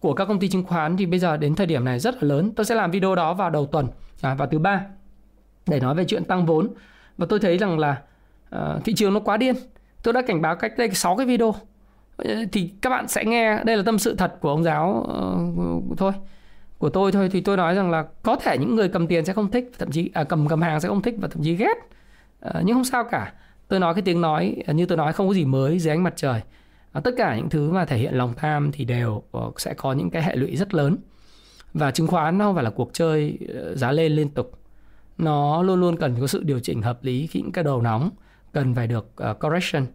của 0.01 0.15
các 0.15 0.25
công 0.25 0.39
ty 0.39 0.49
chứng 0.49 0.65
khoán 0.65 0.97
thì 0.97 1.07
bây 1.07 1.19
giờ 1.19 1.37
đến 1.37 1.55
thời 1.55 1.67
điểm 1.67 1.85
này 1.85 1.99
rất 1.99 2.15
là 2.15 2.29
lớn. 2.29 2.53
Tôi 2.57 2.67
sẽ 2.67 2.75
làm 2.75 2.91
video 2.91 3.15
đó 3.15 3.35
vào 3.35 3.51
đầu 3.51 3.67
tuần 3.67 3.87
à, 4.23 4.35
vào 4.35 4.49
thứ 4.49 4.59
ba 4.59 4.87
để 5.67 5.81
nói 5.81 5.95
về 5.95 6.05
chuyện 6.05 6.25
tăng 6.25 6.47
vốn. 6.47 6.69
Và 7.19 7.27
tôi 7.29 7.39
thấy 7.41 7.59
rằng 7.59 7.79
là 7.79 8.03
uh, 8.57 8.85
thị 8.85 8.95
trường 8.97 9.15
nó 9.15 9.21
quá 9.21 9.37
điên. 9.37 9.55
Tôi 10.03 10.15
đã 10.15 10.23
cảnh 10.23 10.43
báo 10.43 10.57
cách 10.57 10.73
đây 10.79 10.91
6 10.91 11.17
cái 11.17 11.27
video. 11.27 11.55
Thì 12.53 12.71
các 12.81 12.91
bạn 12.91 13.09
sẽ 13.09 13.25
nghe 13.25 13.65
đây 13.65 13.77
là 13.77 13.83
tâm 13.87 13.99
sự 13.99 14.15
thật 14.15 14.35
của 14.41 14.49
ông 14.49 14.65
giáo 14.65 15.07
uh, 15.91 15.99
thôi 15.99 16.13
của 16.79 16.89
tôi 16.89 17.13
thôi 17.13 17.29
thì 17.33 17.41
tôi 17.41 17.57
nói 17.57 17.75
rằng 17.75 17.91
là 17.91 18.05
có 18.23 18.37
thể 18.37 18.59
những 18.59 18.75
người 18.75 18.89
cầm 18.89 19.07
tiền 19.07 19.25
sẽ 19.25 19.33
không 19.33 19.51
thích 19.51 19.73
thậm 19.79 19.91
chí 19.91 20.11
à, 20.15 20.25
cầm 20.25 20.49
cầm 20.49 20.63
hàng 20.63 20.81
sẽ 20.81 20.89
không 20.89 21.03
thích 21.03 21.15
và 21.19 21.29
thậm 21.29 21.43
chí 21.43 21.55
ghét. 21.55 21.75
À, 22.41 22.63
nhưng 22.65 22.75
không 22.75 22.85
sao 22.85 23.05
cả. 23.05 23.33
Tôi 23.69 23.81
nói 23.81 23.95
cái 23.95 24.03
tiếng 24.03 24.21
nói 24.21 24.57
à, 24.67 24.73
như 24.73 24.87
tôi 24.87 24.99
nói 24.99 25.13
không 25.13 25.29
có 25.29 25.35
gì 25.35 25.45
mới 25.45 25.79
dưới 25.79 25.95
ánh 25.95 26.03
mặt 26.03 26.13
trời. 26.17 26.41
À, 26.93 27.01
tất 27.05 27.11
cả 27.17 27.37
những 27.37 27.49
thứ 27.49 27.71
mà 27.71 27.85
thể 27.85 27.99
hiện 27.99 28.15
lòng 28.15 28.35
tham 28.37 28.73
thì 28.73 28.85
đều 28.85 29.23
ờ, 29.33 29.51
sẽ 29.57 29.75
có 29.75 29.93
những 29.93 30.11
cái 30.11 30.23
hệ 30.23 30.37
lụy 30.37 30.57
rất 30.57 30.75
lớn. 30.75 30.97
Và 31.75 31.91
chứng 31.91 32.07
khoán 32.07 32.39
nó 32.39 32.45
không 32.45 32.55
phải 32.55 32.65
là 32.65 32.71
cuộc 32.71 32.91
chơi 32.93 33.39
ờ, 33.55 33.75
giá 33.77 33.93
lên 33.93 34.13
liên 34.13 34.29
tục. 34.29 34.53
Nó 35.19 35.63
luôn 35.63 35.81
luôn 35.81 35.97
cần 35.97 36.17
có 36.21 36.27
sự 36.27 36.43
điều 36.43 36.61
chỉnh 36.61 36.83
hợp 36.83 37.05
lý 37.05 37.27
khi 37.27 37.41
những 37.41 37.53
cái 37.53 37.65
đầu 37.65 37.83
nóng 37.83 38.11
cần 38.53 38.75
phải 38.75 38.87
được 38.87 39.13
uh, 39.31 39.39
correction. 39.41 39.87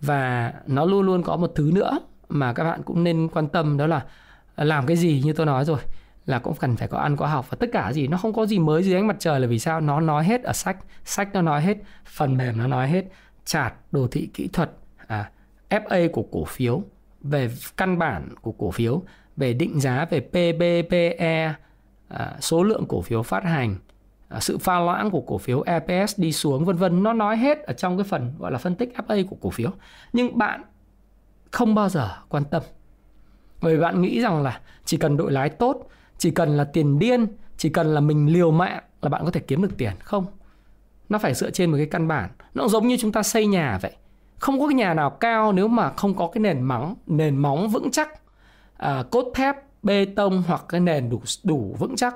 Và 0.00 0.52
nó 0.66 0.84
luôn 0.84 1.02
luôn 1.06 1.22
có 1.22 1.36
một 1.36 1.52
thứ 1.54 1.70
nữa 1.74 1.98
mà 2.28 2.52
các 2.52 2.64
bạn 2.64 2.82
cũng 2.82 3.04
nên 3.04 3.28
quan 3.28 3.48
tâm 3.48 3.76
đó 3.76 3.86
là 3.86 4.04
làm 4.56 4.86
cái 4.86 4.96
gì 4.96 5.22
như 5.24 5.32
tôi 5.32 5.46
nói 5.46 5.64
rồi 5.64 5.78
là 6.26 6.38
cũng 6.38 6.54
cần 6.56 6.76
phải 6.76 6.88
có 6.88 6.98
ăn 6.98 7.16
có 7.16 7.26
học 7.26 7.50
và 7.50 7.56
tất 7.60 7.66
cả 7.72 7.92
gì 7.92 8.06
nó 8.06 8.16
không 8.16 8.32
có 8.32 8.46
gì 8.46 8.58
mới 8.58 8.82
dưới 8.82 8.94
ánh 8.94 9.06
mặt 9.06 9.16
trời 9.18 9.40
là 9.40 9.46
vì 9.46 9.58
sao? 9.58 9.80
Nó 9.80 10.00
nói 10.00 10.24
hết 10.24 10.42
ở 10.42 10.52
sách 10.52 10.76
sách 11.04 11.28
nó 11.32 11.42
nói 11.42 11.62
hết 11.62 11.76
phần 12.04 12.36
mềm 12.36 12.58
nó 12.58 12.66
nói 12.66 12.88
hết 12.88 13.04
chart 13.44 13.72
đồ 13.92 14.06
thị 14.10 14.28
kỹ 14.34 14.48
thuật 14.52 14.70
à, 15.06 15.30
FA 15.70 16.08
của 16.12 16.24
cổ 16.32 16.44
phiếu 16.44 16.82
về 17.20 17.50
căn 17.76 17.98
bản 17.98 18.28
của 18.42 18.52
cổ 18.52 18.70
phiếu 18.70 19.02
về 19.36 19.52
định 19.52 19.80
giá 19.80 20.06
về 20.10 20.20
pbpe 20.20 21.54
à, 22.08 22.36
số 22.40 22.62
lượng 22.62 22.84
cổ 22.88 23.02
phiếu 23.02 23.22
phát 23.22 23.44
hành 23.44 23.76
à, 24.28 24.40
sự 24.40 24.58
pha 24.58 24.80
loãng 24.80 25.10
của 25.10 25.20
cổ 25.20 25.38
phiếu 25.38 25.62
EPS 25.62 26.20
đi 26.20 26.32
xuống 26.32 26.64
vân 26.64 26.76
vân. 26.76 27.02
Nó 27.02 27.12
nói 27.12 27.36
hết 27.36 27.62
ở 27.62 27.72
trong 27.72 27.96
cái 27.96 28.04
phần 28.04 28.32
gọi 28.38 28.52
là 28.52 28.58
phân 28.58 28.74
tích 28.74 28.92
FA 29.06 29.26
của 29.26 29.36
cổ 29.40 29.50
phiếu. 29.50 29.70
Nhưng 30.12 30.38
bạn 30.38 30.62
không 31.50 31.74
bao 31.74 31.88
giờ 31.88 32.10
quan 32.28 32.44
tâm. 32.44 32.62
Bởi 33.62 33.78
bạn 33.78 34.02
nghĩ 34.02 34.20
rằng 34.20 34.42
là 34.42 34.60
chỉ 34.84 34.96
cần 34.96 35.16
đội 35.16 35.32
lái 35.32 35.48
tốt 35.48 35.88
chỉ 36.24 36.30
cần 36.30 36.56
là 36.56 36.64
tiền 36.64 36.98
điên 36.98 37.26
chỉ 37.56 37.68
cần 37.68 37.94
là 37.94 38.00
mình 38.00 38.32
liều 38.32 38.50
mạng 38.50 38.82
là 39.02 39.08
bạn 39.08 39.24
có 39.24 39.30
thể 39.30 39.40
kiếm 39.40 39.62
được 39.62 39.76
tiền. 39.78 39.92
Không. 39.98 40.26
Nó 41.08 41.18
phải 41.18 41.34
dựa 41.34 41.50
trên 41.50 41.70
một 41.70 41.76
cái 41.76 41.86
căn 41.86 42.08
bản. 42.08 42.30
Nó 42.54 42.68
giống 42.68 42.88
như 42.88 42.96
chúng 43.00 43.12
ta 43.12 43.22
xây 43.22 43.46
nhà 43.46 43.78
vậy. 43.82 43.92
Không 44.38 44.60
có 44.60 44.68
cái 44.68 44.74
nhà 44.74 44.94
nào 44.94 45.10
cao 45.10 45.52
nếu 45.52 45.68
mà 45.68 45.92
không 45.92 46.14
có 46.14 46.28
cái 46.32 46.40
nền 46.40 46.62
móng 46.62 46.94
nền 47.06 47.36
móng 47.36 47.68
vững 47.68 47.90
chắc. 47.90 48.08
À, 48.76 49.04
cốt 49.10 49.32
thép 49.34 49.56
bê 49.82 50.04
tông 50.16 50.42
hoặc 50.46 50.64
cái 50.68 50.80
nền 50.80 51.10
đủ 51.10 51.22
đủ 51.44 51.76
vững 51.78 51.96
chắc. 51.96 52.14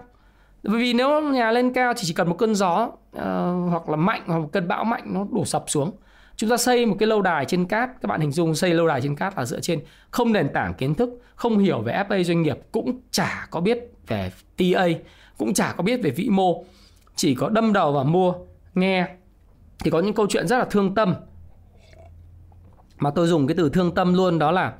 Bởi 0.62 0.78
vì 0.78 0.92
nếu 0.92 1.20
nhà 1.20 1.50
lên 1.50 1.72
cao 1.72 1.92
thì 1.96 2.02
chỉ 2.04 2.14
cần 2.14 2.28
một 2.28 2.36
cơn 2.38 2.54
gió 2.54 2.84
uh, 2.84 3.22
hoặc 3.70 3.88
là 3.88 3.96
mạnh 3.96 4.22
hoặc 4.26 4.38
một 4.38 4.48
cơn 4.52 4.68
bão 4.68 4.84
mạnh 4.84 5.02
nó 5.06 5.26
đổ 5.32 5.44
sập 5.44 5.64
xuống. 5.66 5.92
Chúng 6.36 6.50
ta 6.50 6.56
xây 6.56 6.86
một 6.86 6.96
cái 6.98 7.06
lâu 7.06 7.22
đài 7.22 7.44
trên 7.44 7.64
cát. 7.64 7.90
Các 8.00 8.06
bạn 8.06 8.20
hình 8.20 8.32
dung 8.32 8.54
xây 8.54 8.74
lâu 8.74 8.86
đài 8.86 9.00
trên 9.00 9.16
cát 9.16 9.38
là 9.38 9.44
dựa 9.44 9.60
trên 9.60 9.80
không 10.10 10.32
nền 10.32 10.48
tảng 10.52 10.74
kiến 10.74 10.94
thức 10.94 11.22
không 11.34 11.58
hiểu 11.58 11.80
về 11.80 12.04
FA 12.08 12.22
doanh 12.22 12.42
nghiệp 12.42 12.58
cũng 12.72 13.00
chả 13.10 13.46
có 13.50 13.60
biết 13.60 13.92
về 14.08 14.32
TA 14.56 14.86
cũng 15.38 15.54
chả 15.54 15.72
có 15.72 15.82
biết 15.82 16.00
về 16.02 16.10
vĩ 16.10 16.28
mô. 16.28 16.64
Chỉ 17.16 17.34
có 17.34 17.48
đâm 17.48 17.72
đầu 17.72 17.92
vào 17.92 18.04
mua 18.04 18.34
nghe. 18.74 19.08
Thì 19.78 19.90
có 19.90 20.00
những 20.00 20.14
câu 20.14 20.26
chuyện 20.28 20.48
rất 20.48 20.58
là 20.58 20.64
thương 20.64 20.94
tâm. 20.94 21.14
Mà 22.98 23.10
tôi 23.10 23.26
dùng 23.26 23.46
cái 23.46 23.56
từ 23.56 23.68
thương 23.68 23.94
tâm 23.94 24.14
luôn 24.14 24.38
đó 24.38 24.50
là 24.50 24.74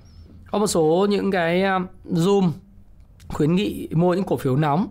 có 0.51 0.59
một 0.59 0.67
số 0.67 1.07
những 1.11 1.31
cái 1.31 1.63
à, 1.63 1.79
zoom 2.05 2.51
khuyến 3.29 3.55
nghị 3.55 3.89
mua 3.93 4.15
những 4.15 4.25
cổ 4.25 4.37
phiếu 4.37 4.57
nóng 4.57 4.87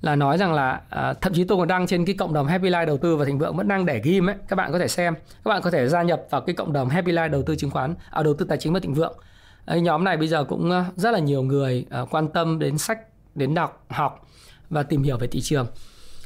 là 0.00 0.16
nói 0.16 0.38
rằng 0.38 0.54
là 0.54 0.80
à, 0.88 1.14
thậm 1.20 1.32
chí 1.32 1.44
tôi 1.44 1.58
còn 1.58 1.68
đăng 1.68 1.86
trên 1.86 2.04
cái 2.04 2.14
cộng 2.14 2.32
đồng 2.32 2.46
Happy 2.46 2.70
Life 2.70 2.86
đầu 2.86 2.98
tư 2.98 3.16
và 3.16 3.24
thịnh 3.24 3.38
vượng 3.38 3.56
vẫn 3.56 3.68
đang 3.68 3.86
để 3.86 4.00
ghim 4.04 4.30
ấy. 4.30 4.36
Các 4.48 4.56
bạn 4.56 4.72
có 4.72 4.78
thể 4.78 4.88
xem 4.88 5.14
các 5.14 5.48
bạn 5.48 5.62
có 5.62 5.70
thể 5.70 5.88
gia 5.88 6.02
nhập 6.02 6.22
vào 6.30 6.40
cái 6.40 6.54
cộng 6.54 6.72
đồng 6.72 6.88
Happy 6.88 7.12
Life 7.12 7.30
đầu 7.30 7.42
tư 7.42 7.56
chứng 7.56 7.70
khoán 7.70 7.94
à, 8.10 8.22
đầu 8.22 8.34
tư 8.34 8.46
tài 8.48 8.58
chính 8.58 8.72
và 8.72 8.80
thịnh 8.80 8.94
vượng. 8.94 9.18
À, 9.64 9.76
nhóm 9.76 10.04
này 10.04 10.16
bây 10.16 10.28
giờ 10.28 10.44
cũng 10.44 10.70
à, 10.70 10.84
rất 10.96 11.10
là 11.10 11.18
nhiều 11.18 11.42
người 11.42 11.86
à, 11.90 12.00
quan 12.10 12.28
tâm 12.28 12.58
đến 12.58 12.78
sách 12.78 12.98
đến 13.34 13.54
đọc 13.54 13.84
học 13.88 14.28
và 14.70 14.82
tìm 14.82 15.02
hiểu 15.02 15.16
về 15.16 15.26
thị 15.26 15.40
trường. 15.40 15.66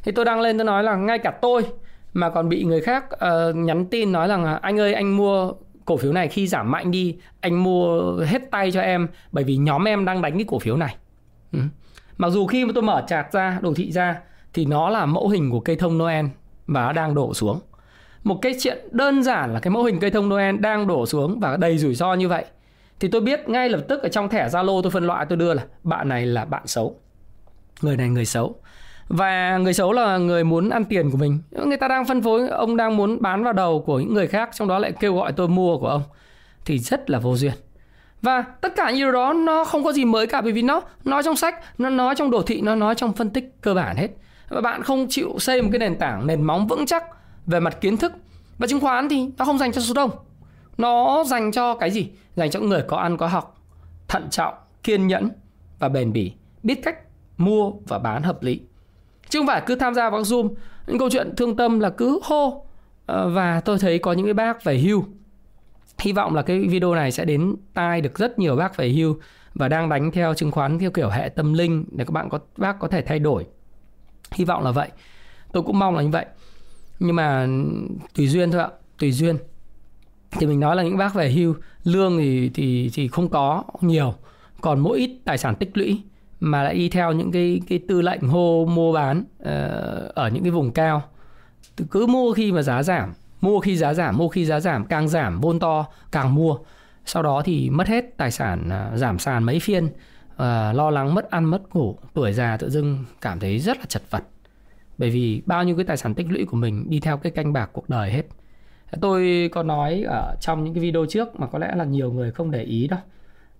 Thì 0.05 0.13
tôi 0.13 0.25
đăng 0.25 0.41
lên 0.41 0.59
tôi 0.59 0.65
nói 0.65 0.85
là 0.85 0.97
ngay 0.97 1.19
cả 1.19 1.31
tôi 1.43 1.63
mà 2.13 2.31
còn 2.31 2.49
bị 2.49 2.65
người 2.65 2.81
khác 2.81 3.05
uh, 3.15 3.57
nhắn 3.57 3.87
tin 3.87 4.13
nói 4.13 4.29
rằng 4.29 4.59
anh 4.63 4.81
ơi 4.81 4.95
anh 4.95 5.17
mua 5.17 5.53
cổ 5.85 5.97
phiếu 5.97 6.13
này 6.13 6.29
khi 6.29 6.47
giảm 6.47 6.71
mạnh 6.71 6.91
đi 6.91 7.17
anh 7.41 7.63
mua 7.63 8.17
hết 8.27 8.51
tay 8.51 8.71
cho 8.71 8.81
em 8.81 9.09
bởi 9.33 9.45
vì 9.45 9.57
nhóm 9.57 9.85
em 9.85 10.05
đang 10.05 10.23
đánh 10.23 10.35
cái 10.35 10.45
cổ 10.49 10.59
phiếu 10.59 10.77
này. 10.77 10.97
Ừ. 11.53 11.59
mặc 12.17 12.31
dù 12.31 12.47
khi 12.47 12.65
mà 12.65 12.73
tôi 12.75 12.83
mở 12.83 13.05
chạc 13.07 13.33
ra 13.33 13.59
đồ 13.63 13.75
thị 13.75 13.93
ra 13.93 14.21
thì 14.55 14.65
nó 14.65 14.91
là 14.91 15.07
mẫu 15.07 15.29
hình 15.29 15.51
của 15.51 15.61
cây 15.61 15.77
thông 15.77 15.99
Noel 15.99 16.27
và 16.67 16.87
nó 16.87 16.93
đang 16.93 17.15
đổ 17.15 17.35
xuống. 17.35 17.61
Một 18.25 18.39
cái 18.43 18.55
chuyện 18.61 18.79
đơn 18.91 19.23
giản 19.23 19.55
là 19.55 19.61
cái 19.61 19.71
mẫu 19.71 19.85
hình 19.85 20.01
cây 20.01 20.11
thông 20.11 20.29
Noel 20.29 20.57
đang 20.57 20.87
đổ 20.87 21.07
xuống 21.07 21.41
và 21.41 21.57
đầy 21.57 21.79
rủi 21.79 21.95
ro 21.95 22.15
như 22.15 22.29
vậy 22.29 22.45
thì 23.05 23.09
tôi 23.11 23.21
biết 23.21 23.49
ngay 23.49 23.69
lập 23.69 23.81
tức 23.89 24.03
ở 24.03 24.09
trong 24.09 24.29
thẻ 24.29 24.49
Zalo 24.49 24.83
tôi 24.83 24.91
phân 24.91 25.07
loại, 25.07 25.27
tôi 25.29 25.39
đưa 25.39 25.55
là 25.55 25.65
bạn 25.83 26.09
này 26.09 26.27
là 26.27 26.45
bạn 26.45 26.67
xấu. 26.67 27.01
Người 27.83 27.97
này 27.97 28.09
người 28.09 28.25
xấu. 28.25 28.57
Và 29.09 29.59
người 29.59 29.75
xấu 29.75 29.93
là 29.93 30.19
người 30.19 30.45
muốn 30.45 30.71
ăn 30.71 30.85
tiền 30.85 31.11
của 31.11 31.17
mình. 31.17 31.39
Người 31.51 31.77
ta 31.77 31.89
đang 31.89 32.05
phân 32.05 32.23
phối, 32.23 32.49
ông 32.49 32.77
đang 32.77 32.97
muốn 32.97 33.23
bán 33.23 33.45
vào 33.45 33.53
đầu 33.53 33.83
của 33.87 34.01
những 34.01 34.15
người 34.15 34.27
khác, 34.27 34.51
trong 34.55 34.69
đó 34.69 34.79
lại 34.79 34.93
kêu 35.01 35.15
gọi 35.15 35.33
tôi 35.33 35.49
mua 35.49 35.79
của 35.79 35.89
ông. 35.89 36.03
Thì 36.65 36.79
rất 36.79 37.11
là 37.11 37.19
vô 37.19 37.37
duyên. 37.37 37.53
Và 38.23 38.43
tất 38.43 38.77
cả 38.77 38.91
những 38.91 39.01
điều 39.01 39.13
đó 39.13 39.33
nó 39.33 39.65
không 39.65 39.85
có 39.85 39.93
gì 39.93 40.05
mới 40.05 40.27
cả, 40.27 40.41
bởi 40.41 40.53
vì 40.53 40.63
nó 40.63 40.83
nói 41.05 41.23
trong 41.23 41.37
sách, 41.37 41.55
nó 41.79 41.91
nói 41.91 42.15
trong 42.15 42.31
đồ 42.31 42.43
thị, 42.43 42.61
nó 42.61 42.75
nói 42.75 42.95
trong 42.95 43.13
phân 43.13 43.31
tích 43.31 43.53
cơ 43.61 43.75
bản 43.75 43.97
hết. 43.97 44.09
Và 44.49 44.61
bạn 44.61 44.83
không 44.83 45.07
chịu 45.09 45.37
xây 45.39 45.63
một 45.63 45.69
cái 45.73 45.79
nền 45.79 45.99
tảng 45.99 46.27
nền 46.27 46.43
móng 46.43 46.67
vững 46.67 46.87
chắc 46.87 47.05
về 47.47 47.61
mặt 47.61 47.81
kiến 47.81 47.97
thức. 47.97 48.13
Và 48.59 48.67
chứng 48.67 48.81
khoán 48.81 49.09
thì 49.09 49.29
nó 49.39 49.45
không 49.45 49.59
dành 49.59 49.73
cho 49.73 49.81
số 49.81 49.95
đông 49.95 50.11
nó 50.79 51.25
dành 51.27 51.53
cho 51.53 51.75
cái 51.75 51.91
gì? 51.91 52.11
Dành 52.37 52.51
cho 52.51 52.61
người 52.61 52.83
có 52.89 52.97
ăn, 52.97 53.17
có 53.17 53.27
học, 53.27 53.63
thận 54.09 54.31
trọng, 54.31 54.55
kiên 54.83 55.07
nhẫn 55.07 55.31
và 55.79 55.89
bền 55.89 56.13
bỉ, 56.13 56.33
biết 56.63 56.81
cách 56.83 56.99
mua 57.37 57.73
và 57.89 57.99
bán 57.99 58.23
hợp 58.23 58.43
lý. 58.43 58.61
Chứ 59.29 59.39
không 59.39 59.47
phải 59.47 59.63
cứ 59.67 59.75
tham 59.75 59.95
gia 59.95 60.11
vào 60.11 60.23
zoom. 60.23 60.55
Những 60.87 60.99
câu 60.99 61.11
chuyện 61.11 61.37
thương 61.37 61.57
tâm 61.57 61.81
là 61.81 61.91
cứ 61.91 62.21
hô. 62.25 62.65
Ờ, 63.07 63.29
và 63.29 63.61
tôi 63.61 63.79
thấy 63.79 63.99
có 63.99 64.13
những 64.13 64.27
cái 64.27 64.35
bác 64.35 64.65
về 64.65 64.79
hưu. 64.79 65.05
Hy 65.99 66.13
vọng 66.13 66.35
là 66.35 66.43
cái 66.43 66.69
video 66.69 66.95
này 66.95 67.13
sẽ 67.13 67.25
đến 67.25 67.57
tai 67.75 68.01
được 68.01 68.19
rất 68.19 68.39
nhiều 68.39 68.57
bác 68.57 68.77
về 68.77 68.89
hưu 68.89 69.17
và 69.55 69.69
đang 69.69 69.89
đánh 69.89 70.11
theo 70.11 70.35
chứng 70.35 70.51
khoán 70.51 70.79
theo 70.79 70.91
kiểu 70.91 71.09
hệ 71.09 71.29
tâm 71.29 71.53
linh 71.53 71.85
để 71.91 72.05
các 72.05 72.13
bạn 72.13 72.29
có, 72.29 72.39
bác 72.57 72.79
có 72.79 72.89
thể 72.89 73.03
thay 73.03 73.19
đổi. 73.19 73.47
Hy 74.33 74.45
vọng 74.45 74.65
là 74.65 74.71
vậy. 74.71 74.89
Tôi 75.53 75.63
cũng 75.63 75.79
mong 75.79 75.97
là 75.97 76.03
như 76.03 76.09
vậy. 76.09 76.27
Nhưng 76.99 77.17
mà 77.17 77.47
tùy 78.15 78.29
duyên 78.29 78.51
thôi 78.51 78.63
ạ. 78.63 78.69
Tùy 78.99 79.13
duyên 79.13 79.37
thì 80.39 80.47
mình 80.47 80.61
nói 80.61 80.77
là 80.77 80.83
những 80.83 80.97
bác 80.97 81.15
về 81.15 81.31
hưu 81.31 81.55
lương 81.85 82.19
thì 82.19 82.51
thì 82.55 82.91
thì 82.95 83.09
không 83.09 83.29
có 83.29 83.65
nhiều. 83.81 84.15
Còn 84.61 84.81
mỗi 84.81 84.99
ít 84.99 85.11
tài 85.25 85.39
sản 85.39 85.55
tích 85.55 85.77
lũy 85.77 86.03
mà 86.41 86.63
lại 86.63 86.75
đi 86.75 86.89
theo 86.89 87.13
những 87.13 87.33
cái 87.33 87.61
cái 87.69 87.81
tư 87.89 88.01
lệnh 88.03 88.21
hô 88.21 88.67
mua 88.67 88.93
bán 88.93 89.25
uh, 89.43 89.47
ở 90.15 90.31
những 90.33 90.43
cái 90.43 90.51
vùng 90.51 90.73
cao. 90.73 91.03
Cứ 91.91 92.07
mua 92.07 92.33
khi 92.33 92.53
mà 92.53 92.63
giá 92.63 92.83
giảm 92.83 93.13
mua 93.41 93.61
khi 93.61 93.77
giá 93.77 93.95
giảm 93.95 94.17
mua 94.19 94.29
khi 94.29 94.45
giá 94.45 94.61
giảm 94.61 94.85
càng 94.85 95.09
giảm 95.09 95.41
vôn 95.41 95.59
to 95.59 95.87
càng 96.13 96.35
mua. 96.35 96.57
Sau 97.05 97.23
đó 97.23 97.43
thì 97.45 97.71
mất 97.71 97.89
hết 97.89 98.17
tài 98.17 98.31
sản 98.31 98.71
uh, 98.93 98.99
giảm 98.99 99.19
sàn 99.19 99.45
mấy 99.45 99.61
phiên 99.61 99.85
uh, 99.85 100.39
lo 100.75 100.91
lắng 100.91 101.15
mất 101.15 101.31
ăn 101.31 101.45
mất 101.45 101.77
ngủ 101.77 101.99
tuổi 102.15 102.33
già 102.33 102.57
tự 102.57 102.71
dưng 102.71 103.05
cảm 103.21 103.41
thấy 103.41 103.59
rất 103.59 103.79
là 103.79 103.85
chật 103.89 104.03
vật. 104.11 104.23
Bởi 104.99 105.11
vì 105.11 105.43
bao 105.47 105.65
nhiêu 105.65 105.77
cái 105.77 105.85
tài 105.85 105.97
sản 105.97 106.15
tích 106.15 106.27
lũy 106.31 106.45
của 106.45 106.57
mình 106.57 106.91
đi 106.91 107.01
theo 107.01 107.17
cái 107.17 107.33
canh 107.33 107.53
bạc 107.53 107.71
cuộc 107.73 107.89
đời 107.89 108.11
hết 108.11 108.23
tôi 109.01 109.51
có 109.53 109.63
nói 109.63 110.03
ở 110.07 110.37
trong 110.41 110.65
những 110.65 110.75
cái 110.75 110.83
video 110.83 111.07
trước 111.07 111.41
mà 111.41 111.47
có 111.47 111.59
lẽ 111.59 111.73
là 111.77 111.85
nhiều 111.85 112.13
người 112.13 112.33
không 112.33 112.51
để 112.51 112.63
ý 112.63 112.89
đâu 112.89 113.01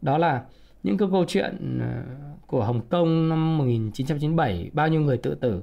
đó 0.03 0.19
là 0.19 0.43
những 0.83 0.99
cái 0.99 1.09
câu 1.13 1.25
chuyện 1.29 1.79
ờ, 1.81 2.03
của 2.47 2.65
Hồng 2.65 2.81
Kông 2.89 3.29
năm 3.29 3.59
1997 3.59 4.71
bao 4.73 4.89
nhiêu 4.89 5.01
người 5.01 5.17
tự 5.17 5.35
tử. 5.35 5.63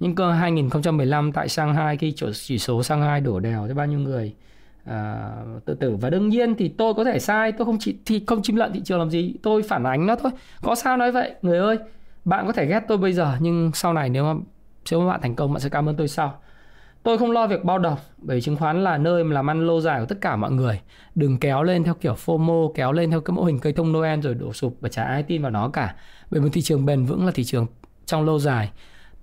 Những 0.00 0.14
cơ 0.14 0.32
2015 0.32 1.32
tại 1.32 1.48
Shanghai 1.48 1.96
khi 1.96 2.14
chỉ 2.32 2.58
số 2.58 2.82
Shanghai 2.82 3.20
đổ 3.20 3.40
đèo 3.40 3.68
cho 3.68 3.74
bao 3.74 3.86
nhiêu 3.86 3.98
người 3.98 4.34
à, 4.84 5.30
tự 5.64 5.74
tử. 5.74 5.96
Và 5.96 6.10
đương 6.10 6.28
nhiên 6.28 6.54
thì 6.54 6.68
tôi 6.68 6.94
có 6.94 7.04
thể 7.04 7.18
sai 7.18 7.52
tôi 7.52 7.64
không 7.64 7.76
chỉ 7.80 7.96
thì 8.06 8.24
không 8.26 8.42
chim 8.42 8.56
lợn 8.56 8.72
thị 8.72 8.80
trường 8.84 8.98
làm 8.98 9.10
gì 9.10 9.34
tôi 9.42 9.62
phản 9.62 9.84
ánh 9.84 10.06
nó 10.06 10.16
thôi. 10.16 10.32
Có 10.62 10.74
sao 10.74 10.96
nói 10.96 11.12
vậy? 11.12 11.34
Người 11.42 11.58
ơi 11.58 11.78
bạn 12.24 12.46
có 12.46 12.52
thể 12.52 12.66
ghét 12.66 12.80
tôi 12.88 12.98
bây 12.98 13.12
giờ 13.12 13.36
nhưng 13.40 13.70
sau 13.74 13.92
này 13.92 14.08
nếu 14.08 14.24
mà 14.24 14.40
nếu 14.90 15.00
mà 15.00 15.06
bạn 15.06 15.20
thành 15.22 15.34
công 15.34 15.52
bạn 15.52 15.60
sẽ 15.60 15.68
cảm 15.68 15.88
ơn 15.88 15.96
tôi 15.96 16.08
sau. 16.08 16.40
Tôi 17.02 17.18
không 17.18 17.30
lo 17.30 17.46
việc 17.46 17.64
bao 17.64 17.78
đồng 17.78 17.98
bởi 18.18 18.40
chứng 18.40 18.56
khoán 18.56 18.84
là 18.84 18.98
nơi 18.98 19.24
mà 19.24 19.34
làm 19.34 19.50
ăn 19.50 19.66
lâu 19.66 19.80
dài 19.80 20.00
của 20.00 20.06
tất 20.06 20.18
cả 20.20 20.36
mọi 20.36 20.50
người. 20.50 20.80
Đừng 21.14 21.38
kéo 21.38 21.62
lên 21.62 21.84
theo 21.84 21.94
kiểu 21.94 22.14
FOMO, 22.14 22.72
kéo 22.72 22.92
lên 22.92 23.10
theo 23.10 23.20
cái 23.20 23.36
mô 23.36 23.44
hình 23.44 23.58
cây 23.58 23.72
thông 23.72 23.92
Noel 23.92 24.20
rồi 24.20 24.34
đổ 24.34 24.52
sụp 24.52 24.76
và 24.80 24.88
chả 24.88 25.04
ai 25.04 25.22
tin 25.22 25.42
vào 25.42 25.50
nó 25.50 25.68
cả. 25.68 25.94
Bởi 26.30 26.40
một 26.40 26.48
thị 26.52 26.62
trường 26.62 26.86
bền 26.86 27.04
vững 27.04 27.26
là 27.26 27.32
thị 27.34 27.44
trường 27.44 27.66
trong 28.06 28.24
lâu 28.24 28.38
dài 28.38 28.70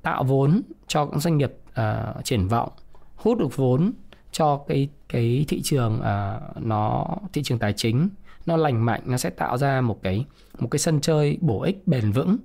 tạo 0.01 0.23
vốn 0.23 0.61
cho 0.88 1.05
các 1.05 1.21
doanh 1.21 1.38
nghiệp 1.38 1.53
uh, 1.69 2.25
triển 2.25 2.47
vọng, 2.47 2.69
hút 3.15 3.38
được 3.38 3.57
vốn 3.57 3.91
cho 4.32 4.61
cái 4.67 4.89
cái 5.09 5.45
thị 5.47 5.61
trường 5.61 5.99
uh, 5.99 6.65
nó 6.65 7.05
thị 7.34 7.43
trường 7.43 7.59
tài 7.59 7.73
chính 7.73 8.09
nó 8.45 8.57
lành 8.57 8.86
mạnh 8.86 9.01
nó 9.05 9.17
sẽ 9.17 9.30
tạo 9.30 9.57
ra 9.57 9.82
một 9.82 10.03
cái 10.03 10.25
một 10.59 10.67
cái 10.71 10.80
sân 10.80 11.01
chơi 11.01 11.38
bổ 11.41 11.61
ích 11.61 11.88
bền 11.88 12.11
vững 12.11 12.38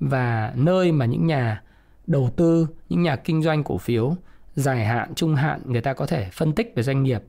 và 0.00 0.52
nơi 0.56 0.92
mà 0.92 1.06
những 1.06 1.26
nhà 1.26 1.62
đầu 2.06 2.30
tư 2.36 2.66
những 2.88 3.02
nhà 3.02 3.16
kinh 3.16 3.42
doanh 3.42 3.64
cổ 3.64 3.78
phiếu 3.78 4.14
dài 4.54 4.84
hạn 4.84 5.14
trung 5.14 5.34
hạn 5.34 5.60
người 5.64 5.80
ta 5.80 5.92
có 5.92 6.06
thể 6.06 6.28
phân 6.32 6.52
tích 6.52 6.72
về 6.76 6.82
doanh 6.82 7.02
nghiệp 7.02 7.22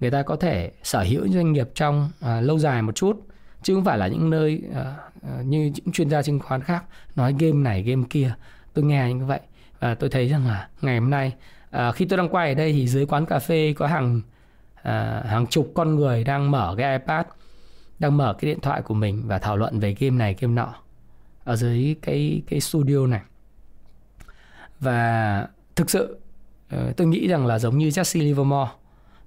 người 0.00 0.10
ta 0.10 0.22
có 0.22 0.36
thể 0.36 0.72
sở 0.82 1.02
hữu 1.02 1.28
doanh 1.28 1.52
nghiệp 1.52 1.68
trong 1.74 2.10
uh, 2.24 2.44
lâu 2.44 2.58
dài 2.58 2.82
một 2.82 2.94
chút 2.94 3.26
chứ 3.62 3.74
không 3.74 3.84
phải 3.84 3.98
là 3.98 4.08
những 4.08 4.30
nơi 4.30 4.62
uh, 4.70 5.46
như 5.46 5.72
những 5.74 5.92
chuyên 5.92 6.10
gia 6.10 6.22
chứng 6.22 6.38
khoán 6.38 6.62
khác 6.62 6.84
nói 7.16 7.34
game 7.38 7.52
này 7.52 7.82
game 7.82 8.02
kia. 8.10 8.34
Tôi 8.74 8.84
nghe 8.84 9.12
như 9.14 9.24
vậy 9.24 9.40
và 9.80 9.94
tôi 9.94 10.10
thấy 10.10 10.28
rằng 10.28 10.46
là 10.46 10.68
ngày 10.82 10.98
hôm 10.98 11.10
nay 11.10 11.32
uh, 11.76 11.94
khi 11.94 12.04
tôi 12.04 12.16
đang 12.16 12.28
quay 12.28 12.48
ở 12.48 12.54
đây 12.54 12.72
thì 12.72 12.88
dưới 12.88 13.06
quán 13.06 13.26
cà 13.26 13.38
phê 13.38 13.74
có 13.76 13.86
hàng 13.86 14.20
uh, 14.80 14.84
hàng 15.26 15.46
chục 15.50 15.72
con 15.74 15.94
người 15.94 16.24
đang 16.24 16.50
mở 16.50 16.74
cái 16.78 16.98
ipad 16.98 17.26
đang 17.98 18.16
mở 18.16 18.34
cái 18.38 18.50
điện 18.50 18.60
thoại 18.60 18.82
của 18.82 18.94
mình 18.94 19.22
và 19.26 19.38
thảo 19.38 19.56
luận 19.56 19.80
về 19.80 19.96
game 20.00 20.16
này 20.16 20.36
game 20.40 20.54
nọ 20.54 20.74
ở 21.44 21.56
dưới 21.56 21.96
cái 22.02 22.42
cái 22.46 22.60
studio 22.60 23.06
này. 23.06 23.20
Và 24.80 25.48
thực 25.76 25.90
sự 25.90 26.19
Ờ, 26.70 26.92
tôi 26.96 27.06
nghĩ 27.06 27.28
rằng 27.28 27.46
là 27.46 27.58
giống 27.58 27.78
như 27.78 27.88
Jesse 27.88 28.20
Livermore 28.20 28.70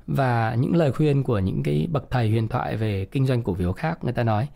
và 0.07 0.55
những 0.59 0.75
lời 0.75 0.91
khuyên 0.91 1.23
của 1.23 1.39
những 1.39 1.63
cái 1.63 1.87
bậc 1.91 2.11
thầy 2.11 2.29
huyền 2.29 2.47
thoại 2.47 2.77
về 2.77 3.05
kinh 3.05 3.25
doanh 3.25 3.43
cổ 3.43 3.53
phiếu 3.53 3.73
khác 3.73 4.03
người 4.03 4.13
ta 4.13 4.23
nói 4.23 4.47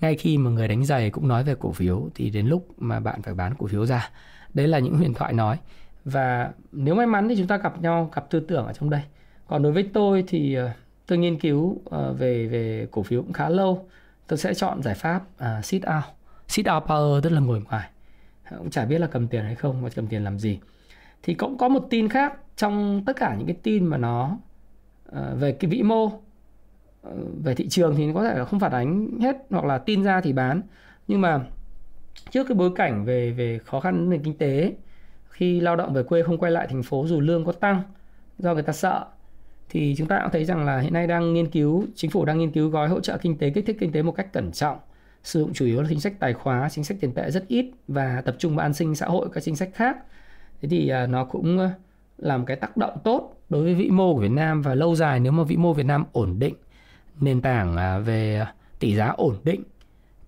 ngay 0.00 0.14
khi 0.14 0.38
mà 0.38 0.50
người 0.50 0.68
đánh 0.68 0.84
giày 0.84 1.10
cũng 1.10 1.28
nói 1.28 1.44
về 1.44 1.54
cổ 1.58 1.72
phiếu 1.72 2.08
thì 2.14 2.30
đến 2.30 2.46
lúc 2.46 2.66
mà 2.78 3.00
bạn 3.00 3.22
phải 3.22 3.34
bán 3.34 3.54
cổ 3.58 3.66
phiếu 3.66 3.86
ra. 3.86 4.10
Đấy 4.54 4.68
là 4.68 4.78
những 4.78 4.96
huyền 4.96 5.14
thoại 5.14 5.32
nói. 5.32 5.58
Và 6.04 6.50
nếu 6.72 6.94
may 6.94 7.06
mắn 7.06 7.28
thì 7.28 7.36
chúng 7.36 7.46
ta 7.46 7.56
gặp 7.56 7.82
nhau 7.82 8.10
gặp 8.14 8.30
tư 8.30 8.40
tưởng 8.40 8.66
ở 8.66 8.72
trong 8.72 8.90
đây. 8.90 9.02
Còn 9.46 9.62
đối 9.62 9.72
với 9.72 9.90
tôi 9.94 10.24
thì 10.28 10.54
ờ, 10.54 10.70
tôi 11.06 11.18
nghiên 11.18 11.38
cứu 11.38 11.80
ờ, 11.84 12.12
về 12.12 12.46
về 12.46 12.88
cổ 12.90 13.02
phiếu 13.02 13.22
cũng 13.22 13.32
khá 13.32 13.48
lâu. 13.48 13.88
Tôi 14.26 14.38
sẽ 14.38 14.54
chọn 14.54 14.82
giải 14.82 14.94
pháp 14.94 15.22
uh, 15.38 15.64
sit 15.64 15.82
out. 15.96 16.04
Sit 16.48 16.66
out 16.74 16.82
power 16.84 17.20
tức 17.20 17.30
là 17.30 17.40
ngồi 17.40 17.60
ngoài. 17.60 17.88
Cũng 18.58 18.70
chả 18.70 18.84
biết 18.84 18.98
là 18.98 19.06
cầm 19.06 19.28
tiền 19.28 19.44
hay 19.44 19.54
không 19.54 19.82
và 19.82 19.90
cầm 19.94 20.06
tiền 20.06 20.24
làm 20.24 20.38
gì 20.38 20.58
thì 21.22 21.34
cũng 21.34 21.58
có 21.58 21.68
một 21.68 21.86
tin 21.90 22.08
khác 22.08 22.34
trong 22.56 23.02
tất 23.06 23.16
cả 23.16 23.34
những 23.38 23.46
cái 23.46 23.56
tin 23.62 23.86
mà 23.86 23.96
nó 23.96 24.38
ờ, 25.06 25.36
về 25.40 25.52
cái 25.52 25.70
vĩ 25.70 25.82
mô 25.82 26.10
ờ, 27.02 27.12
về 27.42 27.54
thị 27.54 27.68
trường 27.68 27.96
thì 27.96 28.12
có 28.14 28.24
thể 28.24 28.38
là 28.38 28.44
không 28.44 28.60
phản 28.60 28.72
ánh 28.72 29.20
hết 29.20 29.36
hoặc 29.50 29.64
là 29.64 29.78
tin 29.78 30.02
ra 30.04 30.20
thì 30.20 30.32
bán. 30.32 30.62
Nhưng 31.08 31.20
mà 31.20 31.40
trước 32.30 32.44
cái 32.48 32.54
bối 32.54 32.70
cảnh 32.76 33.04
về 33.04 33.30
về 33.30 33.58
khó 33.58 33.80
khăn 33.80 34.10
nền 34.10 34.22
kinh 34.22 34.38
tế, 34.38 34.72
khi 35.28 35.60
lao 35.60 35.76
động 35.76 35.92
về 35.92 36.02
quê 36.02 36.22
không 36.22 36.38
quay 36.38 36.52
lại 36.52 36.66
thành 36.70 36.82
phố 36.82 37.06
dù 37.06 37.20
lương 37.20 37.44
có 37.44 37.52
tăng 37.52 37.82
do 38.38 38.54
người 38.54 38.62
ta 38.62 38.72
sợ, 38.72 39.06
thì 39.68 39.94
chúng 39.98 40.08
ta 40.08 40.20
cũng 40.22 40.32
thấy 40.32 40.44
rằng 40.44 40.64
là 40.64 40.78
hiện 40.78 40.92
nay 40.92 41.06
đang 41.06 41.32
nghiên 41.32 41.50
cứu, 41.50 41.84
chính 41.94 42.10
phủ 42.10 42.24
đang 42.24 42.38
nghiên 42.38 42.50
cứu 42.52 42.68
gói 42.68 42.88
hỗ 42.88 43.00
trợ 43.00 43.18
kinh 43.18 43.38
tế, 43.38 43.50
kích 43.50 43.66
thích 43.66 43.76
kinh 43.80 43.92
tế 43.92 44.02
một 44.02 44.12
cách 44.12 44.32
cẩn 44.32 44.52
trọng. 44.52 44.78
Sử 45.22 45.40
dụng 45.40 45.52
chủ 45.52 45.66
yếu 45.66 45.82
là 45.82 45.88
chính 45.88 46.00
sách 46.00 46.12
tài 46.18 46.32
khóa 46.32 46.68
chính 46.68 46.84
sách 46.84 46.96
tiền 47.00 47.12
tệ 47.12 47.30
rất 47.30 47.48
ít 47.48 47.70
và 47.88 48.22
tập 48.24 48.36
trung 48.38 48.56
vào 48.56 48.66
an 48.66 48.74
sinh 48.74 48.94
xã 48.94 49.06
hội, 49.06 49.28
các 49.32 49.40
chính 49.44 49.56
sách 49.56 49.70
khác 49.74 49.96
thế 50.62 50.68
thì 50.68 50.88
à, 50.88 51.06
nó 51.06 51.24
cũng 51.24 51.58
làm 52.18 52.44
cái 52.44 52.56
tác 52.56 52.76
động 52.76 52.98
tốt 53.04 53.32
đối 53.48 53.62
với 53.62 53.74
vĩ 53.74 53.90
mô 53.90 54.14
của 54.14 54.20
Việt 54.20 54.30
Nam 54.30 54.62
và 54.62 54.74
lâu 54.74 54.94
dài 54.94 55.20
nếu 55.20 55.32
mà 55.32 55.42
vĩ 55.42 55.56
mô 55.56 55.72
Việt 55.72 55.86
Nam 55.86 56.04
ổn 56.12 56.38
định, 56.38 56.54
nền 57.20 57.40
tảng 57.40 57.76
à, 57.76 57.98
về 57.98 58.38
à, 58.38 58.54
tỷ 58.78 58.96
giá 58.96 59.06
ổn 59.06 59.36
định 59.44 59.62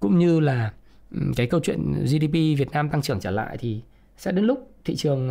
cũng 0.01 0.19
như 0.19 0.41
là 0.41 0.73
cái 1.37 1.47
câu 1.47 1.61
chuyện 1.61 1.93
GDP 1.93 2.33
Việt 2.33 2.71
Nam 2.73 2.89
tăng 2.89 3.03
trưởng 3.03 3.21
trở 3.21 3.31
lại 3.31 3.57
thì 3.61 3.83
sẽ 4.17 4.33
đến 4.33 4.45
lúc 4.45 4.71
thị 4.85 4.97
trường 4.97 5.31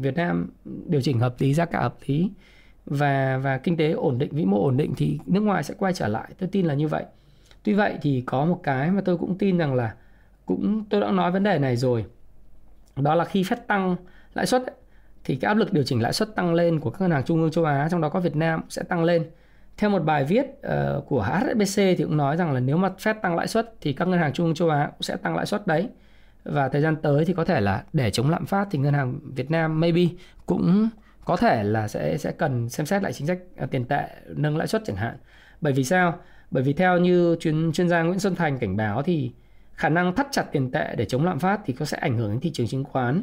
Việt 0.00 0.14
Nam 0.14 0.50
điều 0.86 1.00
chỉnh 1.00 1.18
hợp 1.18 1.34
lý, 1.38 1.54
giá 1.54 1.64
cả 1.64 1.80
hợp 1.80 1.96
lý 2.06 2.30
và 2.86 3.38
và 3.38 3.58
kinh 3.58 3.76
tế 3.76 3.90
ổn 3.90 4.18
định, 4.18 4.30
vĩ 4.32 4.44
mô 4.44 4.64
ổn 4.64 4.76
định 4.76 4.94
thì 4.96 5.18
nước 5.26 5.40
ngoài 5.40 5.64
sẽ 5.64 5.74
quay 5.78 5.92
trở 5.92 6.08
lại. 6.08 6.30
Tôi 6.38 6.48
tin 6.52 6.66
là 6.66 6.74
như 6.74 6.88
vậy. 6.88 7.04
Tuy 7.62 7.72
vậy 7.72 7.98
thì 8.02 8.22
có 8.26 8.44
một 8.44 8.60
cái 8.62 8.90
mà 8.90 9.00
tôi 9.04 9.16
cũng 9.16 9.38
tin 9.38 9.58
rằng 9.58 9.74
là 9.74 9.94
cũng, 10.46 10.84
tôi 10.90 11.00
đã 11.00 11.10
nói 11.10 11.30
vấn 11.32 11.42
đề 11.42 11.58
này 11.58 11.76
rồi, 11.76 12.04
đó 12.96 13.14
là 13.14 13.24
khi 13.24 13.44
phép 13.44 13.66
tăng 13.66 13.96
lãi 14.34 14.46
suất 14.46 14.62
thì 15.24 15.36
cái 15.36 15.48
áp 15.48 15.54
lực 15.54 15.72
điều 15.72 15.84
chỉnh 15.84 16.02
lãi 16.02 16.12
suất 16.12 16.34
tăng 16.34 16.54
lên 16.54 16.80
của 16.80 16.90
các 16.90 17.00
ngân 17.00 17.10
hàng 17.10 17.24
trung 17.24 17.42
ương 17.42 17.50
châu 17.50 17.64
Á 17.64 17.88
trong 17.90 18.00
đó 18.00 18.08
có 18.08 18.20
Việt 18.20 18.36
Nam 18.36 18.60
sẽ 18.68 18.82
tăng 18.82 19.04
lên. 19.04 19.30
Theo 19.76 19.90
một 19.90 19.98
bài 19.98 20.24
viết 20.24 20.46
uh, 20.46 21.06
của 21.08 21.22
HSBC 21.22 21.76
thì 21.76 21.96
cũng 22.04 22.16
nói 22.16 22.36
rằng 22.36 22.52
là 22.52 22.60
nếu 22.60 22.76
mà 22.76 22.90
Fed 22.98 23.14
tăng 23.22 23.36
lãi 23.36 23.48
suất 23.48 23.74
thì 23.80 23.92
các 23.92 24.08
ngân 24.08 24.18
hàng 24.18 24.32
trung 24.32 24.46
ương 24.46 24.54
châu 24.54 24.70
Á 24.70 24.86
cũng 24.86 25.02
sẽ 25.02 25.16
tăng 25.16 25.36
lãi 25.36 25.46
suất 25.46 25.66
đấy. 25.66 25.88
Và 26.44 26.68
thời 26.68 26.82
gian 26.82 26.96
tới 26.96 27.24
thì 27.24 27.32
có 27.32 27.44
thể 27.44 27.60
là 27.60 27.84
để 27.92 28.10
chống 28.10 28.30
lạm 28.30 28.46
phát 28.46 28.68
thì 28.70 28.78
ngân 28.78 28.94
hàng 28.94 29.18
Việt 29.34 29.50
Nam 29.50 29.80
maybe 29.80 30.02
cũng 30.46 30.88
có 31.24 31.36
thể 31.36 31.62
là 31.62 31.88
sẽ 31.88 32.18
sẽ 32.18 32.32
cần 32.32 32.68
xem 32.68 32.86
xét 32.86 33.02
lại 33.02 33.12
chính 33.12 33.26
sách 33.26 33.38
ờ, 33.56 33.66
tiền 33.66 33.84
tệ 33.84 34.08
nâng 34.26 34.56
lãi 34.56 34.66
suất 34.66 34.82
chẳng 34.86 34.96
hạn. 34.96 35.16
Bởi 35.60 35.72
vì 35.72 35.84
sao? 35.84 36.18
Bởi 36.50 36.62
vì 36.62 36.72
theo 36.72 36.98
như 36.98 37.36
chuyên 37.40 37.72
chuyên 37.72 37.88
gia 37.88 38.02
Nguyễn 38.02 38.18
Xuân 38.18 38.34
Thành 38.34 38.58
cảnh 38.58 38.76
báo 38.76 39.02
thì 39.02 39.32
khả 39.74 39.88
năng 39.88 40.14
thắt 40.14 40.26
chặt 40.30 40.42
tiền 40.52 40.70
tệ 40.70 40.94
để 40.96 41.04
chống 41.04 41.24
lạm 41.24 41.38
phát 41.38 41.60
thì 41.64 41.72
có 41.72 41.84
sẽ 41.84 41.98
ảnh 42.00 42.16
hưởng 42.16 42.30
đến 42.30 42.40
thị 42.40 42.50
trường 42.52 42.66
chứng 42.66 42.84
khoán 42.84 43.22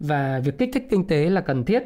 và 0.00 0.40
việc 0.44 0.58
kích 0.58 0.70
thích 0.72 0.86
kinh 0.90 1.06
tế 1.06 1.30
là 1.30 1.40
cần 1.40 1.64
thiết 1.64 1.82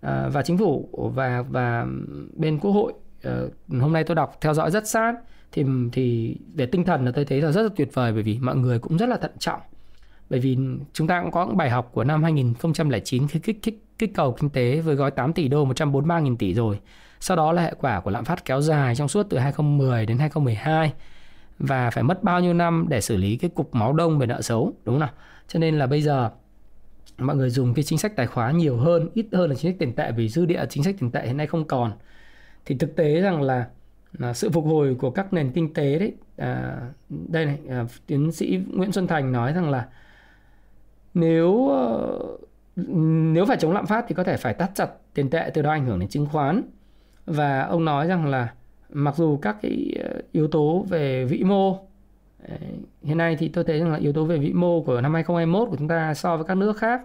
à, 0.00 0.28
và 0.32 0.42
chính 0.42 0.58
phủ 0.58 0.88
và 1.14 1.42
và 1.42 1.86
bên 2.32 2.58
quốc 2.58 2.70
hội 2.70 2.92
à, 3.22 3.40
hôm 3.80 3.92
nay 3.92 4.04
tôi 4.04 4.14
đọc 4.14 4.38
theo 4.40 4.54
dõi 4.54 4.70
rất 4.70 4.88
sát 4.88 5.14
thì 5.52 5.64
thì 5.92 6.36
về 6.54 6.66
tinh 6.66 6.84
thần 6.84 7.04
là 7.04 7.12
tôi 7.12 7.24
thấy 7.24 7.42
là 7.42 7.52
rất 7.52 7.62
là 7.62 7.68
tuyệt 7.76 7.94
vời 7.94 8.12
bởi 8.12 8.22
vì 8.22 8.38
mọi 8.38 8.56
người 8.56 8.78
cũng 8.78 8.96
rất 8.96 9.08
là 9.08 9.16
thận 9.16 9.32
trọng 9.38 9.60
bởi 10.30 10.40
vì 10.40 10.58
chúng 10.92 11.06
ta 11.06 11.22
cũng 11.22 11.30
có 11.30 11.46
những 11.46 11.56
bài 11.56 11.70
học 11.70 11.90
của 11.92 12.04
năm 12.04 12.22
2009 12.22 13.28
khi 13.28 13.40
kích 13.40 13.62
kích 13.62 13.84
kích 13.98 14.14
cầu 14.14 14.32
kinh 14.32 14.50
tế 14.50 14.80
với 14.80 14.94
gói 14.94 15.10
8 15.10 15.32
tỷ 15.32 15.48
đô 15.48 15.66
143.000 15.66 16.36
tỷ 16.36 16.54
rồi. 16.54 16.80
Sau 17.20 17.36
đó 17.36 17.52
là 17.52 17.62
hệ 17.62 17.74
quả 17.80 18.00
của 18.00 18.10
lạm 18.10 18.24
phát 18.24 18.44
kéo 18.44 18.60
dài 18.60 18.94
trong 18.94 19.08
suốt 19.08 19.26
từ 19.30 19.38
2010 19.38 20.06
đến 20.06 20.18
2012 20.18 20.92
và 21.58 21.90
phải 21.90 22.02
mất 22.02 22.22
bao 22.22 22.40
nhiêu 22.40 22.54
năm 22.54 22.86
để 22.88 23.00
xử 23.00 23.16
lý 23.16 23.36
cái 23.36 23.50
cục 23.54 23.74
máu 23.74 23.92
đông 23.92 24.18
về 24.18 24.26
nợ 24.26 24.42
xấu 24.42 24.72
đúng 24.84 24.94
không 24.94 25.00
nào? 25.00 25.10
Cho 25.48 25.58
nên 25.58 25.78
là 25.78 25.86
bây 25.86 26.02
giờ 26.02 26.30
mọi 27.20 27.36
người 27.36 27.50
dùng 27.50 27.74
cái 27.74 27.82
chính 27.82 27.98
sách 27.98 28.16
tài 28.16 28.26
khoá 28.26 28.50
nhiều 28.50 28.76
hơn 28.76 29.08
ít 29.14 29.26
hơn 29.32 29.50
là 29.50 29.56
chính 29.56 29.72
sách 29.72 29.78
tiền 29.78 29.94
tệ 29.94 30.12
vì 30.12 30.28
dư 30.28 30.46
địa 30.46 30.66
chính 30.68 30.82
sách 30.82 30.94
tiền 31.00 31.10
tệ 31.10 31.26
hiện 31.26 31.36
nay 31.36 31.46
không 31.46 31.64
còn. 31.64 31.92
Thì 32.64 32.74
thực 32.74 32.96
tế 32.96 33.20
rằng 33.20 33.42
là, 33.42 33.68
là 34.12 34.32
sự 34.32 34.50
phục 34.50 34.64
hồi 34.64 34.94
của 34.94 35.10
các 35.10 35.32
nền 35.32 35.52
kinh 35.52 35.74
tế 35.74 35.98
đấy 35.98 36.14
à, 36.36 36.80
đây 37.08 37.46
này 37.46 37.58
à, 37.68 37.86
tiến 38.06 38.32
sĩ 38.32 38.60
Nguyễn 38.72 38.92
Xuân 38.92 39.06
Thành 39.06 39.32
nói 39.32 39.52
rằng 39.52 39.70
là 39.70 39.88
nếu 41.14 41.68
ờ, 41.68 42.18
nếu 43.34 43.46
phải 43.46 43.56
chống 43.56 43.72
lạm 43.72 43.86
phát 43.86 44.04
thì 44.08 44.14
có 44.14 44.24
thể 44.24 44.36
phải 44.36 44.54
tắt 44.54 44.70
chặt 44.74 44.90
tiền 45.14 45.30
tệ 45.30 45.50
từ 45.54 45.62
đó 45.62 45.70
ảnh 45.70 45.86
hưởng 45.86 45.98
đến 45.98 46.08
chứng 46.08 46.26
khoán. 46.26 46.62
Và 47.26 47.62
ông 47.62 47.84
nói 47.84 48.06
rằng 48.06 48.26
là 48.26 48.54
mặc 48.88 49.16
dù 49.16 49.36
các 49.36 49.56
cái 49.62 49.92
ờ, 50.04 50.22
yếu 50.32 50.48
tố 50.48 50.86
về 50.88 51.24
vĩ 51.24 51.42
mô 51.44 51.89
hiện 53.02 53.18
nay 53.18 53.36
thì 53.36 53.48
tôi 53.48 53.64
thấy 53.64 53.78
rằng 53.78 53.92
là 53.92 53.98
yếu 53.98 54.12
tố 54.12 54.24
về 54.24 54.38
vĩ 54.38 54.52
mô 54.52 54.82
của 54.82 55.00
năm 55.00 55.14
2021 55.14 55.68
của 55.70 55.76
chúng 55.76 55.88
ta 55.88 56.14
so 56.14 56.36
với 56.36 56.46
các 56.46 56.56
nước 56.56 56.76
khác 56.76 57.02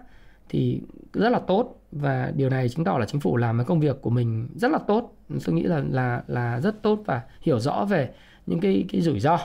thì 0.48 0.82
rất 1.12 1.28
là 1.28 1.38
tốt 1.38 1.80
và 1.92 2.32
điều 2.36 2.50
này 2.50 2.68
chứng 2.68 2.84
tỏ 2.84 2.98
là 2.98 3.06
chính 3.06 3.20
phủ 3.20 3.36
làm 3.36 3.58
cái 3.58 3.64
công 3.64 3.80
việc 3.80 3.96
của 4.02 4.10
mình 4.10 4.48
rất 4.54 4.70
là 4.70 4.78
tốt. 4.78 5.16
Tôi 5.46 5.54
nghĩ 5.54 5.62
là 5.62 5.82
là 5.90 6.22
là 6.26 6.60
rất 6.60 6.82
tốt 6.82 7.02
và 7.06 7.22
hiểu 7.40 7.60
rõ 7.60 7.84
về 7.84 8.10
những 8.46 8.60
cái 8.60 8.84
cái 8.92 9.00
rủi 9.00 9.20
ro. 9.20 9.38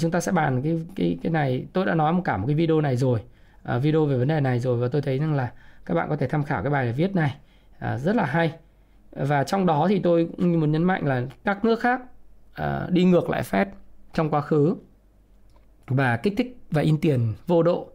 Chúng 0.00 0.10
ta 0.10 0.20
sẽ 0.20 0.32
bàn 0.32 0.62
cái 0.62 0.80
cái 0.96 1.18
cái 1.22 1.32
này. 1.32 1.66
Tôi 1.72 1.86
đã 1.86 1.94
nói 1.94 2.12
một 2.12 2.22
cả 2.24 2.36
một 2.36 2.46
cái 2.46 2.56
video 2.56 2.80
này 2.80 2.96
rồi 2.96 3.20
à, 3.62 3.78
video 3.78 4.06
về 4.06 4.16
vấn 4.16 4.28
đề 4.28 4.40
này 4.40 4.58
rồi 4.58 4.78
và 4.78 4.88
tôi 4.88 5.02
thấy 5.02 5.18
rằng 5.18 5.34
là 5.34 5.52
các 5.86 5.94
bạn 5.94 6.08
có 6.08 6.16
thể 6.16 6.28
tham 6.28 6.42
khảo 6.42 6.62
cái 6.62 6.70
bài 6.70 6.92
viết 6.92 7.14
này 7.14 7.36
à, 7.78 7.98
rất 7.98 8.16
là 8.16 8.24
hay. 8.24 8.52
Và 9.12 9.44
trong 9.44 9.66
đó 9.66 9.86
thì 9.88 9.98
tôi 9.98 10.28
cũng 10.36 10.60
muốn 10.60 10.72
nhấn 10.72 10.84
mạnh 10.84 11.06
là 11.06 11.22
các 11.44 11.64
nước 11.64 11.80
khác 11.80 12.00
à, 12.54 12.86
đi 12.90 13.04
ngược 13.04 13.30
lại 13.30 13.42
Fed 13.42 13.66
trong 14.14 14.30
quá 14.30 14.40
khứ 14.40 14.76
và 15.86 16.16
kích 16.16 16.34
thích 16.36 16.58
và 16.70 16.82
in 16.82 17.00
tiền 17.00 17.32
vô 17.46 17.62
độ 17.62 17.90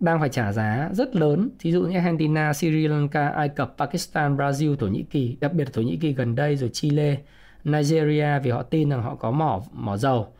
đang 0.00 0.20
phải 0.20 0.28
trả 0.28 0.52
giá 0.52 0.90
rất 0.92 1.16
lớn. 1.16 1.50
Thí 1.58 1.72
dụ 1.72 1.82
như 1.82 1.96
Argentina, 1.96 2.52
Sri 2.52 2.88
Lanka, 2.88 3.28
Ai 3.28 3.48
Cập, 3.48 3.74
Pakistan, 3.78 4.36
Brazil, 4.36 4.76
Thổ 4.76 4.86
Nhĩ 4.86 5.02
Kỳ 5.02 5.36
đặc 5.40 5.52
biệt 5.52 5.64
là 5.64 5.70
Thổ 5.72 5.82
Nhĩ 5.82 5.96
Kỳ 5.96 6.12
gần 6.12 6.34
đây 6.34 6.56
rồi 6.56 6.70
Chile, 6.72 7.16
Nigeria 7.64 8.38
vì 8.42 8.50
họ 8.50 8.62
tin 8.62 8.90
rằng 8.90 9.02
họ 9.02 9.14
có 9.14 9.30
mỏ 9.30 9.62
mỏ 9.72 9.96
dầu. 9.96 10.32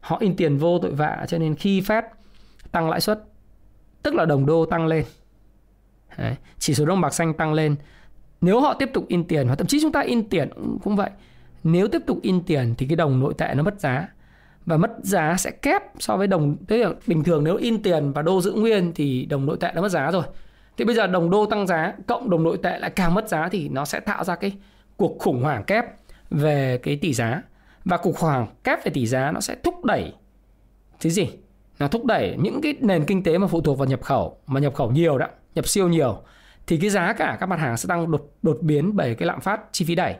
Họ 0.00 0.18
in 0.20 0.36
tiền 0.36 0.56
vô 0.56 0.78
tội 0.78 0.94
vạ 0.94 1.24
cho 1.28 1.38
nên 1.38 1.54
khi 1.54 1.80
Fed 1.80 2.02
tăng 2.72 2.90
lãi 2.90 3.00
suất 3.00 3.24
tức 4.02 4.14
là 4.14 4.24
đồng 4.24 4.46
đô 4.46 4.66
tăng 4.66 4.86
lên 4.86 5.04
Đấy, 6.18 6.34
chỉ 6.58 6.74
số 6.74 6.86
đồng 6.86 7.00
bạc 7.00 7.14
xanh 7.14 7.34
tăng 7.34 7.52
lên 7.52 7.76
nếu 8.40 8.60
họ 8.60 8.74
tiếp 8.74 8.90
tục 8.94 9.04
in 9.08 9.24
tiền 9.24 9.46
hoặc 9.46 9.56
thậm 9.56 9.66
chí 9.66 9.78
chúng 9.82 9.92
ta 9.92 10.00
in 10.00 10.28
tiền 10.28 10.48
cũng 10.84 10.96
vậy 10.96 11.10
nếu 11.64 11.88
tiếp 11.88 12.02
tục 12.06 12.18
in 12.22 12.42
tiền 12.44 12.74
thì 12.78 12.86
cái 12.86 12.96
đồng 12.96 13.20
nội 13.20 13.34
tệ 13.38 13.54
nó 13.54 13.62
mất 13.62 13.80
giá 13.80 14.08
và 14.66 14.76
mất 14.76 14.90
giá 15.02 15.36
sẽ 15.38 15.50
kép 15.50 15.82
so 15.98 16.16
với 16.16 16.26
đồng. 16.26 16.56
Thế 16.68 16.76
là 16.76 16.90
bình 17.06 17.24
thường 17.24 17.44
nếu 17.44 17.56
in 17.56 17.82
tiền 17.82 18.12
và 18.12 18.22
đô 18.22 18.40
giữ 18.40 18.52
nguyên 18.52 18.92
thì 18.94 19.26
đồng 19.26 19.46
nội 19.46 19.56
tệ 19.60 19.72
đã 19.74 19.80
mất 19.80 19.88
giá 19.88 20.10
rồi. 20.10 20.22
Thì 20.76 20.84
bây 20.84 20.94
giờ 20.94 21.06
đồng 21.06 21.30
đô 21.30 21.46
tăng 21.46 21.66
giá 21.66 21.94
cộng 22.06 22.30
đồng 22.30 22.42
nội 22.42 22.58
tệ 22.62 22.78
lại 22.78 22.90
càng 22.90 23.14
mất 23.14 23.28
giá 23.28 23.48
thì 23.48 23.68
nó 23.68 23.84
sẽ 23.84 24.00
tạo 24.00 24.24
ra 24.24 24.34
cái 24.34 24.52
cuộc 24.96 25.18
khủng 25.18 25.42
hoảng 25.42 25.64
kép 25.64 25.84
về 26.30 26.78
cái 26.82 26.96
tỷ 26.96 27.14
giá. 27.14 27.42
Và 27.84 27.96
cuộc 27.96 28.12
khủng 28.12 28.30
hoảng 28.30 28.46
kép 28.64 28.84
về 28.84 28.90
tỷ 28.90 29.06
giá 29.06 29.30
nó 29.30 29.40
sẽ 29.40 29.56
thúc 29.64 29.84
đẩy 29.84 30.12
thứ 31.00 31.10
gì? 31.10 31.28
Nó 31.78 31.88
thúc 31.88 32.04
đẩy 32.04 32.36
những 32.38 32.60
cái 32.60 32.74
nền 32.80 33.04
kinh 33.04 33.22
tế 33.22 33.38
mà 33.38 33.46
phụ 33.46 33.60
thuộc 33.60 33.78
vào 33.78 33.88
nhập 33.88 34.02
khẩu, 34.02 34.38
mà 34.46 34.60
nhập 34.60 34.74
khẩu 34.74 34.90
nhiều 34.90 35.18
đó, 35.18 35.26
nhập 35.54 35.68
siêu 35.68 35.88
nhiều, 35.88 36.22
thì 36.66 36.76
cái 36.76 36.90
giá 36.90 37.12
cả 37.12 37.36
các 37.40 37.46
mặt 37.46 37.60
hàng 37.60 37.76
sẽ 37.76 37.86
tăng 37.88 38.10
đột 38.10 38.30
đột 38.42 38.58
biến 38.60 38.96
bởi 38.96 39.14
cái 39.14 39.26
lạm 39.26 39.40
phát 39.40 39.60
chi 39.72 39.84
phí 39.84 39.94
đẩy. 39.94 40.14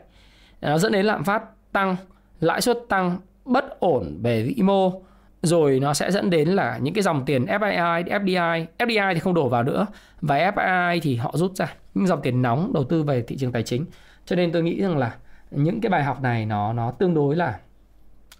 Nó 0.61 0.77
dẫn 0.77 0.91
đến 0.91 1.05
lạm 1.05 1.23
phát 1.23 1.43
tăng, 1.71 1.95
lãi 2.39 2.61
suất 2.61 2.77
tăng 2.89 3.17
bất 3.49 3.79
ổn 3.79 4.19
về 4.21 4.43
vĩ 4.43 4.61
mô 4.63 5.01
rồi 5.41 5.79
nó 5.79 5.93
sẽ 5.93 6.11
dẫn 6.11 6.29
đến 6.29 6.49
là 6.49 6.77
những 6.77 6.93
cái 6.93 7.01
dòng 7.01 7.25
tiền 7.25 7.45
fii 7.45 8.03
FDI, 8.03 8.65
FDI 8.77 9.13
thì 9.13 9.19
không 9.19 9.33
đổ 9.33 9.49
vào 9.49 9.63
nữa 9.63 9.85
và 10.21 10.51
fii 10.51 10.99
thì 11.01 11.15
họ 11.15 11.31
rút 11.35 11.55
ra 11.55 11.73
những 11.93 12.07
dòng 12.07 12.21
tiền 12.21 12.41
nóng 12.41 12.73
đầu 12.73 12.83
tư 12.83 13.03
về 13.03 13.21
thị 13.21 13.37
trường 13.37 13.51
tài 13.51 13.63
chính. 13.63 13.85
Cho 14.25 14.35
nên 14.35 14.51
tôi 14.51 14.63
nghĩ 14.63 14.81
rằng 14.81 14.97
là 14.97 15.15
những 15.51 15.81
cái 15.81 15.89
bài 15.89 16.03
học 16.03 16.21
này 16.21 16.45
nó 16.45 16.73
nó 16.73 16.91
tương 16.91 17.13
đối 17.13 17.35
là 17.35 17.59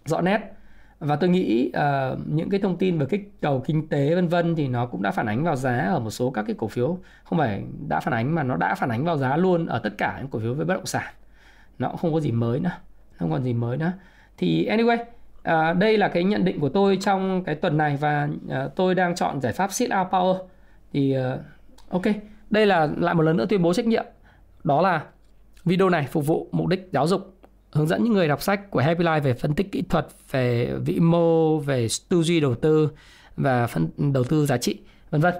rõ 0.05 0.22
nét. 0.22 0.39
Và 0.99 1.16
tôi 1.16 1.30
nghĩ 1.30 1.72
uh, 1.78 2.20
những 2.26 2.49
cái 2.49 2.60
thông 2.60 2.78
tin 2.78 2.97
về 2.97 3.05
kích 3.10 3.32
cầu 3.41 3.64
kinh 3.66 3.88
tế 3.88 4.16
vân 4.16 4.28
vân 4.28 4.55
thì 4.55 4.68
nó 4.68 4.86
cũng 4.86 5.01
đã 5.01 5.12
phản 5.12 5.26
ánh 5.26 5.43
vào 5.43 5.55
giá 5.55 5.78
ở 5.78 5.99
một 5.99 6.10
số 6.10 6.32
các 6.32 6.43
cái 6.47 6.55
cổ 6.60 6.68
phiếu. 6.68 6.97
Không 7.24 7.39
phải 7.39 7.64
đã 7.88 7.99
phản 7.99 8.14
ánh 8.14 8.36
mà 8.36 8.43
nó 8.43 8.55
đã 8.55 8.76
phản 8.76 8.89
ánh 8.89 9.05
vào 9.05 9.18
giá 9.18 9.38
luôn 9.38 9.66
ở 9.66 9.80
tất 9.80 9.97
cả 9.97 10.18
những 10.20 10.28
cổ 10.28 10.39
phiếu 10.39 10.53
về 10.53 10.66
bất 10.66 10.74
động 10.74 10.86
sản. 10.86 11.14
Nó 11.80 11.88
cũng 11.88 11.97
không 11.97 12.14
có 12.14 12.20
gì 12.20 12.32
mới 12.32 12.60
nữa 12.60 12.72
không 13.20 13.32
còn 13.32 13.43
gì 13.43 13.53
mới 13.53 13.78
nữa 13.78 13.91
thì 14.39 14.65
anyway 14.65 14.97
À, 15.43 15.73
đây 15.73 15.97
là 15.97 16.07
cái 16.07 16.23
nhận 16.23 16.45
định 16.45 16.59
của 16.59 16.69
tôi 16.69 16.97
trong 17.01 17.43
cái 17.43 17.55
tuần 17.55 17.77
này 17.77 17.97
và 18.01 18.29
à, 18.49 18.67
tôi 18.75 18.95
đang 18.95 19.15
chọn 19.15 19.41
giải 19.41 19.53
pháp 19.53 19.71
sit 19.71 19.89
out 19.99 20.07
power. 20.07 20.37
Thì 20.93 21.13
à, 21.13 21.37
ok, 21.89 22.03
đây 22.49 22.65
là 22.65 22.89
lại 22.97 23.13
một 23.13 23.21
lần 23.21 23.37
nữa 23.37 23.45
tuyên 23.49 23.61
bố 23.61 23.73
trách 23.73 23.85
nhiệm. 23.85 24.05
Đó 24.63 24.81
là 24.81 25.03
video 25.65 25.89
này 25.89 26.07
phục 26.11 26.27
vụ 26.27 26.47
mục 26.51 26.67
đích 26.67 26.89
giáo 26.91 27.07
dục, 27.07 27.35
hướng 27.71 27.87
dẫn 27.87 28.03
những 28.03 28.13
người 28.13 28.27
đọc 28.27 28.41
sách 28.41 28.71
của 28.71 28.79
Happy 28.79 29.03
Life 29.03 29.21
về 29.21 29.33
phân 29.33 29.53
tích 29.53 29.71
kỹ 29.71 29.81
thuật, 29.89 30.07
về 30.31 30.73
vĩ 30.85 30.99
mô, 30.99 31.59
về 31.59 31.87
tư 32.09 32.23
duy 32.23 32.39
đầu 32.39 32.55
tư 32.55 32.89
và 33.37 33.67
phân 33.67 33.87
đầu 34.13 34.23
tư 34.23 34.45
giá 34.45 34.57
trị, 34.57 34.79
vân 35.09 35.21
vân. 35.21 35.33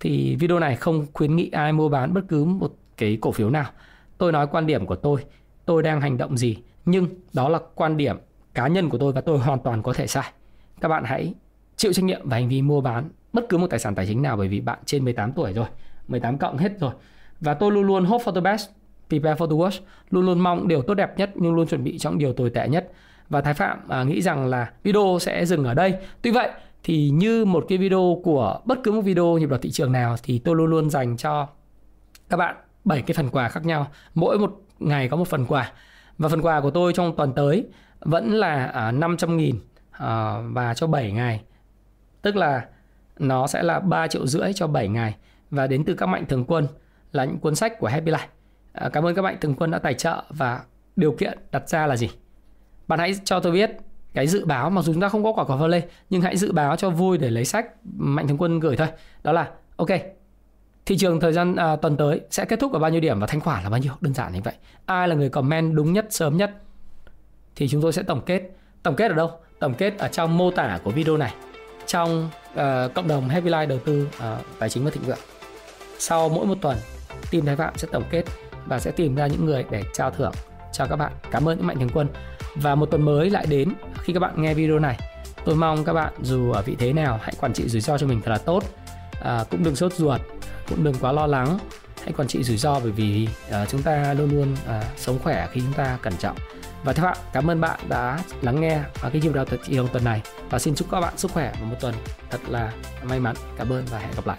Thì 0.00 0.36
video 0.36 0.58
này 0.58 0.76
không 0.76 1.06
khuyến 1.12 1.36
nghị 1.36 1.50
ai 1.52 1.72
mua 1.72 1.88
bán 1.88 2.14
bất 2.14 2.20
cứ 2.28 2.44
một 2.44 2.72
cái 2.96 3.18
cổ 3.20 3.32
phiếu 3.32 3.50
nào. 3.50 3.70
Tôi 4.18 4.32
nói 4.32 4.46
quan 4.46 4.66
điểm 4.66 4.86
của 4.86 4.96
tôi, 4.96 5.24
tôi 5.64 5.82
đang 5.82 6.00
hành 6.00 6.18
động 6.18 6.36
gì, 6.36 6.58
nhưng 6.84 7.06
đó 7.32 7.48
là 7.48 7.58
quan 7.74 7.96
điểm 7.96 8.16
cá 8.54 8.68
nhân 8.68 8.88
của 8.88 8.98
tôi 8.98 9.12
và 9.12 9.20
tôi 9.20 9.38
hoàn 9.38 9.58
toàn 9.58 9.82
có 9.82 9.92
thể 9.92 10.06
sai. 10.06 10.32
Các 10.80 10.88
bạn 10.88 11.04
hãy 11.04 11.34
chịu 11.76 11.92
trách 11.92 12.04
nhiệm 12.04 12.28
về 12.28 12.40
hành 12.40 12.48
vi 12.48 12.62
mua 12.62 12.80
bán 12.80 13.08
bất 13.32 13.48
cứ 13.48 13.58
một 13.58 13.66
tài 13.70 13.78
sản 13.78 13.94
tài 13.94 14.06
chính 14.06 14.22
nào 14.22 14.36
bởi 14.36 14.48
vì 14.48 14.60
bạn 14.60 14.78
trên 14.84 15.04
18 15.04 15.32
tuổi 15.32 15.52
rồi, 15.52 15.66
18 16.08 16.38
cộng 16.38 16.58
hết 16.58 16.80
rồi. 16.80 16.92
Và 17.40 17.54
tôi 17.54 17.72
luôn 17.72 17.84
luôn 17.84 18.04
hope 18.04 18.24
for 18.24 18.34
the 18.34 18.40
best, 18.40 18.68
prepare 19.08 19.34
for 19.34 19.46
the 19.46 19.56
worst, 19.56 19.80
luôn 20.10 20.26
luôn 20.26 20.40
mong 20.40 20.68
điều 20.68 20.82
tốt 20.82 20.94
đẹp 20.94 21.18
nhất 21.18 21.30
nhưng 21.34 21.54
luôn 21.54 21.66
chuẩn 21.66 21.84
bị 21.84 21.98
cho 21.98 22.10
những 22.10 22.18
điều 22.18 22.32
tồi 22.32 22.50
tệ 22.50 22.68
nhất. 22.68 22.92
Và 23.28 23.40
Thái 23.40 23.54
Phạm 23.54 23.78
à, 23.88 24.02
nghĩ 24.02 24.22
rằng 24.22 24.46
là 24.46 24.70
video 24.82 25.18
sẽ 25.20 25.46
dừng 25.46 25.64
ở 25.64 25.74
đây. 25.74 25.94
Tuy 26.22 26.30
vậy 26.30 26.50
thì 26.82 27.10
như 27.10 27.44
một 27.44 27.64
cái 27.68 27.78
video 27.78 28.20
của 28.24 28.60
bất 28.64 28.78
cứ 28.84 28.92
một 28.92 29.00
video 29.00 29.38
nhịp 29.38 29.50
đập 29.50 29.60
thị 29.62 29.70
trường 29.70 29.92
nào 29.92 30.16
thì 30.22 30.38
tôi 30.38 30.56
luôn 30.56 30.70
luôn 30.70 30.90
dành 30.90 31.16
cho 31.16 31.48
các 32.28 32.36
bạn 32.36 32.56
7 32.84 33.02
cái 33.02 33.14
phần 33.14 33.28
quà 33.28 33.48
khác 33.48 33.66
nhau. 33.66 33.86
Mỗi 34.14 34.38
một 34.38 34.60
ngày 34.78 35.08
có 35.08 35.16
một 35.16 35.28
phần 35.28 35.46
quà. 35.46 35.72
Và 36.18 36.28
phần 36.28 36.42
quà 36.42 36.60
của 36.60 36.70
tôi 36.70 36.92
trong 36.92 37.16
tuần 37.16 37.32
tới 37.32 37.66
vẫn 38.00 38.32
là 38.32 38.66
à, 38.66 38.92
500 38.92 39.36
nghìn 39.36 39.56
à, 39.90 40.40
và 40.52 40.74
cho 40.74 40.86
7 40.86 41.12
ngày. 41.12 41.42
Tức 42.22 42.36
là 42.36 42.66
nó 43.18 43.46
sẽ 43.46 43.62
là 43.62 43.80
3 43.80 44.06
triệu 44.06 44.26
rưỡi 44.26 44.52
cho 44.52 44.66
7 44.66 44.88
ngày 44.88 45.16
và 45.50 45.66
đến 45.66 45.84
từ 45.84 45.94
các 45.94 46.06
mạnh 46.06 46.26
thường 46.26 46.44
quân 46.44 46.66
là 47.12 47.24
những 47.24 47.38
cuốn 47.38 47.54
sách 47.54 47.78
của 47.78 47.88
Happy 47.88 48.12
Life. 48.12 48.26
À, 48.72 48.88
cảm 48.88 49.06
ơn 49.06 49.14
các 49.14 49.22
mạnh 49.22 49.36
thường 49.40 49.54
quân 49.54 49.70
đã 49.70 49.78
tài 49.78 49.94
trợ 49.94 50.24
và 50.28 50.60
điều 50.96 51.12
kiện 51.12 51.38
đặt 51.52 51.68
ra 51.68 51.86
là 51.86 51.96
gì? 51.96 52.10
Bạn 52.86 52.98
hãy 52.98 53.14
cho 53.24 53.40
tôi 53.40 53.52
biết 53.52 53.70
cái 54.14 54.26
dự 54.26 54.44
báo 54.44 54.70
mặc 54.70 54.82
dù 54.82 54.92
chúng 54.92 55.02
ta 55.02 55.08
không 55.08 55.24
có 55.24 55.32
quả 55.32 55.44
quả 55.44 55.66
lê 55.66 55.82
nhưng 56.10 56.22
hãy 56.22 56.36
dự 56.36 56.52
báo 56.52 56.76
cho 56.76 56.90
vui 56.90 57.18
để 57.18 57.30
lấy 57.30 57.44
sách 57.44 57.66
mạnh 57.96 58.28
thường 58.28 58.38
quân 58.38 58.60
gửi 58.60 58.76
thôi. 58.76 58.88
Đó 59.22 59.32
là 59.32 59.50
ok 59.76 59.90
thị 60.90 60.96
trường 60.96 61.20
thời 61.20 61.32
gian 61.32 61.56
à, 61.56 61.76
tuần 61.76 61.96
tới 61.96 62.20
sẽ 62.30 62.44
kết 62.44 62.60
thúc 62.60 62.72
ở 62.72 62.78
bao 62.78 62.90
nhiêu 62.90 63.00
điểm 63.00 63.20
và 63.20 63.26
thanh 63.26 63.40
khoản 63.40 63.62
là 63.62 63.70
bao 63.70 63.80
nhiêu 63.80 63.92
đơn 64.00 64.14
giản 64.14 64.32
như 64.32 64.40
vậy 64.44 64.54
ai 64.86 65.08
là 65.08 65.14
người 65.14 65.28
comment 65.28 65.74
đúng 65.74 65.92
nhất 65.92 66.06
sớm 66.10 66.36
nhất 66.36 66.50
thì 67.56 67.68
chúng 67.68 67.82
tôi 67.82 67.92
sẽ 67.92 68.02
tổng 68.02 68.20
kết. 68.26 68.42
Tổng 68.82 68.96
kết 68.96 69.10
ở 69.10 69.14
đâu? 69.14 69.30
Tổng 69.58 69.74
kết 69.74 69.98
ở 69.98 70.08
trong 70.08 70.38
mô 70.38 70.50
tả 70.50 70.78
của 70.84 70.90
video 70.90 71.16
này 71.16 71.34
trong 71.86 72.30
uh, 72.52 72.94
cộng 72.94 73.08
đồng 73.08 73.28
Happy 73.28 73.50
Life 73.50 73.66
đầu 73.66 73.78
tư 73.78 74.08
uh, 74.16 74.22
tài 74.58 74.70
chính 74.70 74.84
và 74.84 74.90
thịnh 74.90 75.02
vượng. 75.02 75.18
Sau 75.98 76.28
mỗi 76.28 76.46
một 76.46 76.54
tuần 76.60 76.76
team 77.30 77.46
thái 77.46 77.56
phạm 77.56 77.78
sẽ 77.78 77.88
tổng 77.92 78.04
kết 78.10 78.24
và 78.66 78.78
sẽ 78.78 78.90
tìm 78.90 79.14
ra 79.14 79.26
những 79.26 79.46
người 79.46 79.64
để 79.70 79.82
trao 79.92 80.10
thưởng 80.10 80.32
cho 80.72 80.86
các 80.86 80.96
bạn. 80.96 81.12
Cảm 81.30 81.48
ơn 81.48 81.58
những 81.58 81.66
mạnh 81.66 81.78
thường 81.78 81.90
quân. 81.94 82.08
Và 82.54 82.74
một 82.74 82.86
tuần 82.86 83.02
mới 83.02 83.30
lại 83.30 83.46
đến 83.46 83.72
khi 84.02 84.12
các 84.12 84.20
bạn 84.20 84.42
nghe 84.42 84.54
video 84.54 84.78
này 84.78 84.98
tôi 85.44 85.54
mong 85.54 85.84
các 85.84 85.92
bạn 85.92 86.12
dù 86.22 86.52
ở 86.52 86.62
vị 86.62 86.76
thế 86.78 86.92
nào 86.92 87.20
hãy 87.22 87.34
quản 87.40 87.52
trị 87.52 87.68
rủi 87.68 87.80
ro 87.80 87.98
cho 87.98 88.06
mình 88.06 88.20
thật 88.20 88.30
là 88.30 88.38
tốt. 88.38 88.64
À, 89.22 89.44
cũng 89.50 89.64
đừng 89.64 89.76
sốt 89.76 89.92
ruột 89.92 90.20
cũng 90.68 90.84
đừng 90.84 90.94
quá 91.00 91.12
lo 91.12 91.26
lắng. 91.26 91.58
Hãy 92.02 92.12
quản 92.12 92.28
trị 92.28 92.42
rủi 92.42 92.56
ro 92.56 92.80
bởi 92.80 92.92
vì 92.92 93.28
uh, 93.48 93.68
chúng 93.68 93.82
ta 93.82 94.14
luôn 94.14 94.30
luôn 94.30 94.52
uh, 94.52 94.84
sống 94.96 95.18
khỏe 95.18 95.48
khi 95.52 95.60
chúng 95.60 95.72
ta 95.72 95.98
cẩn 96.02 96.12
trọng 96.16 96.36
và 96.84 96.92
theo 96.92 97.06
bạn, 97.06 97.16
cảm 97.32 97.50
ơn 97.50 97.60
bạn 97.60 97.80
đã 97.88 98.18
lắng 98.42 98.60
nghe 98.60 98.78
ở 99.02 99.10
cái 99.12 99.20
nhịp 99.22 99.34
đào 99.34 99.44
thị 99.44 99.56
trường 99.66 99.88
tuần 99.88 100.04
này. 100.04 100.20
Và 100.50 100.58
xin 100.58 100.74
chúc 100.74 100.88
các 100.90 101.00
bạn 101.00 101.18
sức 101.18 101.30
khỏe 101.30 101.52
và 101.60 101.66
một 101.66 101.76
tuần 101.80 101.94
thật 102.30 102.38
là 102.48 102.72
may 103.02 103.20
mắn. 103.20 103.36
Cảm 103.58 103.72
ơn 103.72 103.84
và 103.90 103.98
hẹn 103.98 104.10
gặp 104.16 104.26
lại. 104.26 104.38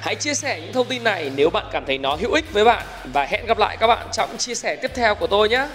Hãy 0.00 0.14
chia 0.14 0.34
sẻ 0.34 0.60
những 0.60 0.72
thông 0.72 0.86
tin 0.88 1.04
này 1.04 1.32
nếu 1.36 1.50
bạn 1.50 1.66
cảm 1.72 1.84
thấy 1.86 1.98
nó 1.98 2.16
hữu 2.20 2.32
ích 2.32 2.52
với 2.52 2.64
bạn. 2.64 2.86
Và 3.12 3.24
hẹn 3.24 3.46
gặp 3.46 3.58
lại 3.58 3.76
các 3.80 3.86
bạn 3.86 4.08
trong 4.12 4.36
chia 4.38 4.54
sẻ 4.54 4.76
tiếp 4.82 4.90
theo 4.94 5.14
của 5.14 5.26
tôi 5.26 5.48
nhé. 5.48 5.68